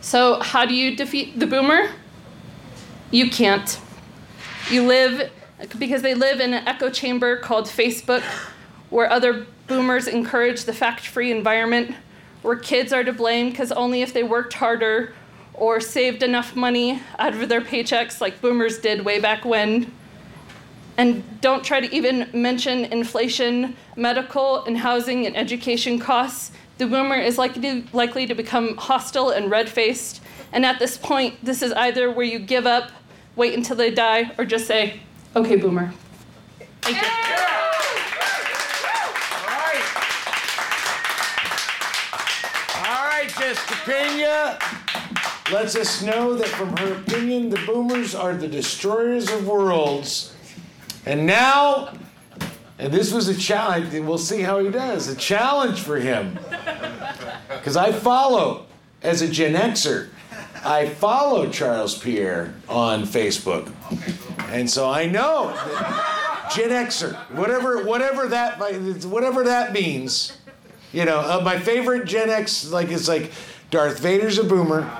So, 0.00 0.40
how 0.40 0.66
do 0.66 0.74
you 0.74 0.96
defeat 0.96 1.38
the 1.38 1.46
boomer? 1.46 1.90
You 3.10 3.30
can't. 3.30 3.80
You 4.70 4.86
live, 4.86 5.30
because 5.78 6.02
they 6.02 6.14
live 6.14 6.40
in 6.40 6.54
an 6.54 6.66
echo 6.68 6.90
chamber 6.90 7.36
called 7.36 7.66
Facebook, 7.66 8.22
where 8.90 9.10
other 9.10 9.46
boomers 9.70 10.08
encourage 10.08 10.64
the 10.64 10.72
fact 10.72 11.06
free 11.06 11.30
environment, 11.30 11.94
where 12.42 12.56
kids 12.56 12.92
are 12.92 13.04
to 13.04 13.12
blame 13.12 13.50
because 13.50 13.70
only 13.70 14.02
if 14.02 14.12
they 14.12 14.24
worked 14.24 14.52
harder 14.52 15.14
or 15.54 15.80
saved 15.80 16.24
enough 16.24 16.56
money 16.56 17.00
out 17.20 17.34
of 17.34 17.48
their 17.48 17.60
paychecks 17.60 18.20
like 18.20 18.40
boomers 18.40 18.78
did 18.78 19.04
way 19.04 19.20
back 19.20 19.44
when. 19.44 19.90
And 20.96 21.40
don't 21.40 21.62
try 21.62 21.80
to 21.80 21.94
even 21.94 22.28
mention 22.34 22.86
inflation, 22.86 23.76
medical 23.94 24.64
and 24.64 24.76
housing 24.76 25.24
and 25.24 25.36
education 25.36 26.00
costs. 26.00 26.50
The 26.78 26.86
boomer 26.86 27.16
is 27.16 27.38
likely 27.38 27.62
to, 27.62 27.96
likely 27.96 28.26
to 28.26 28.34
become 28.34 28.76
hostile 28.76 29.30
and 29.30 29.50
red 29.52 29.68
faced. 29.68 30.20
And 30.52 30.66
at 30.66 30.80
this 30.80 30.98
point, 30.98 31.36
this 31.44 31.62
is 31.62 31.72
either 31.74 32.10
where 32.10 32.26
you 32.26 32.40
give 32.40 32.66
up, 32.66 32.90
wait 33.36 33.54
until 33.54 33.76
they 33.76 33.92
die, 33.92 34.32
or 34.36 34.44
just 34.44 34.66
say, 34.66 34.98
okay, 35.36 35.54
boomer. 35.54 35.92
Thank 36.82 36.96
you. 36.96 37.69
All 43.36 43.42
right, 43.42 43.54
Jessica 43.54 43.74
Pena 43.84 44.58
lets 45.52 45.76
us 45.76 46.02
know 46.02 46.34
that 46.34 46.48
from 46.48 46.76
her 46.78 46.94
opinion, 46.94 47.50
the 47.50 47.60
boomers 47.66 48.14
are 48.14 48.34
the 48.34 48.48
destroyers 48.48 49.30
of 49.30 49.46
worlds. 49.46 50.34
And 51.06 51.26
now, 51.26 51.92
and 52.78 52.92
this 52.92 53.12
was 53.12 53.28
a 53.28 53.36
challenge, 53.36 53.92
we'll 53.92 54.18
see 54.18 54.42
how 54.42 54.58
he 54.58 54.70
does, 54.70 55.08
a 55.08 55.16
challenge 55.16 55.80
for 55.80 55.98
him. 55.98 56.38
Because 57.48 57.76
I 57.76 57.92
follow, 57.92 58.66
as 59.02 59.22
a 59.22 59.28
Gen 59.28 59.54
Xer, 59.54 60.08
I 60.64 60.88
follow 60.88 61.50
Charles 61.50 61.98
Pierre 61.98 62.54
on 62.68 63.04
Facebook. 63.04 63.72
And 64.50 64.68
so 64.68 64.90
I 64.90 65.06
know 65.06 65.54
Gen 66.54 66.70
Xer, 66.86 67.14
whatever, 67.36 67.84
whatever 67.84 68.28
that, 68.28 68.58
whatever 69.04 69.44
that 69.44 69.72
means, 69.72 70.36
you 70.92 71.04
know, 71.04 71.20
uh, 71.20 71.40
my 71.44 71.58
favorite 71.58 72.06
Gen 72.06 72.30
X, 72.30 72.70
like, 72.70 72.88
is 72.88 73.08
like 73.08 73.32
Darth 73.70 74.00
Vader's 74.00 74.38
a 74.38 74.44
boomer. 74.44 74.90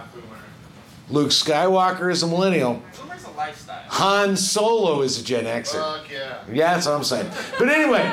Luke 1.08 1.30
Skywalker 1.30 2.10
is 2.10 2.22
a 2.22 2.26
millennial. 2.26 2.82
Boomer's 3.00 3.24
a 3.24 3.30
lifestyle. 3.30 3.82
Han 3.88 4.36
Solo 4.36 5.02
is 5.02 5.20
a 5.20 5.24
Gen 5.24 5.44
Xer. 5.44 5.72
Fuck 5.72 6.10
yeah. 6.10 6.38
Yeah, 6.52 6.74
that's 6.74 6.86
what 6.86 6.94
I'm 6.94 7.04
saying. 7.04 7.30
But 7.58 7.68
anyway, 7.68 8.12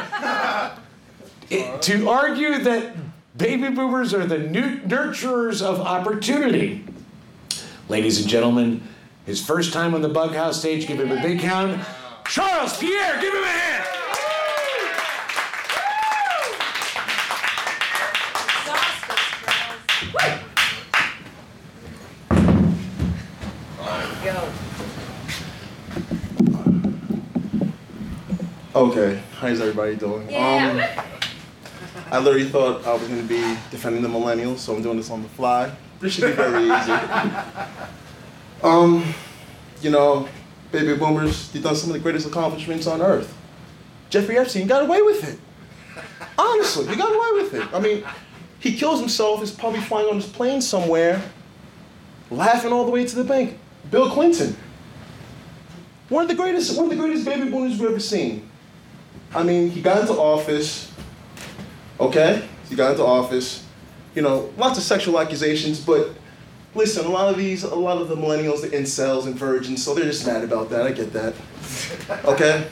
it, 1.50 1.82
to 1.84 2.10
argue 2.10 2.58
that 2.60 2.96
baby 3.38 3.70
boomers 3.70 4.14
are 4.14 4.26
the 4.26 4.40
new 4.40 4.80
nurturers 4.80 5.62
of 5.62 5.80
opportunity, 5.80 6.84
ladies 7.88 8.20
and 8.20 8.28
gentlemen, 8.28 8.82
his 9.28 9.46
first 9.46 9.74
time 9.74 9.94
on 9.94 10.02
the 10.02 10.10
Bug 10.10 10.34
House 10.34 10.60
stage, 10.60 10.88
give 10.88 11.00
him 11.00 11.12
a 11.12 11.22
big 11.22 11.40
hand. 11.40 11.86
Charles 12.26 12.78
Pierre, 12.78 13.22
give 13.22 13.34
him 13.34 13.44
a 13.44 13.48
hand. 13.48 13.97
Okay, 28.78 29.20
how's 29.40 29.60
everybody 29.60 29.96
doing? 29.96 30.22
Um, 30.36 30.80
I 32.12 32.20
literally 32.20 32.48
thought 32.48 32.86
I 32.86 32.94
was 32.94 33.08
going 33.08 33.20
to 33.20 33.28
be 33.28 33.42
defending 33.72 34.04
the 34.04 34.08
millennials, 34.08 34.60
so 34.60 34.76
I'm 34.76 34.84
doing 34.84 34.98
this 34.98 35.10
on 35.10 35.24
the 35.24 35.30
fly. 35.30 35.76
This 36.00 36.14
should 36.14 36.26
be 36.26 36.32
very 36.34 36.70
easy. 36.70 36.94
Um, 38.64 39.14
you 39.82 39.92
know, 39.92 40.28
baby 40.72 40.96
boomers, 40.96 41.52
they've 41.52 41.62
done 41.62 41.76
some 41.76 41.92
of 41.92 41.94
the 41.94 42.00
greatest 42.00 42.26
accomplishments 42.26 42.88
on 42.88 43.04
earth. 43.04 43.38
Jeffrey 44.10 44.36
Epstein 44.36 44.66
got 44.66 44.82
away 44.82 45.00
with 45.04 45.28
it. 45.28 45.40
Honestly, 46.40 46.88
he 46.88 46.96
got 46.96 47.14
away 47.14 47.44
with 47.44 47.54
it. 47.54 47.72
I 47.72 47.80
mean, 47.80 48.04
he 48.60 48.76
kills 48.76 49.00
himself, 49.00 49.44
is 49.44 49.52
probably 49.52 49.82
flying 49.82 50.08
on 50.08 50.16
his 50.16 50.26
plane 50.26 50.62
somewhere, 50.62 51.22
laughing 52.32 52.74
all 52.74 52.84
the 52.84 52.92
way 52.92 53.06
to 53.06 53.16
the 53.16 53.24
bank. 53.24 53.60
Bill 53.92 54.10
Clinton. 54.10 54.58
One 56.10 56.24
of 56.24 56.30
the 56.30 56.36
greatest, 56.36 56.76
one 56.76 56.86
of 56.86 56.90
the 56.90 56.96
greatest 56.96 57.26
baby 57.26 57.50
boomers 57.50 57.80
we've 57.80 57.90
ever 57.92 58.00
seen. 58.00 58.47
I 59.34 59.44
mean, 59.44 59.70
he 59.70 59.82
got 59.82 60.02
into 60.02 60.14
office, 60.14 60.92
okay? 62.00 62.48
He 62.70 62.76
got 62.76 62.92
into 62.92 63.04
office. 63.04 63.66
You 64.16 64.22
know, 64.22 64.52
lots 64.58 64.78
of 64.78 64.84
sexual 64.84 65.20
accusations, 65.20 65.80
but 65.80 66.12
listen, 66.74 67.06
a 67.06 67.10
lot 67.10 67.30
of 67.30 67.38
these, 67.38 67.64
a 67.64 67.76
lot 67.76 68.02
of 68.02 68.10
the 68.10 68.16
millennials, 68.16 68.62
the 68.62 68.70
incels 68.70 69.26
and 69.26 69.36
virgins, 69.36 69.84
so 69.84 69.94
they're 69.94 70.06
just 70.06 70.26
mad 70.26 70.44
about 70.44 70.70
that. 70.70 70.84
I 70.84 70.92
get 70.92 71.14
that. 71.14 71.34
Okay? 72.26 72.68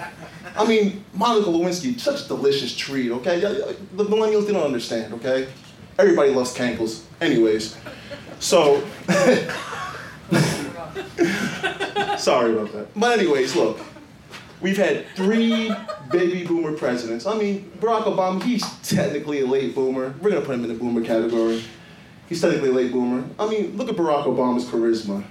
I 0.57 0.65
mean, 0.65 1.03
Monica 1.13 1.49
Lewinsky, 1.49 1.99
such 1.99 2.25
a 2.25 2.27
delicious 2.27 2.75
treat, 2.75 3.11
okay? 3.11 3.39
The 3.39 4.05
millennials, 4.05 4.47
they 4.47 4.53
don't 4.53 4.63
understand, 4.63 5.13
okay? 5.15 5.47
Everybody 5.99 6.31
loves 6.31 6.55
cankles. 6.55 7.03
Anyways, 7.21 7.77
so. 8.39 8.81
Sorry 12.17 12.53
about 12.53 12.71
that. 12.73 12.87
But 12.95 13.19
anyways, 13.19 13.55
look. 13.55 13.79
We've 14.61 14.77
had 14.77 15.05
three 15.15 15.71
baby 16.11 16.45
boomer 16.45 16.73
presidents. 16.73 17.25
I 17.25 17.37
mean, 17.37 17.71
Barack 17.79 18.03
Obama, 18.03 18.41
he's 18.41 18.63
technically 18.81 19.41
a 19.41 19.45
late 19.45 19.75
boomer. 19.75 20.13
We're 20.21 20.31
gonna 20.31 20.45
put 20.45 20.55
him 20.55 20.63
in 20.63 20.69
the 20.69 20.75
boomer 20.75 21.03
category. 21.03 21.63
He's 22.27 22.41
technically 22.41 22.69
a 22.69 22.73
late 22.73 22.91
boomer. 22.91 23.23
I 23.37 23.47
mean, 23.47 23.77
look 23.77 23.89
at 23.89 23.95
Barack 23.95 24.25
Obama's 24.25 24.65
charisma. 24.65 25.23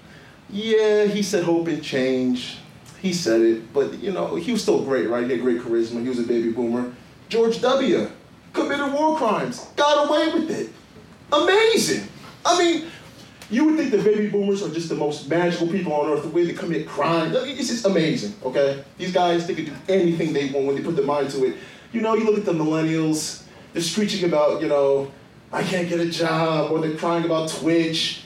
Yeah, 0.51 1.07
he 1.07 1.23
said 1.23 1.45
hope 1.45 1.67
and 1.69 1.83
change. 1.83 2.59
He 3.01 3.13
said 3.13 3.41
it, 3.41 3.73
but 3.73 3.99
you 4.01 4.13
know, 4.13 4.37
he 4.37 4.53
was 4.53 4.63
still 4.63 4.83
great, 4.83 5.09
right? 5.09 5.25
He 5.25 5.33
had 5.33 5.41
great 5.43 5.61
charisma. 5.61 6.03
He 6.03 6.09
was 6.09 6.19
a 6.19 6.23
baby 6.23 6.51
boomer. 6.51 6.95
George 7.29 7.61
W. 7.61 8.09
committed 8.53 8.93
war 8.93 9.17
crimes, 9.17 9.67
got 9.77 10.09
away 10.09 10.33
with 10.33 10.51
it. 10.51 10.71
Amazing. 11.33 12.09
I 12.47 12.59
mean, 12.59 12.91
you 13.55 13.65
would 13.65 13.77
think 13.77 13.91
the 13.91 13.99
baby 13.99 14.29
boomers 14.29 14.63
are 14.63 14.69
just 14.69 14.89
the 14.89 14.95
most 14.95 15.29
magical 15.29 15.69
people 15.69 15.93
on 15.93 16.11
earth, 16.11 16.23
the 16.23 16.29
way 16.29 16.45
they 16.45 16.53
commit 16.53 16.89
crime. 16.89 17.33
It's 17.35 17.69
just 17.69 17.87
amazing, 17.87 18.35
okay? 18.43 18.83
These 18.99 19.13
guys, 19.13 19.47
they 19.47 19.55
can 19.55 19.67
do 19.67 19.73
anything 19.89 20.33
they 20.33 20.51
want 20.51 20.67
when 20.67 20.77
they 20.77 20.83
put 20.83 20.97
their 20.97 21.05
mind 21.05 21.31
to 21.31 21.45
it. 21.45 21.57
You 21.93 22.01
know, 22.01 22.15
you 22.15 22.25
look 22.25 22.37
at 22.37 22.45
the 22.45 22.53
millennials, 22.53 23.45
they're 23.73 23.83
screeching 23.83 24.25
about, 24.29 24.61
you 24.61 24.69
know, 24.69 25.11
I 25.53 25.63
can't 25.63 25.89
get 25.89 26.01
a 26.01 26.11
job, 26.11 26.73
or 26.73 26.81
they're 26.81 26.97
crying 26.97 27.25
about 27.25 27.49
Twitch. 27.49 28.23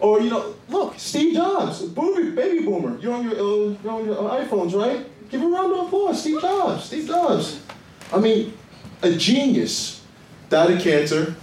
Or, 0.00 0.20
you 0.20 0.28
know, 0.28 0.56
look, 0.68 0.98
Steve 0.98 1.34
Jobs, 1.34 1.82
boomer, 1.82 2.32
baby 2.32 2.64
boomer. 2.64 2.98
You're 2.98 3.14
on 3.14 3.24
your, 3.24 3.34
uh, 3.34 3.76
you're 3.82 3.92
on 3.92 4.04
your 4.04 4.18
uh, 4.18 4.44
iPhones, 4.44 4.74
right? 4.74 5.06
Give 5.30 5.40
a 5.40 5.46
round 5.46 5.72
of 5.72 5.86
applause, 5.86 6.20
Steve 6.20 6.40
Jobs, 6.40 6.84
Steve 6.84 7.06
Jobs. 7.06 7.60
I 8.12 8.18
mean, 8.18 8.52
a 9.02 9.12
genius. 9.12 10.02
Died 10.50 10.72
of 10.72 10.82
cancer, 10.82 11.34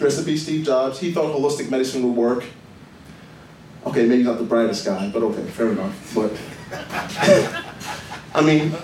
Peace, 0.00 0.42
Steve 0.42 0.64
Jobs. 0.64 0.98
He 0.98 1.12
thought 1.12 1.34
holistic 1.34 1.70
medicine 1.70 2.02
would 2.02 2.16
work. 2.16 2.44
Okay, 3.86 4.06
maybe 4.06 4.22
not 4.22 4.38
the 4.38 4.44
brightest 4.44 4.84
guy, 4.84 5.10
but 5.10 5.22
okay, 5.22 5.42
fair 5.44 5.72
enough. 5.72 6.14
But 6.14 6.32
I 8.34 8.42
mean, 8.42 8.74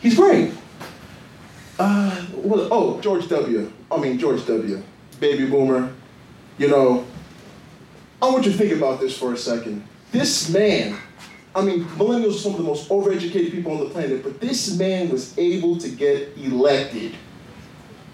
he's 0.00 0.14
great. 0.14 0.52
Uh, 1.78 2.26
well, 2.34 2.68
oh, 2.70 3.00
George 3.00 3.28
W. 3.28 3.72
I 3.90 3.96
mean, 3.98 4.18
George 4.18 4.46
W. 4.46 4.82
Baby 5.20 5.46
boomer. 5.46 5.92
You 6.58 6.68
know, 6.68 7.04
I 8.20 8.30
want 8.30 8.46
you 8.46 8.52
to 8.52 8.58
think 8.58 8.72
about 8.72 9.00
this 9.00 9.16
for 9.16 9.32
a 9.32 9.36
second. 9.36 9.84
This 10.10 10.50
man, 10.50 10.98
I 11.54 11.62
mean, 11.62 11.84
millennials 11.96 12.36
are 12.36 12.38
some 12.38 12.52
of 12.52 12.58
the 12.58 12.64
most 12.64 12.88
overeducated 12.88 13.50
people 13.50 13.72
on 13.72 13.80
the 13.80 13.90
planet, 13.90 14.22
but 14.22 14.40
this 14.40 14.76
man 14.76 15.08
was 15.08 15.36
able 15.38 15.76
to 15.78 15.88
get 15.88 16.36
elected 16.36 17.14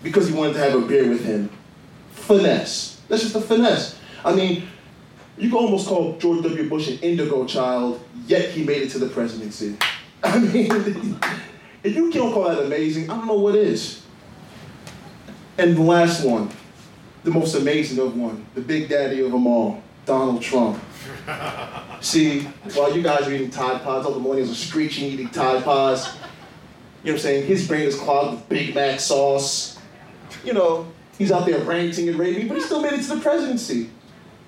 because 0.02 0.28
he 0.28 0.34
wanted 0.34 0.54
to 0.54 0.60
have 0.60 0.74
a 0.74 0.80
beer 0.80 1.08
with 1.08 1.24
him. 1.24 1.50
Finesse. 2.18 3.00
That's 3.08 3.22
just 3.22 3.34
the 3.34 3.40
finesse. 3.40 3.98
I 4.24 4.34
mean, 4.34 4.68
you 5.38 5.48
can 5.48 5.58
almost 5.58 5.86
call 5.86 6.18
George 6.18 6.42
W. 6.42 6.68
Bush 6.68 6.88
an 6.88 6.98
indigo 6.98 7.46
child, 7.46 8.02
yet 8.26 8.50
he 8.50 8.64
made 8.64 8.82
it 8.82 8.90
to 8.90 8.98
the 8.98 9.08
presidency. 9.08 9.76
I 10.22 10.38
mean, 10.38 10.70
if 11.82 11.94
you 11.94 12.10
can't 12.10 12.34
call 12.34 12.44
that 12.44 12.62
amazing, 12.62 13.08
I 13.08 13.16
don't 13.16 13.26
know 13.26 13.34
what 13.34 13.54
is. 13.54 14.02
And 15.56 15.76
the 15.76 15.82
last 15.82 16.24
one, 16.24 16.50
the 17.24 17.30
most 17.30 17.54
amazing 17.54 17.98
of 17.98 18.16
one, 18.16 18.44
the 18.54 18.60
big 18.60 18.88
daddy 18.88 19.20
of 19.20 19.32
them 19.32 19.46
all, 19.46 19.82
Donald 20.04 20.42
Trump. 20.42 20.80
See, 22.00 22.42
while 22.74 22.94
you 22.94 23.02
guys 23.02 23.26
are 23.26 23.32
eating 23.32 23.50
Tide 23.50 23.82
Pods, 23.82 24.06
all 24.06 24.12
the 24.12 24.20
millennials 24.20 24.50
are 24.50 24.54
screeching 24.54 25.10
eating 25.10 25.28
Tide 25.30 25.64
Pods. 25.64 26.06
You 26.06 26.12
know 26.12 26.18
what 27.02 27.12
I'm 27.12 27.18
saying? 27.18 27.46
His 27.46 27.66
brain 27.66 27.82
is 27.82 27.96
clogged 27.96 28.32
with 28.32 28.48
Big 28.48 28.74
Mac 28.74 29.00
sauce. 29.00 29.78
You 30.44 30.52
know, 30.52 30.86
he's 31.18 31.32
out 31.32 31.44
there 31.44 31.58
ranting 31.64 32.08
and 32.08 32.18
raving, 32.18 32.48
but 32.48 32.56
he 32.56 32.62
still 32.62 32.80
made 32.80 32.94
it 32.94 33.02
to 33.02 33.16
the 33.16 33.20
presidency. 33.20 33.90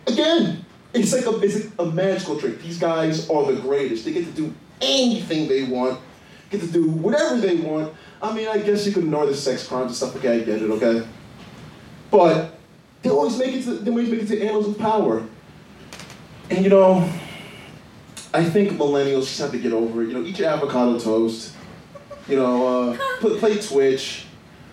Again, 0.07 0.65
it's 0.95 1.13
like 1.13 1.27
a, 1.27 1.39
it's 1.41 1.69
a 1.79 1.87
magical 1.87 2.39
trick. 2.39 2.63
These 2.63 2.79
guys 2.79 3.29
are 3.29 3.53
the 3.53 3.61
greatest. 3.61 4.05
They 4.05 4.13
get 4.13 4.25
to 4.25 4.33
do 4.33 4.55
anything 4.81 5.49
they 5.49 5.65
want, 5.65 6.01
get 6.51 6.61
to 6.61 6.67
do 6.67 6.89
whatever 6.89 7.37
they 7.39 7.57
want. 7.57 7.93
I 8.23 8.35
mean, 8.35 8.49
I 8.49 8.59
guess 8.59 8.87
you 8.87 8.93
could 8.93 9.05
ignore 9.05 9.27
the 9.27 9.35
sex 9.35 9.67
crimes 9.67 9.87
and 9.87 9.97
stuff. 9.97 10.17
Okay, 10.17 10.41
I 10.41 10.45
get 10.45 10.63
it. 10.63 10.71
Okay, 10.71 11.07
but 12.11 12.55
they 13.03 13.11
always 13.11 13.39
make 13.39 13.55
it 13.55 13.65
to 13.65 13.75
they 13.75 13.91
always 13.91 14.09
make 14.09 14.23
it 14.23 14.29
to 14.29 14.43
annals 14.43 14.69
of 14.69 14.79
power. 14.79 15.25
And 16.51 16.65
you 16.65 16.71
know, 16.71 17.09
I 18.35 18.45
think 18.45 18.73
millennials 18.73 19.23
just 19.23 19.39
have 19.41 19.53
to 19.53 19.59
get 19.59 19.73
over 19.73 20.03
it. 20.03 20.09
You 20.09 20.15
know, 20.15 20.25
eat 20.25 20.39
your 20.39 20.49
avocado 20.49 20.99
toast. 20.99 21.55
You 22.29 22.37
know, 22.37 22.93
uh, 22.93 22.97
play 23.39 23.59
Twitch. 23.59 24.27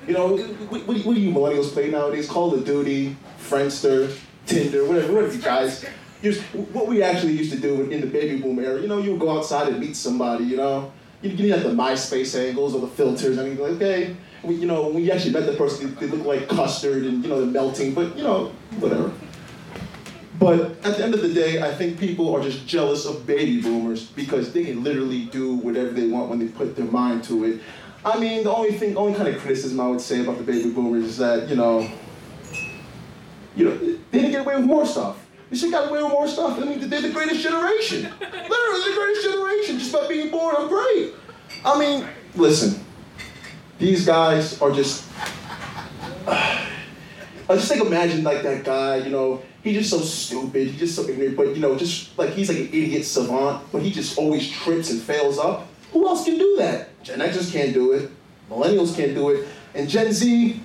You 0.07 0.13
know, 0.13 0.37
what, 0.37 0.87
what, 0.87 1.05
what 1.05 1.15
do 1.15 1.19
you 1.19 1.31
millennials 1.31 1.73
play 1.73 1.89
nowadays? 1.89 2.29
Call 2.29 2.53
of 2.53 2.65
Duty, 2.65 3.15
Friendster, 3.39 4.17
Tinder, 4.45 4.85
whatever, 4.85 5.13
whatever 5.13 5.35
you 5.35 5.41
guys. 5.41 5.85
Just, 6.23 6.41
what 6.53 6.87
we 6.87 7.03
actually 7.03 7.33
used 7.33 7.51
to 7.51 7.59
do 7.59 7.89
in 7.91 8.01
the 8.01 8.07
baby 8.07 8.41
boom 8.41 8.57
era, 8.57 8.81
you 8.81 8.87
know, 8.87 8.99
you 8.99 9.11
would 9.11 9.19
go 9.19 9.37
outside 9.37 9.67
and 9.67 9.79
meet 9.79 9.95
somebody, 9.95 10.45
you 10.45 10.57
know. 10.57 10.91
You, 11.21 11.31
didn't 11.31 11.51
have 11.51 11.63
the 11.63 11.75
MySpace 11.75 12.39
angles 12.39 12.73
or 12.73 12.81
the 12.81 12.87
filters. 12.87 13.37
I 13.37 13.43
mean, 13.43 13.57
like, 13.57 13.73
okay, 13.73 14.15
we, 14.43 14.55
you 14.55 14.65
know, 14.65 14.87
when 14.87 15.03
you 15.03 15.11
actually 15.11 15.33
met 15.33 15.45
the 15.45 15.53
person, 15.53 15.93
they 15.95 16.07
look 16.07 16.25
like 16.25 16.47
custard 16.47 17.03
and, 17.03 17.23
you 17.23 17.29
know, 17.29 17.41
they're 17.41 17.51
melting, 17.51 17.93
but, 17.93 18.15
you 18.15 18.23
know, 18.23 18.51
whatever. 18.79 19.11
But 20.39 20.85
at 20.85 20.97
the 20.97 21.03
end 21.03 21.15
of 21.15 21.21
the 21.21 21.33
day, 21.33 21.61
I 21.61 21.73
think 21.73 21.99
people 21.99 22.33
are 22.33 22.41
just 22.41 22.67
jealous 22.67 23.05
of 23.05 23.25
baby 23.25 23.61
boomers 23.61 24.05
because 24.05 24.53
they 24.53 24.65
can 24.65 24.83
literally 24.83 25.25
do 25.25 25.55
whatever 25.55 25.89
they 25.89 26.07
want 26.07 26.29
when 26.29 26.39
they 26.39 26.47
put 26.47 26.75
their 26.75 26.85
mind 26.85 27.23
to 27.25 27.43
it. 27.45 27.61
I 28.07 28.17
mean, 28.17 28.45
the 28.45 28.55
only 28.55 28.71
thing, 28.71 28.95
only 28.95 29.13
kind 29.13 29.27
of 29.27 29.37
criticism 29.41 29.81
I 29.81 29.87
would 29.89 29.99
say 29.99 30.21
about 30.21 30.37
the 30.37 30.43
baby 30.43 30.69
boomers 30.69 31.03
is 31.03 31.17
that, 31.17 31.49
you 31.49 31.57
know, 31.57 31.91
you 33.53 33.65
know, 33.65 33.77
they 33.77 34.19
didn't 34.19 34.31
get 34.31 34.41
away 34.41 34.55
with 34.55 34.65
more 34.65 34.85
stuff. 34.85 35.25
They 35.49 35.57
should 35.57 35.71
got 35.71 35.89
away 35.89 36.01
with 36.01 36.11
more 36.13 36.25
stuff. 36.25 36.57
I 36.57 36.63
mean, 36.63 36.89
they're 36.89 37.01
the 37.01 37.11
greatest 37.11 37.41
generation. 37.41 38.03
Literally 38.03 38.91
the 38.91 38.93
greatest 38.95 39.23
generation 39.27 39.79
just 39.79 39.91
by 39.91 40.07
being 40.07 40.31
born. 40.31 40.55
I'm 40.57 40.69
great. 40.69 41.15
I 41.65 41.77
mean, 41.77 42.07
listen, 42.35 42.81
these 43.77 44.05
guys 44.05 44.61
are 44.61 44.71
just. 44.71 45.05
I 46.27 47.55
just 47.55 47.69
like 47.69 47.81
imagine 47.81 48.23
like 48.23 48.41
that 48.43 48.63
guy, 48.63 48.97
you 48.97 49.09
know, 49.09 49.41
he's 49.63 49.77
just 49.77 49.89
so 49.89 49.99
stupid, 49.99 50.67
he's 50.67 50.79
just 50.79 50.95
so 50.95 51.07
ignorant, 51.09 51.35
but 51.35 51.55
you 51.55 51.61
know, 51.61 51.75
just 51.75 52.17
like 52.17 52.31
he's 52.31 52.49
like 52.49 52.57
an 52.57 52.67
idiot 52.67 53.05
savant, 53.05 53.69
but 53.71 53.81
he 53.81 53.91
just 53.91 54.17
always 54.17 54.49
trips 54.49 54.91
and 54.91 55.01
fails 55.01 55.37
up. 55.37 55.67
Who 55.91 56.07
else 56.07 56.25
can 56.25 56.37
do 56.37 56.55
that? 56.57 57.03
Gen 57.03 57.19
Xers 57.19 57.51
can't 57.51 57.73
do 57.73 57.93
it, 57.93 58.11
millennials 58.49 58.95
can't 58.95 59.13
do 59.13 59.29
it, 59.29 59.47
and 59.73 59.87
Gen 59.87 60.11
Z, 60.11 60.61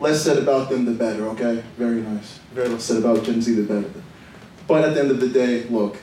less 0.00 0.22
said 0.22 0.38
about 0.38 0.68
them 0.68 0.84
the 0.84 0.92
better, 0.92 1.26
okay? 1.28 1.62
Very 1.78 2.02
nice. 2.02 2.38
Very 2.52 2.68
less 2.68 2.84
said 2.84 2.98
about 2.98 3.24
Gen 3.24 3.40
Z 3.40 3.54
the 3.54 3.62
better. 3.62 3.90
But 4.66 4.84
at 4.84 4.94
the 4.94 5.00
end 5.00 5.10
of 5.10 5.20
the 5.20 5.28
day, 5.28 5.64
look, 5.64 5.96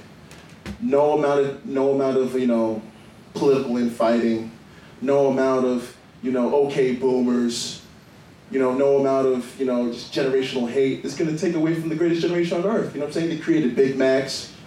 no 0.80 1.18
amount 1.18 1.40
of 1.42 1.66
no 1.66 1.94
amount 1.94 2.18
of, 2.18 2.34
you 2.36 2.48
know, 2.48 2.82
political 3.34 3.78
infighting, 3.78 4.52
no 5.02 5.28
amount 5.28 5.66
of, 5.66 5.96
you 6.22 6.32
know, 6.32 6.54
okay 6.66 6.96
boomers, 6.96 7.82
you 8.52 8.60
know, 8.60 8.74
no 8.74 8.98
amount 8.98 9.28
of, 9.28 9.60
you 9.60 9.66
know, 9.66 9.92
just 9.92 10.14
generational 10.14 10.70
hate 10.70 11.06
is 11.06 11.16
going 11.16 11.30
to 11.30 11.38
take 11.38 11.56
away 11.56 11.76
from 11.76 11.90
the 11.90 11.96
greatest 11.96 12.22
generation 12.22 12.60
on 12.60 12.66
earth. 12.66 12.94
You 12.94 13.00
know 13.00 13.06
what 13.06 13.16
I'm 13.16 13.22
saying? 13.22 13.30
They 13.30 13.38
created 13.38 13.76
Big 13.76 13.98
Macs. 13.98 14.52
You 14.52 14.56
know 14.56 14.66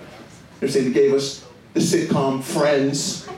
what 0.61 0.62
I'm 0.62 0.72
saying? 0.72 0.93
They 0.93 1.01
gave 1.01 1.14
us 1.14 1.45
the 1.75 1.81
sitcom 1.81 2.43
Friends. 2.43 3.29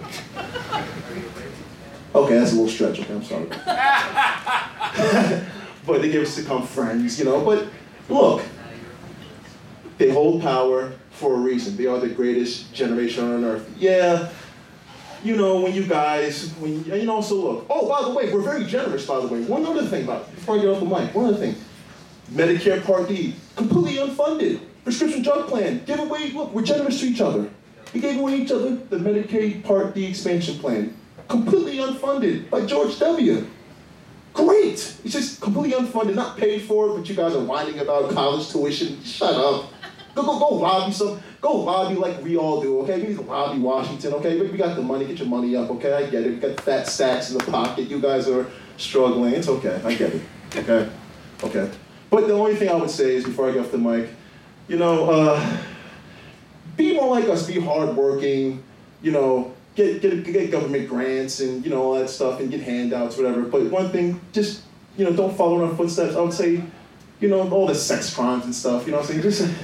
Okay, 2.14 2.38
that's 2.38 2.52
a 2.52 2.54
little 2.54 2.68
stretch. 2.68 3.00
Okay, 3.00 3.12
I'm 3.12 3.24
sorry. 3.24 3.46
but 5.86 6.00
they 6.00 6.10
gave 6.10 6.22
us 6.22 6.38
sitcom 6.38 6.66
Friends, 6.66 7.18
you 7.18 7.24
know. 7.24 7.44
But 7.44 7.66
look, 8.08 8.42
they 9.98 10.10
hold 10.10 10.42
power 10.42 10.92
for 11.10 11.34
a 11.34 11.38
reason. 11.38 11.76
They 11.76 11.86
are 11.86 11.98
the 11.98 12.08
greatest 12.08 12.72
generation 12.72 13.24
on 13.24 13.44
earth. 13.44 13.68
Yeah, 13.76 14.30
you 15.24 15.36
know, 15.36 15.60
when 15.60 15.74
you 15.74 15.84
guys, 15.84 16.50
when 16.58 16.84
you 16.84 17.06
know, 17.06 17.20
so 17.20 17.36
look. 17.36 17.66
Oh, 17.70 17.88
by 17.88 18.06
the 18.06 18.14
way, 18.14 18.32
we're 18.32 18.42
very 18.42 18.64
generous. 18.64 19.06
By 19.06 19.20
the 19.20 19.26
way, 19.26 19.42
one 19.42 19.64
other 19.64 19.86
thing 19.86 20.04
about 20.04 20.32
before 20.34 20.56
I 20.56 20.60
get 20.60 20.68
off 20.68 20.80
the 20.80 20.86
mic, 20.86 21.14
one 21.14 21.26
other 21.26 21.36
thing. 21.36 21.56
Medicare 22.30 22.84
Part 22.84 23.08
D, 23.08 23.34
completely 23.56 23.96
unfunded. 23.96 24.60
Prescription 24.82 25.22
drug 25.22 25.48
plan, 25.48 25.82
give 25.84 25.98
away. 25.98 26.30
Look, 26.30 26.52
we're 26.52 26.62
generous 26.62 27.00
to 27.00 27.06
each 27.06 27.20
other. 27.20 27.48
We 27.94 28.00
gave 28.00 28.18
away 28.18 28.36
each 28.36 28.50
other 28.50 28.74
the 28.74 28.96
Medicaid 28.96 29.64
Part 29.64 29.94
D 29.94 30.04
expansion 30.04 30.58
plan, 30.58 30.94
completely 31.28 31.76
unfunded 31.76 32.50
by 32.50 32.66
George 32.66 32.98
W. 32.98 33.46
Great. 34.34 34.96
It's 35.04 35.12
just 35.12 35.40
completely 35.40 35.78
unfunded, 35.78 36.16
not 36.16 36.36
paid 36.36 36.62
for, 36.62 36.98
but 36.98 37.08
you 37.08 37.14
guys 37.14 37.34
are 37.36 37.44
whining 37.44 37.78
about 37.78 38.10
college 38.10 38.50
tuition. 38.50 39.00
Shut 39.04 39.32
up. 39.32 39.70
Go, 40.16 40.22
go, 40.22 40.38
go 40.40 40.48
lobby 40.56 40.92
some. 40.92 41.20
Go 41.40 41.56
lobby 41.56 41.94
like 41.94 42.20
we 42.22 42.36
all 42.36 42.60
do, 42.60 42.80
okay? 42.80 43.00
We 43.00 43.08
need 43.08 43.16
to 43.16 43.22
lobby 43.22 43.60
Washington, 43.60 44.14
okay? 44.14 44.40
We, 44.40 44.48
we 44.48 44.58
got 44.58 44.74
the 44.74 44.82
money. 44.82 45.04
Get 45.06 45.18
your 45.20 45.28
money 45.28 45.54
up, 45.54 45.70
okay? 45.70 45.92
I 45.92 46.10
get 46.10 46.24
it. 46.24 46.30
We 46.30 46.36
got 46.36 46.60
fat 46.60 46.88
stacks 46.88 47.30
in 47.30 47.38
the 47.38 47.44
pocket. 47.44 47.88
You 47.88 48.00
guys 48.00 48.28
are 48.28 48.46
struggling. 48.76 49.34
It's 49.34 49.48
okay. 49.48 49.80
I 49.84 49.94
get 49.94 50.14
it. 50.14 50.22
Okay? 50.56 50.90
Okay. 51.44 51.70
But 52.10 52.26
the 52.26 52.34
only 52.34 52.56
thing 52.56 52.70
I 52.70 52.74
would 52.74 52.90
say 52.90 53.14
is 53.14 53.24
before 53.24 53.48
I 53.48 53.52
get 53.52 53.64
off 53.64 53.70
the 53.70 53.78
mic, 53.78 54.08
you 54.66 54.78
know, 54.78 55.10
uh, 55.10 55.58
be 56.76 56.94
more 56.94 57.08
like 57.08 57.28
us. 57.28 57.46
Be 57.46 57.60
hardworking. 57.60 58.62
You 59.02 59.12
know, 59.12 59.54
get, 59.74 60.00
get 60.00 60.24
get 60.24 60.50
government 60.50 60.88
grants 60.88 61.40
and 61.40 61.64
you 61.64 61.70
know 61.70 61.82
all 61.82 61.94
that 61.98 62.08
stuff 62.08 62.40
and 62.40 62.50
get 62.50 62.60
handouts, 62.60 63.16
whatever. 63.16 63.42
But 63.42 63.64
one 63.70 63.90
thing, 63.90 64.20
just 64.32 64.62
you 64.96 65.04
know, 65.04 65.12
don't 65.12 65.36
follow 65.36 65.62
in 65.62 65.70
our 65.70 65.76
footsteps. 65.76 66.16
I 66.16 66.20
would 66.20 66.32
say, 66.32 66.62
you 67.20 67.28
know, 67.28 67.48
all 67.50 67.66
the 67.66 67.74
sex 67.74 68.14
crimes 68.14 68.44
and 68.44 68.54
stuff. 68.54 68.86
You 68.86 68.92
know, 68.92 68.98
what 68.98 69.10
I'm 69.10 69.20
saying 69.20 69.22
just 69.22 69.54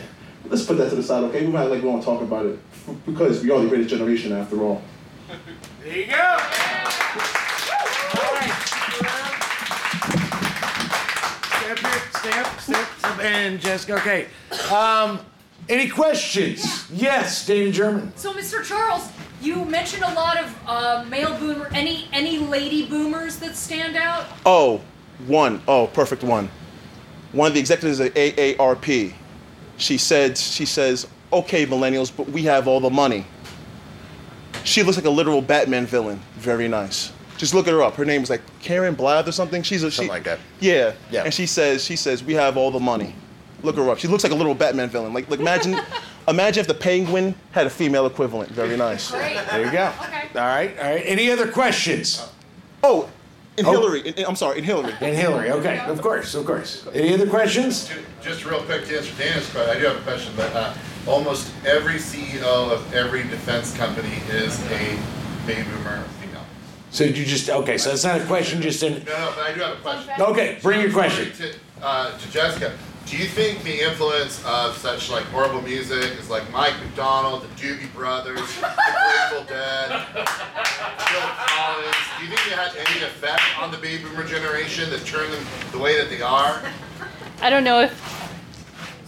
let's 0.49 0.65
put 0.65 0.77
that 0.79 0.91
to 0.91 0.97
the 0.97 1.03
side, 1.03 1.23
okay? 1.25 1.47
We 1.47 1.53
might 1.53 1.65
like 1.65 1.83
we 1.83 1.89
won't 1.89 2.05
talk 2.05 2.21
about 2.21 2.47
it 2.47 2.59
because 3.07 3.43
we 3.43 3.51
are 3.51 3.61
the 3.61 3.69
greatest 3.69 3.91
generation 3.91 4.33
after 4.33 4.61
all. 4.63 4.83
There 5.83 5.97
you 5.97 6.07
go. 6.07 6.39
Step, 11.61 11.79
step, 12.17 12.61
step, 12.61 12.89
step, 12.99 13.21
and 13.21 13.61
Jessica. 13.61 13.95
Okay. 13.95 14.27
Um, 14.73 15.21
any 15.69 15.89
questions? 15.89 16.91
Yes, 16.91 17.47
Dana 17.47 17.71
German. 17.71 18.13
So, 18.17 18.33
Mr. 18.33 18.65
Charles, 18.65 19.09
you 19.41 19.65
mentioned 19.65 20.03
a 20.03 20.15
lot 20.15 20.39
of 20.39 20.59
uh, 20.67 21.05
male 21.09 21.37
boomer. 21.39 21.69
Any 21.73 22.09
any 22.13 22.39
lady 22.39 22.87
boomers 22.87 23.39
that 23.39 23.57
stand 23.57 23.97
out? 23.97 24.27
Oh, 24.45 24.81
one. 25.27 25.63
Oh, 25.69 25.87
perfect 25.87 26.23
one. 26.23 26.51
One 27.33 27.49
of 27.49 27.55
the 27.55 27.61
executives 27.61 28.01
at 28.01 28.15
AARP. 28.15 29.15
She 29.77 29.97
said, 29.97 30.37
she 30.37 30.67
says, 30.67 31.07
okay, 31.33 31.65
millennials, 31.65 32.15
but 32.15 32.29
we 32.29 32.43
have 32.43 32.69
all 32.69 32.81
the 32.81 32.91
money. 32.91 33.25
She 34.65 34.83
looks 34.83 34.97
like 34.97 35.07
a 35.07 35.11
literal 35.11 35.41
Batman 35.41 35.87
villain. 35.87 36.21
Very 36.37 36.69
nice. 36.69 37.13
Just 37.39 37.55
look 37.55 37.67
at 37.67 37.73
her 37.73 37.83
up. 37.83 37.95
Her 37.95 38.05
name 38.05 38.23
is 38.23 38.29
like 38.29 38.43
Karen 38.61 38.95
Blath 38.95 39.27
or 39.27 39.33
something. 39.33 39.63
She's 39.63 39.83
a, 39.83 39.91
Something 39.91 40.09
she, 40.09 40.11
like 40.11 40.25
that. 40.25 40.39
Yeah. 40.61 40.93
Yeah. 41.11 41.25
And 41.25 41.33
she 41.33 41.47
says, 41.47 41.83
she 41.83 41.97
says, 41.97 42.23
we 42.23 42.35
have 42.35 42.59
all 42.59 42.71
the 42.71 42.81
money. 42.81 43.15
Look 43.63 43.77
her 43.77 43.89
up. 43.91 43.99
She 43.99 44.09
looks 44.09 44.23
like 44.25 44.33
a 44.33 44.37
little 44.37 44.55
Batman 44.55 44.89
villain. 44.89 45.13
Like, 45.13 45.29
like 45.31 45.41
imagine, 45.41 45.79
imagine 46.29 46.61
if 46.61 46.67
the 46.67 46.75
Penguin 46.75 47.35
had 47.53 47.67
a 47.67 47.71
female 47.71 48.07
equivalent. 48.07 48.51
Very 48.51 48.77
nice. 48.77 49.11
Great. 49.11 49.39
There 49.51 49.65
you 49.65 49.73
go. 49.73 49.93
Okay. 50.03 50.23
All 50.35 50.41
right, 50.47 50.79
all 50.79 50.85
right. 50.91 51.03
Any 51.05 51.31
other 51.31 51.51
questions? 51.51 52.27
Oh, 52.83 53.09
in 53.57 53.67
Oh. 53.67 53.71
Hillary. 53.73 54.01
in- 54.09 54.15
in- 54.15 54.27
I'm 54.27 54.37
sorry, 54.37 54.59
in 54.59 54.65
Hillary. 54.65 54.95
And 55.01 55.17
Hillary. 55.17 55.51
Okay, 55.51 55.79
of 55.81 56.01
course, 56.01 56.35
of 56.35 56.47
course. 56.47 56.87
Any 56.95 57.13
other 57.13 57.27
questions? 57.29 57.89
Ju- 57.89 57.95
Just 58.23 58.45
real 58.45 58.61
quick 58.63 58.87
to 58.87 58.97
answer 58.99 59.13
Dana's 59.19 59.49
question, 59.51 59.77
I 59.77 59.79
do 59.81 59.87
have 59.87 59.97
a 59.97 60.01
question, 60.03 60.33
but 60.37 60.55
uh, 60.55 60.73
almost 61.07 61.51
every 61.67 61.95
CEO 61.95 62.71
of 62.71 62.95
every 62.95 63.23
defense 63.25 63.75
company 63.77 64.13
is 64.31 64.59
a 64.67 64.99
baby 65.47 65.63
boomer 65.65 66.05
female. 66.21 66.45
So 66.91 67.05
you 67.05 67.25
just 67.25 67.51
okay? 67.51 67.77
So 67.79 67.91
that's 67.91 68.05
not 68.05 68.21
a 68.21 68.25
question, 68.25 68.63
just 68.63 68.83
an 68.83 69.05
No, 69.05 69.13
no, 69.13 69.33
but 69.37 69.45
I 69.51 69.53
do 69.55 69.61
have 69.61 69.79
a 69.79 69.81
question. 69.81 70.15
okay. 70.21 70.59
Bring 70.63 70.81
your 70.81 70.93
question. 70.93 71.33
To, 71.33 71.55
uh, 71.83 72.17
to 72.19 72.31
Jessica, 72.31 72.73
do 73.07 73.17
you 73.17 73.25
think 73.27 73.63
the 73.65 73.81
influence 73.81 74.43
of 74.45 74.77
such 74.77 75.11
like 75.11 75.25
horrible 75.27 75.63
music 75.63 76.19
is 76.19 76.31
like 76.31 76.49
Mike 76.53 76.75
McDonald, 76.85 77.43
the 77.43 77.49
Doobie 77.61 77.93
Brothers, 77.93 78.37
the 78.61 78.61
Grateful 78.61 79.45
Dead, 79.49 79.89
Phil 79.89 81.21
Collins? 81.21 81.97
Do 82.19 82.25
you 82.25 82.29
think 82.31 82.47
it 82.47 82.59
had 82.59 82.77
any 82.77 83.03
effect 83.05 83.43
on 83.61 83.71
the 83.73 83.79
baby 83.79 84.05
boomer 84.05 84.25
generation 84.25 84.91
that 84.91 85.05
turned 85.05 85.33
them 85.33 85.45
the 85.73 85.79
way 85.79 85.97
that 85.97 86.09
they 86.09 86.23
are? 86.23 86.63
I 87.43 87.51
don't 87.51 87.65
know 87.65 87.81
if 87.81 88.21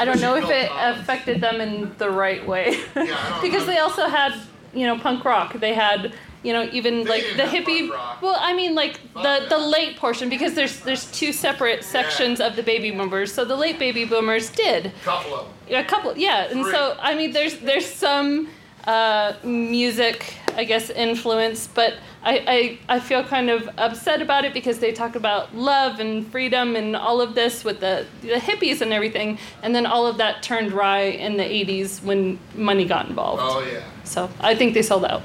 I 0.00 0.04
don't 0.04 0.20
know 0.20 0.34
if 0.36 0.48
it 0.50 0.70
affected 0.74 1.40
them 1.40 1.60
in 1.60 1.94
the 1.98 2.10
right 2.10 2.44
way 2.46 2.80
Yeah, 2.96 3.38
because 3.42 3.60
know. 3.60 3.66
they 3.66 3.78
also 3.78 4.08
had 4.08 4.34
you 4.74 4.86
know 4.86 4.98
punk 4.98 5.24
rock. 5.24 5.52
They 5.60 5.74
had 5.74 6.12
you 6.42 6.52
know, 6.52 6.68
even 6.72 7.04
like 7.04 7.24
the 7.36 7.42
hippie. 7.44 7.88
Well, 8.20 8.36
I 8.38 8.52
mean, 8.54 8.74
like 8.74 9.00
the 9.14 9.46
the 9.48 9.58
late 9.58 9.96
portion 9.96 10.28
because 10.28 10.54
there's 10.54 10.80
there's 10.80 11.10
two 11.12 11.32
separate 11.32 11.84
sections 11.84 12.40
of 12.40 12.56
the 12.56 12.62
baby 12.62 12.90
boomers. 12.90 13.32
So 13.32 13.44
the 13.44 13.56
late 13.56 13.78
baby 13.78 14.04
boomers 14.04 14.50
did 14.50 14.92
Couple 15.04 15.34
of 15.34 15.46
them. 15.68 15.76
a 15.80 15.84
couple, 15.84 16.16
yeah. 16.16 16.50
And 16.50 16.64
so 16.66 16.96
I 17.00 17.14
mean, 17.14 17.32
there's 17.32 17.58
there's 17.58 17.86
some 17.86 18.48
uh, 18.86 19.34
music, 19.44 20.34
I 20.56 20.64
guess, 20.64 20.90
influence, 20.90 21.68
but 21.68 21.94
I, 22.24 22.78
I 22.88 22.96
I 22.96 23.00
feel 23.00 23.22
kind 23.22 23.48
of 23.48 23.68
upset 23.78 24.20
about 24.20 24.44
it 24.44 24.52
because 24.52 24.80
they 24.80 24.90
talk 24.92 25.14
about 25.14 25.54
love 25.54 26.00
and 26.00 26.26
freedom 26.26 26.74
and 26.74 26.96
all 26.96 27.20
of 27.20 27.34
this 27.36 27.62
with 27.64 27.78
the 27.78 28.04
the 28.22 28.40
hippies 28.48 28.80
and 28.80 28.92
everything, 28.92 29.38
and 29.62 29.72
then 29.74 29.86
all 29.86 30.06
of 30.08 30.16
that 30.18 30.42
turned 30.42 30.72
wry 30.72 31.02
in 31.02 31.36
the 31.36 31.44
'80s 31.44 32.02
when 32.02 32.38
money 32.56 32.84
got 32.84 33.08
involved. 33.08 33.42
Oh 33.44 33.60
yeah. 33.60 33.82
So 34.04 34.28
I 34.40 34.56
think 34.56 34.74
they 34.74 34.82
sold 34.82 35.04
out. 35.04 35.22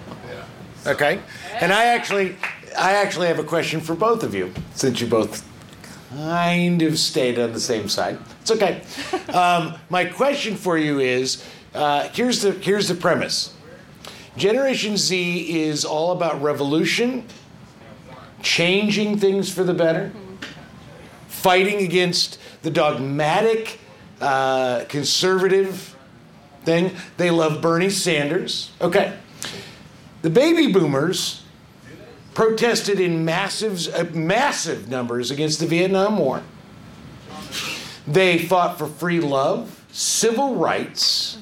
Okay. 0.87 1.19
And 1.59 1.73
I 1.73 1.85
actually, 1.85 2.35
I 2.77 2.93
actually 2.93 3.27
have 3.27 3.39
a 3.39 3.43
question 3.43 3.81
for 3.81 3.93
both 3.93 4.23
of 4.23 4.33
you, 4.33 4.53
since 4.73 5.01
you 5.01 5.07
both 5.07 5.45
kind 6.09 6.81
of 6.81 6.97
stayed 6.97 7.37
on 7.37 7.51
the 7.51 7.59
same 7.59 7.89
side. 7.89 8.17
It's 8.41 8.51
okay. 8.51 8.81
Um, 9.27 9.75
my 9.89 10.05
question 10.05 10.55
for 10.55 10.77
you 10.77 10.99
is, 10.99 11.43
uh, 11.75 12.07
here's 12.13 12.41
the 12.41 12.53
here's 12.53 12.87
the 12.87 12.95
premise. 12.95 13.53
Generation 14.37 14.95
Z 14.95 15.63
is 15.63 15.83
all 15.83 16.13
about 16.13 16.41
revolution, 16.41 17.25
changing 18.41 19.19
things 19.19 19.51
for 19.51 19.63
the 19.63 19.73
better, 19.73 20.11
fighting 21.27 21.83
against 21.83 22.39
the 22.61 22.71
dogmatic, 22.71 23.79
uh, 24.21 24.85
conservative 24.87 25.95
thing. 26.63 26.95
They 27.17 27.29
love 27.29 27.61
Bernie 27.61 27.89
Sanders. 27.89 28.71
Okay. 28.79 29.13
The 30.21 30.29
baby 30.29 30.71
boomers 30.71 31.43
protested 32.33 32.99
in 32.99 33.25
massive, 33.25 33.87
uh, 33.93 34.05
massive 34.13 34.89
numbers 34.89 35.31
against 35.31 35.59
the 35.59 35.67
Vietnam 35.67 36.17
War. 36.17 36.43
They 38.07 38.37
fought 38.37 38.77
for 38.77 38.87
free 38.87 39.19
love, 39.19 39.83
civil 39.91 40.55
rights, 40.55 41.37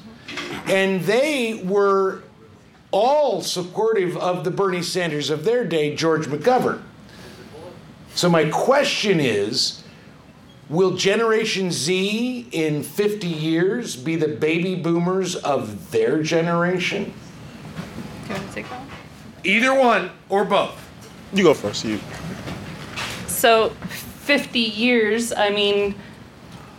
and 0.67 1.01
they 1.01 1.61
were 1.63 2.23
all 2.91 3.41
supportive 3.41 4.17
of 4.17 4.43
the 4.43 4.51
Bernie 4.51 4.81
Sanders 4.81 5.29
of 5.29 5.43
their 5.43 5.65
day, 5.65 5.95
George 5.95 6.27
McGovern. 6.27 6.81
So, 8.13 8.29
my 8.29 8.49
question 8.49 9.19
is 9.19 9.83
Will 10.69 10.95
Generation 10.95 11.71
Z 11.71 12.47
in 12.51 12.83
50 12.83 13.27
years 13.27 13.95
be 13.95 14.15
the 14.15 14.29
baby 14.29 14.75
boomers 14.75 15.35
of 15.35 15.91
their 15.91 16.23
generation? 16.23 17.13
Do 18.35 18.41
you 18.41 18.47
want 18.47 18.55
to 18.55 18.61
take 18.61 18.69
that 18.69 18.79
one? 18.79 18.89
Either 19.45 19.73
one 19.73 20.11
or 20.29 20.43
both. 20.43 20.81
You 21.33 21.43
go 21.43 21.53
first. 21.53 21.85
You. 21.85 21.99
So, 23.27 23.69
50 23.69 24.59
years, 24.59 25.31
I 25.31 25.49
mean, 25.51 25.95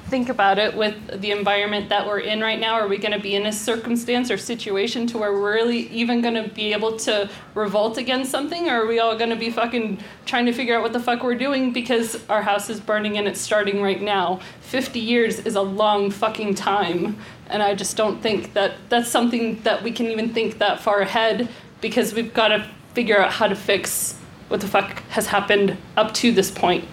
think 0.09 0.29
about 0.29 0.59
it 0.59 0.77
with 0.77 1.21
the 1.21 1.33
environment 1.33 1.89
that 1.89 2.07
we're 2.07 2.21
in 2.21 2.41
right 2.41 2.61
now. 2.61 2.75
Are 2.75 2.87
we 2.87 2.97
going 2.97 3.13
to 3.13 3.19
be 3.19 3.35
in 3.35 3.47
a 3.47 3.53
circumstance 3.53 4.31
or 4.31 4.39
situation 4.39 5.07
to 5.09 5.19
where 5.19 5.33
we're 5.33 5.55
really 5.55 5.89
even 5.89 6.21
going 6.23 6.35
to 6.35 6.49
be 6.49 6.73
able 6.73 6.97
to 6.99 7.29
revolt 7.55 7.99
against 7.99 8.31
something? 8.31 8.69
Or 8.69 8.85
are 8.85 8.87
we 8.87 9.01
all 9.01 9.17
going 9.17 9.31
to 9.31 9.37
be 9.37 9.51
fucking 9.51 9.99
trying 10.25 10.47
to 10.47 10.53
figure 10.53 10.77
out 10.77 10.83
what 10.83 10.93
the 10.93 11.01
fuck 11.01 11.23
we're 11.23 11.35
doing 11.35 11.73
because 11.73 12.25
our 12.29 12.43
house 12.43 12.71
is 12.71 12.79
burning 12.79 13.19
and 13.19 13.27
it's 13.27 13.41
starting 13.41 13.83
right 13.83 14.01
now? 14.01 14.41
50 14.61 15.01
years 15.01 15.41
is 15.41 15.57
a 15.57 15.63
long 15.63 16.11
fucking 16.11 16.55
time. 16.55 17.19
And 17.49 17.63
I 17.63 17.75
just 17.75 17.97
don't 17.97 18.23
think 18.23 18.53
that 18.55 18.75
that's 18.89 19.09
something 19.09 19.61
that 19.63 19.83
we 19.83 19.91
can 19.91 20.07
even 20.07 20.33
think 20.33 20.59
that 20.59 20.81
far 20.81 21.01
ahead 21.01 21.49
because 21.81 22.15
we've 22.15 22.33
got 22.33 22.49
to 22.49 22.69
figure 22.95 23.21
out 23.21 23.33
how 23.33 23.49
to 23.49 23.57
fix 23.57 24.17
what 24.49 24.61
the 24.61 24.69
fuck 24.69 25.03
has 25.09 25.27
happened 25.27 25.77
up 25.97 26.15
to 26.15 26.31
this 26.31 26.51
point 26.51 26.85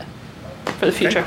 for 0.66 0.88
the 0.88 0.92
future. 0.92 1.26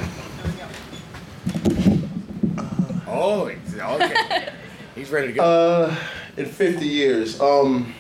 Oh, 3.09 3.51
okay. 3.95 4.49
He's 4.95 5.11
ready 5.11 5.29
to 5.29 5.33
go. 5.33 5.43
Uh, 5.43 5.97
in 6.37 6.47
50 6.47 6.87
years, 6.87 7.41
um, 7.41 7.95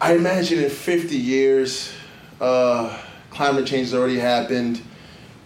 I 0.00 0.14
imagine 0.14 0.62
in 0.62 0.70
50 0.70 1.16
years, 1.16 1.92
uh, 2.40 2.96
climate 3.30 3.66
change 3.66 3.88
has 3.88 3.94
already 3.94 4.18
happened. 4.18 4.80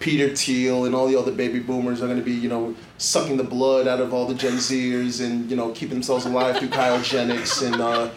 Peter 0.00 0.34
Thiel 0.34 0.84
and 0.84 0.94
all 0.94 1.06
the 1.06 1.16
other 1.16 1.32
baby 1.32 1.60
boomers 1.60 2.02
are 2.02 2.06
going 2.06 2.18
to 2.18 2.24
be, 2.24 2.32
you 2.32 2.48
know, 2.48 2.74
sucking 2.98 3.36
the 3.36 3.44
blood 3.44 3.88
out 3.88 4.00
of 4.00 4.12
all 4.12 4.26
the 4.26 4.34
Gen 4.34 4.54
Zers 4.54 5.24
and, 5.24 5.50
you 5.50 5.56
know, 5.56 5.70
keeping 5.70 5.94
themselves 5.94 6.26
alive 6.26 6.58
through 6.58 6.68
cryogenics 6.68 7.66
and, 7.66 7.80
uh, 7.80 8.10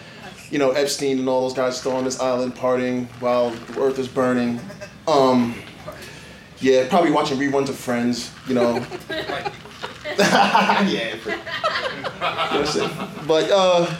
you 0.49 0.59
know, 0.59 0.71
Epstein 0.71 1.19
and 1.19 1.29
all 1.29 1.41
those 1.41 1.53
guys 1.53 1.79
still 1.79 1.95
on 1.95 2.03
this 2.03 2.19
island 2.19 2.55
partying 2.55 3.07
while 3.19 3.51
the 3.51 3.81
earth 3.81 3.99
is 3.99 4.07
burning. 4.07 4.59
Um, 5.07 5.55
yeah, 6.59 6.87
probably 6.89 7.11
watching 7.11 7.37
reruns 7.37 7.69
of 7.69 7.75
Friends, 7.75 8.31
you 8.47 8.55
know. 8.55 8.75
yeah. 10.17 11.15
Listen, 12.53 12.89
but 13.27 13.49
uh, 13.51 13.95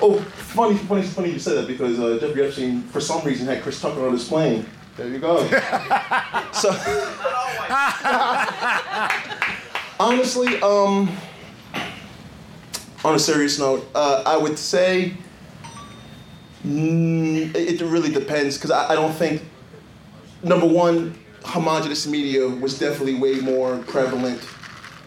oh, 0.00 0.20
funny, 0.20 0.76
funny, 0.76 1.02
funny 1.02 1.32
you 1.32 1.38
said 1.38 1.56
that 1.56 1.66
because 1.66 1.98
uh, 1.98 2.18
Jeffrey 2.20 2.46
Epstein, 2.46 2.82
for 2.82 3.00
some 3.00 3.24
reason, 3.24 3.46
had 3.46 3.62
Chris 3.62 3.80
Tucker 3.80 4.06
on 4.06 4.12
his 4.12 4.28
plane. 4.28 4.64
There 4.96 5.08
you 5.08 5.18
go. 5.18 5.38
so, 6.52 6.70
honestly, 10.00 10.60
um, 10.60 11.10
on 13.04 13.14
a 13.14 13.18
serious 13.18 13.58
note, 13.58 13.88
uh, 13.94 14.22
I 14.26 14.36
would 14.36 14.58
say 14.58 15.14
mm, 16.66 17.54
it, 17.54 17.80
it 17.80 17.84
really 17.84 18.12
depends 18.12 18.56
because 18.56 18.70
I, 18.70 18.92
I 18.92 18.94
don't 18.94 19.14
think 19.14 19.42
number 20.42 20.66
one, 20.66 21.18
homogenous 21.44 22.06
media 22.06 22.46
was 22.48 22.78
definitely 22.78 23.14
way 23.14 23.40
more 23.40 23.78
prevalent 23.78 24.40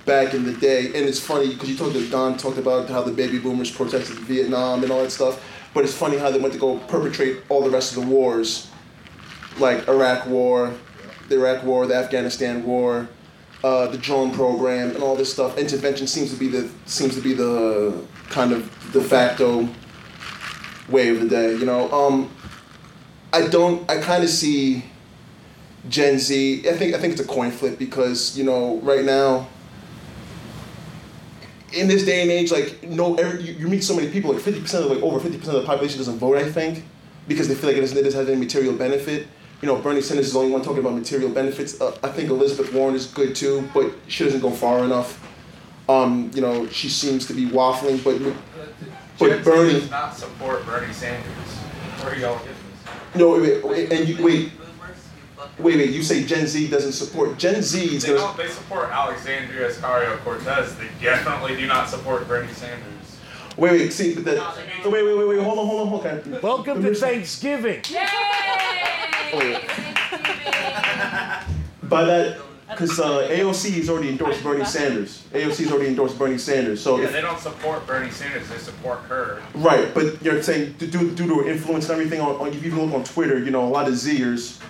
back 0.05 0.33
in 0.33 0.43
the 0.43 0.53
day. 0.53 0.87
And 0.87 1.07
it's 1.07 1.19
funny 1.19 1.53
because 1.53 1.69
you 1.69 1.77
talked 1.77 1.93
to 1.93 2.09
Don 2.09 2.37
talked 2.37 2.57
about 2.57 2.89
how 2.89 3.01
the 3.01 3.11
baby 3.11 3.39
boomers 3.39 3.71
protested 3.71 4.17
Vietnam 4.19 4.83
and 4.83 4.91
all 4.91 5.03
that 5.03 5.11
stuff. 5.11 5.43
But 5.73 5.83
it's 5.83 5.93
funny 5.93 6.17
how 6.17 6.31
they 6.31 6.39
went 6.39 6.53
to 6.53 6.59
go 6.59 6.77
perpetrate 6.79 7.43
all 7.49 7.63
the 7.63 7.69
rest 7.69 7.95
of 7.95 8.03
the 8.03 8.09
wars, 8.09 8.69
like 9.57 9.87
Iraq 9.87 10.27
War, 10.27 10.73
the 11.29 11.35
Iraq 11.35 11.63
War, 11.63 11.87
the 11.87 11.95
Afghanistan 11.95 12.63
War, 12.65 13.07
uh, 13.63 13.87
the 13.87 13.97
drone 13.97 14.31
program, 14.33 14.89
and 14.91 15.03
all 15.03 15.15
this 15.15 15.31
stuff. 15.31 15.57
Intervention 15.57 16.07
seems 16.07 16.31
to 16.33 16.37
be 16.37 16.49
the 16.49 16.69
seems 16.85 17.15
to 17.15 17.21
be 17.21 17.33
the 17.33 18.03
kind 18.29 18.51
of 18.51 18.69
de 18.91 19.01
facto 19.01 19.69
way 20.89 21.09
of 21.09 21.21
the 21.21 21.27
day. 21.27 21.55
You 21.55 21.65
know, 21.65 21.89
um, 21.91 22.29
I 23.31 23.47
don't. 23.47 23.89
I 23.89 24.01
kind 24.01 24.23
of 24.23 24.29
see 24.29 24.83
Gen 25.89 26.19
Z. 26.19 26.67
I 26.69 26.73
think 26.73 26.93
I 26.93 26.99
think 26.99 27.13
it's 27.13 27.21
a 27.21 27.27
coin 27.27 27.51
flip 27.51 27.77
because 27.79 28.37
you 28.37 28.43
know 28.43 28.79
right 28.79 29.03
now. 29.03 29.47
In 31.73 31.87
this 31.87 32.03
day 32.03 32.21
and 32.21 32.29
age, 32.29 32.51
like 32.51 32.83
no, 32.83 33.15
every, 33.15 33.43
you, 33.43 33.53
you 33.53 33.67
meet 33.69 33.83
so 33.83 33.95
many 33.95 34.09
people. 34.09 34.33
Like 34.33 34.41
fifty 34.41 34.59
percent 34.61 34.85
of 34.85 34.91
like 34.91 35.01
over 35.01 35.19
fifty 35.19 35.37
percent 35.37 35.55
of 35.55 35.63
the 35.63 35.67
population 35.67 35.97
doesn't 35.99 36.17
vote. 36.17 36.37
I 36.37 36.51
think 36.51 36.83
because 37.27 37.47
they 37.47 37.55
feel 37.55 37.69
like 37.69 37.77
it 37.77 37.81
doesn't, 37.81 37.97
it 37.97 38.03
doesn't 38.03 38.19
have 38.19 38.29
any 38.29 38.39
material 38.39 38.73
benefit. 38.73 39.27
You 39.61 39.67
know, 39.67 39.77
Bernie 39.77 40.01
Sanders 40.01 40.27
is 40.27 40.33
the 40.33 40.39
only 40.39 40.51
one 40.51 40.63
talking 40.63 40.79
about 40.79 40.95
material 40.95 41.29
benefits. 41.29 41.79
Uh, 41.79 41.95
I 42.03 42.09
think 42.09 42.29
Elizabeth 42.29 42.73
Warren 42.73 42.95
is 42.95 43.05
good 43.07 43.35
too, 43.35 43.69
but 43.73 43.93
she 44.07 44.23
doesn't 44.23 44.41
go 44.41 44.49
far 44.49 44.83
enough. 44.83 45.25
Um, 45.87 46.31
you 46.33 46.41
know, 46.41 46.67
she 46.67 46.89
seems 46.89 47.25
to 47.27 47.33
be 47.33 47.45
waffling, 47.47 48.03
but 48.03 48.19
but 49.19 49.29
Gen 49.29 49.43
Bernie. 49.43 49.73
does 49.73 49.89
not 49.89 50.15
support 50.15 50.65
Bernie 50.65 50.91
Sanders. 50.93 51.25
Where 52.01 52.13
are 52.13 52.17
y'all 52.17 52.37
getting 52.39 52.53
this? 52.53 53.15
No, 53.15 53.39
wait, 53.39 53.63
wait, 53.63 53.91
and 53.91 54.09
you 54.09 54.23
wait. 54.23 54.51
Wait, 55.59 55.75
wait. 55.77 55.89
You 55.91 56.03
say 56.03 56.23
Gen 56.23 56.47
Z 56.47 56.67
doesn't 56.69 56.93
support 56.93 57.37
Gen 57.37 57.61
Z 57.61 57.95
is 57.95 58.03
They 58.03 58.09
gonna. 58.09 58.19
don't. 58.19 58.37
They 58.37 58.49
support 58.49 58.89
Alexandria 58.89 59.69
Ocasio-Cortez. 59.69 60.75
They 60.77 60.87
definitely 61.01 61.57
do 61.57 61.67
not 61.67 61.89
support 61.89 62.27
Bernie 62.27 62.51
Sanders. 62.53 62.85
Wait, 63.57 63.71
wait. 63.71 63.93
See, 63.93 64.15
but 64.15 64.25
that. 64.25 64.37
Wait, 64.85 64.91
wait, 64.91 65.17
wait, 65.17 65.27
wait. 65.27 65.39
Hold 65.39 65.59
on, 65.59 65.67
hold 65.67 65.81
on, 65.81 65.87
hold 65.87 66.05
on. 66.05 66.41
Welcome 66.41 66.81
to 66.83 66.95
Thanksgiving. 66.95 67.81
Yay! 67.89 68.07
Wait. 69.33 69.61
By 71.83 72.03
that, 72.05 72.37
because 72.69 72.99
uh, 72.99 73.27
AOC 73.29 73.71
has 73.73 73.89
already 73.89 74.09
endorsed 74.09 74.41
Bernie 74.43 74.63
Sanders. 74.63 75.23
AOC 75.33 75.57
has 75.63 75.71
already 75.71 75.89
endorsed 75.89 76.17
Bernie 76.17 76.37
Sanders. 76.37 76.81
So 76.81 76.97
yeah, 76.97 77.05
if 77.05 77.11
they 77.11 77.21
don't 77.21 77.39
support 77.39 77.85
Bernie 77.85 78.11
Sanders. 78.11 78.47
They 78.47 78.57
support 78.57 78.99
her. 79.01 79.41
Right, 79.55 79.93
but 79.93 80.21
you're 80.23 80.41
saying 80.41 80.75
due, 80.77 80.87
due 80.87 81.27
to 81.27 81.35
her 81.35 81.49
influence 81.49 81.89
and 81.89 81.99
everything 81.99 82.21
on, 82.21 82.35
on 82.35 82.47
if 82.47 82.63
you 82.63 82.73
look 82.73 82.93
on 82.93 83.03
Twitter, 83.03 83.39
you 83.39 83.51
know, 83.51 83.67
a 83.67 83.69
lot 83.69 83.87
of 83.87 83.95
Zers 83.95 84.61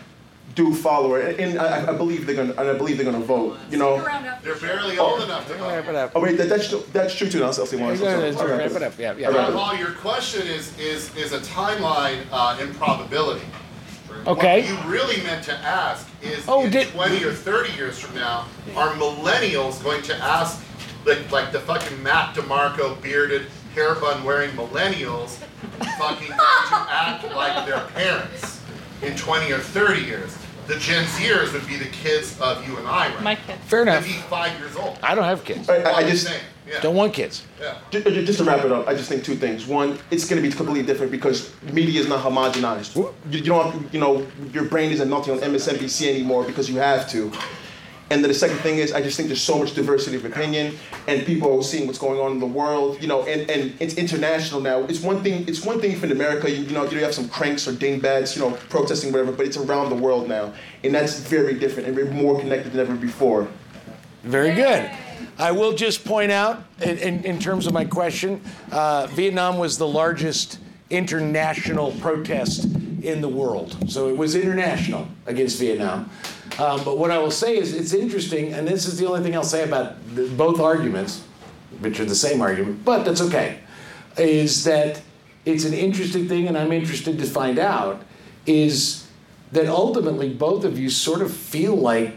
do 0.55 0.73
follow 0.73 1.13
her, 1.13 1.19
and, 1.21 1.39
and 1.39 1.59
I, 1.59 1.91
I 1.91 1.93
believe 1.93 2.25
they're 2.25 2.35
gonna, 2.35 2.51
and 2.51 2.69
I 2.69 2.73
believe 2.73 2.97
they're 2.97 3.05
gonna 3.05 3.23
vote. 3.23 3.57
You 3.69 3.77
know. 3.77 3.97
They're 4.43 4.55
barely 4.55 4.97
old 4.97 5.21
enough 5.21 5.47
to 5.47 5.53
vote. 5.55 6.11
Oh 6.15 6.21
wait, 6.21 6.37
that, 6.37 6.49
that's 6.49 6.69
that's 6.87 7.15
true 7.15 7.29
too. 7.29 7.43
I'll 7.43 7.53
say 7.53 7.77
one. 7.77 7.97
Yeah, 7.99 8.17
that's 8.19 8.37
true. 8.37 8.47
Wrap 8.47 8.71
it 8.71 8.83
up. 8.83 8.97
Yeah, 8.97 9.15
yeah. 9.17 9.27
All 9.27 9.33
right. 9.33 9.53
Paul, 9.53 9.75
your 9.75 9.91
question 9.91 10.47
is 10.47 10.77
is 10.79 11.15
is 11.15 11.33
a 11.33 11.39
timeline 11.39 12.19
uh, 12.31 12.57
improbability. 12.61 13.45
Okay. 14.27 14.61
What 14.73 14.85
you 14.85 14.91
really 14.91 15.21
meant 15.23 15.43
to 15.45 15.53
ask 15.53 16.07
is 16.21 16.43
Oh, 16.47 16.65
in 16.65 16.71
did- 16.71 16.89
20 16.89 17.23
or 17.23 17.31
30 17.33 17.73
years 17.73 17.97
from 17.97 18.15
now, 18.15 18.45
are 18.75 18.93
millennials 18.95 19.81
going 19.83 20.01
to 20.03 20.15
ask 20.17 20.63
like, 21.05 21.31
like 21.31 21.51
the 21.51 21.59
fucking 21.59 22.03
Mac 22.03 22.35
DeMarco 22.35 23.01
bearded 23.01 23.47
hair 23.73 23.95
bun 23.95 24.23
wearing 24.23 24.51
millennials 24.51 25.37
fucking 25.97 26.27
to 26.27 26.35
act 26.89 27.23
like 27.33 27.65
their 27.65 27.79
parents 27.95 28.60
in 29.01 29.15
20 29.15 29.51
or 29.51 29.59
30 29.59 30.01
years. 30.01 30.35
The 30.67 30.77
Gen 30.77 31.03
Zers 31.05 31.51
would 31.53 31.67
be 31.67 31.75
the 31.75 31.85
kids 31.89 32.39
of 32.39 32.65
you 32.67 32.77
and 32.77 32.87
I, 32.87 33.09
right? 33.13 33.23
My 33.23 33.35
kid. 33.35 33.57
Fair 33.65 33.81
enough. 33.81 34.03
They'd 34.05 34.13
be 34.13 34.19
five 34.21 34.57
years 34.59 34.75
old. 34.75 34.97
I 35.03 35.15
don't 35.15 35.23
have 35.25 35.43
kids. 35.43 35.67
I, 35.69 35.77
I- 35.77 35.93
I 35.97 36.09
just, 36.09 36.29
yeah. 36.67 36.79
Don't 36.81 36.95
want 36.95 37.13
kids. 37.13 37.43
Yeah. 37.59 37.77
Ju- 37.89 38.03
uh, 38.05 38.09
ju- 38.11 38.23
Just 38.25 38.37
to 38.39 38.45
wrap 38.45 38.63
it 38.63 38.71
up, 38.71 38.87
I 38.87 38.93
just 38.93 39.09
think 39.09 39.25
two 39.25 39.35
things. 39.35 39.65
One, 39.65 39.97
it's 40.11 40.29
going 40.29 40.41
to 40.41 40.47
be 40.47 40.53
completely 40.55 40.83
different 40.83 41.11
because 41.11 41.51
media 41.63 41.99
is 41.99 42.07
not 42.07 42.23
homogenized. 42.23 42.95
You, 42.95 43.13
you 43.29 43.41
don't, 43.41 43.71
have, 43.73 43.93
you 43.93 43.99
know, 43.99 44.25
your 44.53 44.65
brain 44.65 44.91
isn't 44.91 45.09
melting 45.09 45.33
on 45.33 45.39
MSNBC 45.39 46.07
anymore 46.09 46.43
because 46.45 46.69
you 46.69 46.77
have 46.77 47.09
to. 47.09 47.31
And 48.11 48.21
then 48.21 48.29
the 48.29 48.37
second 48.37 48.57
thing 48.57 48.77
is, 48.77 48.91
I 48.91 49.01
just 49.01 49.17
think 49.17 49.29
there's 49.29 49.41
so 49.41 49.57
much 49.57 49.73
diversity 49.73 50.17
of 50.17 50.25
opinion, 50.25 50.77
and 51.07 51.25
people 51.25 51.57
are 51.57 51.63
seeing 51.63 51.87
what's 51.87 51.97
going 51.97 52.19
on 52.19 52.33
in 52.33 52.39
the 52.39 52.45
world. 52.45 53.01
You 53.01 53.07
know, 53.07 53.23
and, 53.25 53.49
and 53.49 53.73
it's 53.79 53.95
international 53.95 54.61
now. 54.61 54.83
It's 54.83 55.01
one 55.01 55.23
thing. 55.23 55.47
It's 55.47 55.65
one 55.65 55.79
thing 55.79 55.91
in 55.99 56.11
America. 56.11 56.51
You, 56.51 56.63
you 56.63 56.73
know, 56.73 56.85
you 56.85 56.99
have 56.99 57.13
some 57.13 57.29
cranks 57.29 57.67
or 57.67 57.71
dingbats, 57.71 58.35
you 58.35 58.41
know, 58.41 58.51
protesting 58.69 59.11
whatever, 59.11 59.31
but 59.31 59.45
it's 59.45 59.57
around 59.57 59.89
the 59.89 59.95
world 59.95 60.27
now, 60.27 60.53
and 60.83 60.93
that's 60.93 61.19
very 61.19 61.55
different 61.55 61.71
and 61.87 61.95
we're 61.95 62.11
more 62.11 62.39
connected 62.39 62.71
than 62.73 62.81
ever 62.81 62.95
before. 62.95 63.47
Very 64.23 64.53
good. 64.53 64.89
I 65.37 65.51
will 65.51 65.73
just 65.73 66.05
point 66.05 66.31
out, 66.31 66.63
in, 66.81 66.97
in, 66.97 67.23
in 67.23 67.39
terms 67.39 67.65
of 67.65 67.73
my 67.73 67.85
question, 67.85 68.41
uh, 68.71 69.07
Vietnam 69.07 69.57
was 69.57 69.77
the 69.77 69.87
largest 69.87 70.59
international 70.89 71.93
protest 71.93 72.65
in 73.01 73.21
the 73.21 73.29
world. 73.29 73.89
So 73.89 74.09
it 74.09 74.17
was 74.17 74.35
international 74.35 75.07
against 75.25 75.59
Vietnam. 75.59 76.09
Um, 76.59 76.83
but 76.83 76.97
what 76.97 77.11
I 77.11 77.17
will 77.17 77.31
say 77.31 77.57
is 77.57 77.73
it's 77.73 77.93
interesting, 77.93 78.53
and 78.53 78.67
this 78.67 78.85
is 78.85 78.99
the 78.99 79.07
only 79.07 79.21
thing 79.21 79.35
I'll 79.35 79.43
say 79.43 79.63
about 79.63 79.95
both 80.37 80.59
arguments, 80.59 81.23
which 81.79 81.99
are 81.99 82.05
the 82.05 82.15
same 82.15 82.41
argument, 82.41 82.83
but 82.85 83.03
that's 83.03 83.21
okay, 83.21 83.59
is 84.17 84.63
that 84.65 85.01
it's 85.45 85.65
an 85.65 85.73
interesting 85.73 86.27
thing, 86.27 86.47
and 86.47 86.57
I'm 86.57 86.71
interested 86.71 87.17
to 87.19 87.25
find 87.25 87.57
out, 87.57 88.03
is 88.45 89.07
that 89.51 89.67
ultimately 89.67 90.33
both 90.33 90.63
of 90.63 90.77
you 90.77 90.89
sort 90.89 91.21
of 91.21 91.33
feel 91.33 91.75
like 91.75 92.15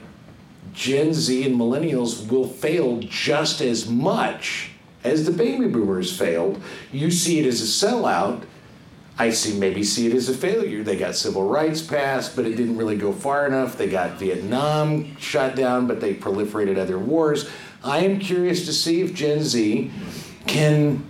Gen 0.73 1.15
Z 1.15 1.47
and 1.47 1.57
millennials 1.59 2.29
will 2.29 2.47
fail 2.47 2.99
just 3.01 3.61
as 3.61 3.89
much 3.89 4.71
as 5.05 5.25
the 5.25 5.33
baby 5.33 5.69
boomers 5.69 6.17
failed. 6.17 6.61
You 6.93 7.11
see 7.11 7.39
it 7.39 7.47
as 7.47 7.61
a 7.61 7.87
sellout. 7.87 8.45
I 9.17 9.31
see 9.31 9.59
maybe 9.59 9.85
see 9.85 10.09
it 10.09 10.15
as 10.15 10.29
a 10.29 10.35
failure. 10.35 10.83
They 10.83 10.97
got 10.97 11.15
civil 11.15 11.49
rights 11.49 11.81
passed, 11.81 12.35
but 12.35 12.47
it 12.47 12.57
didn't 12.57 12.77
really 12.77 12.97
go 12.97 13.13
far 13.13 13.47
enough. 13.47 13.79
They 13.79 13.89
got 13.89 14.19
Vietnam 14.19 15.17
shut 15.19 15.55
down, 15.55 15.87
but 15.87 16.01
they 16.01 16.15
proliferated 16.15 16.79
other 16.79 16.99
wars. 16.99 17.49
I 17.85 17.99
am 17.99 18.19
curious 18.19 18.67
to 18.67 18.73
see 18.73 19.03
if 19.03 19.15
Gen 19.15 19.43
Z 19.43 19.91
can 20.47 21.05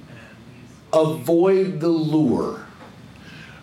avoid 0.92 1.80
the 1.80 1.88
lure 1.88 2.66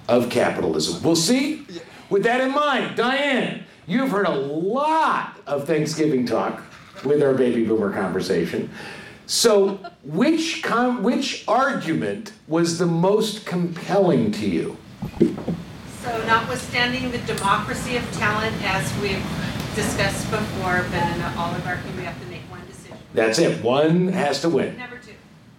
of 0.08 0.30
capitalism. 0.30 1.04
We'll 1.04 1.16
see. 1.16 1.66
With 2.10 2.24
that 2.24 2.42
in 2.42 2.52
mind, 2.52 2.98
Diane, 2.98 3.64
you've 3.86 4.10
heard 4.10 4.26
a 4.26 4.36
lot 4.36 5.40
of 5.46 5.68
Thanksgiving 5.68 6.26
talk 6.26 6.64
with 7.06 7.22
our 7.22 7.34
baby 7.34 7.66
boomer 7.66 7.94
conversation. 7.94 8.70
So, 9.32 9.78
which 10.04 10.62
com- 10.62 11.04
which 11.04 11.46
argument 11.48 12.34
was 12.50 12.80
the 12.80 12.86
most 12.86 13.46
compelling 13.46 14.34
to 14.34 14.46
you? 14.46 14.76
So 16.02 16.26
notwithstanding 16.26 17.12
the 17.12 17.18
democracy 17.20 17.96
of 17.96 18.04
talent, 18.12 18.54
as 18.62 18.92
we've 19.02 19.24
discussed 19.74 20.30
before, 20.30 20.84
but 20.92 21.16
in 21.16 21.22
an 21.22 21.38
oligarchy, 21.38 21.90
we 21.96 22.04
have 22.04 22.20
to 22.20 22.28
make 22.28 22.42
one 22.52 22.60
decision. 22.68 22.98
That's 23.14 23.40
it. 23.40 23.64
One 23.64 24.10
has 24.10 24.42
to 24.42 24.50
win. 24.50 24.78
Number 24.78 24.98
two. 24.98 25.14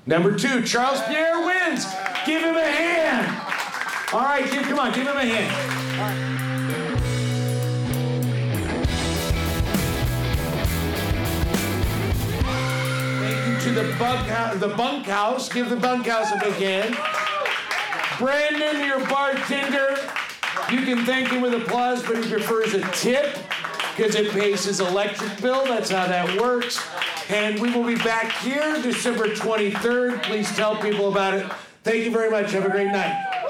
Number 0.05 0.37
two, 0.37 0.62
Charles 0.64 1.01
Pierre 1.05 1.41
wins. 1.41 1.87
Give 2.27 2.43
him 2.43 2.57
a 2.57 2.70
hand. 2.70 3.27
All 4.12 4.20
right, 4.20 4.45
give, 4.53 4.64
come 4.64 4.81
on, 4.81 4.93
give 4.93 5.07
him 5.07 5.16
a 5.16 5.25
hand. 5.25 5.72
The 13.75 13.95
bunkhouse. 13.99 14.59
The 14.59 14.68
bunkhouse. 14.68 15.49
Give 15.49 15.68
the 15.68 15.77
bunkhouse 15.77 16.33
a 16.33 16.39
big 16.39 16.55
hand. 16.55 16.97
Brandon, 18.18 18.87
your 18.87 19.05
bartender. 19.09 19.97
You 20.70 20.83
can 20.83 21.05
thank 21.05 21.29
him 21.29 21.43
with 21.43 21.55
applause, 21.55 22.03
but 22.03 22.23
he 22.23 22.31
prefers 22.31 22.75
a 22.75 22.81
tip 22.93 23.37
because 23.97 24.14
it 24.14 24.31
pays 24.31 24.64
his 24.64 24.81
electric 24.81 25.41
bill. 25.41 25.64
That's 25.64 25.91
how 25.91 26.07
that 26.07 26.41
works. 26.41 26.81
And 27.29 27.61
we 27.61 27.70
will 27.70 27.85
be 27.85 27.97
back 27.97 28.33
here 28.39 28.81
December 28.83 29.29
23rd. 29.29 30.23
Please 30.23 30.55
tell 30.55 30.77
people 30.77 31.11
about 31.11 31.35
it. 31.35 31.51
Thank 31.83 32.05
you 32.05 32.11
very 32.11 32.31
much. 32.31 32.53
Have 32.53 32.64
a 32.64 32.70
great 32.70 32.93
night. 32.93 33.41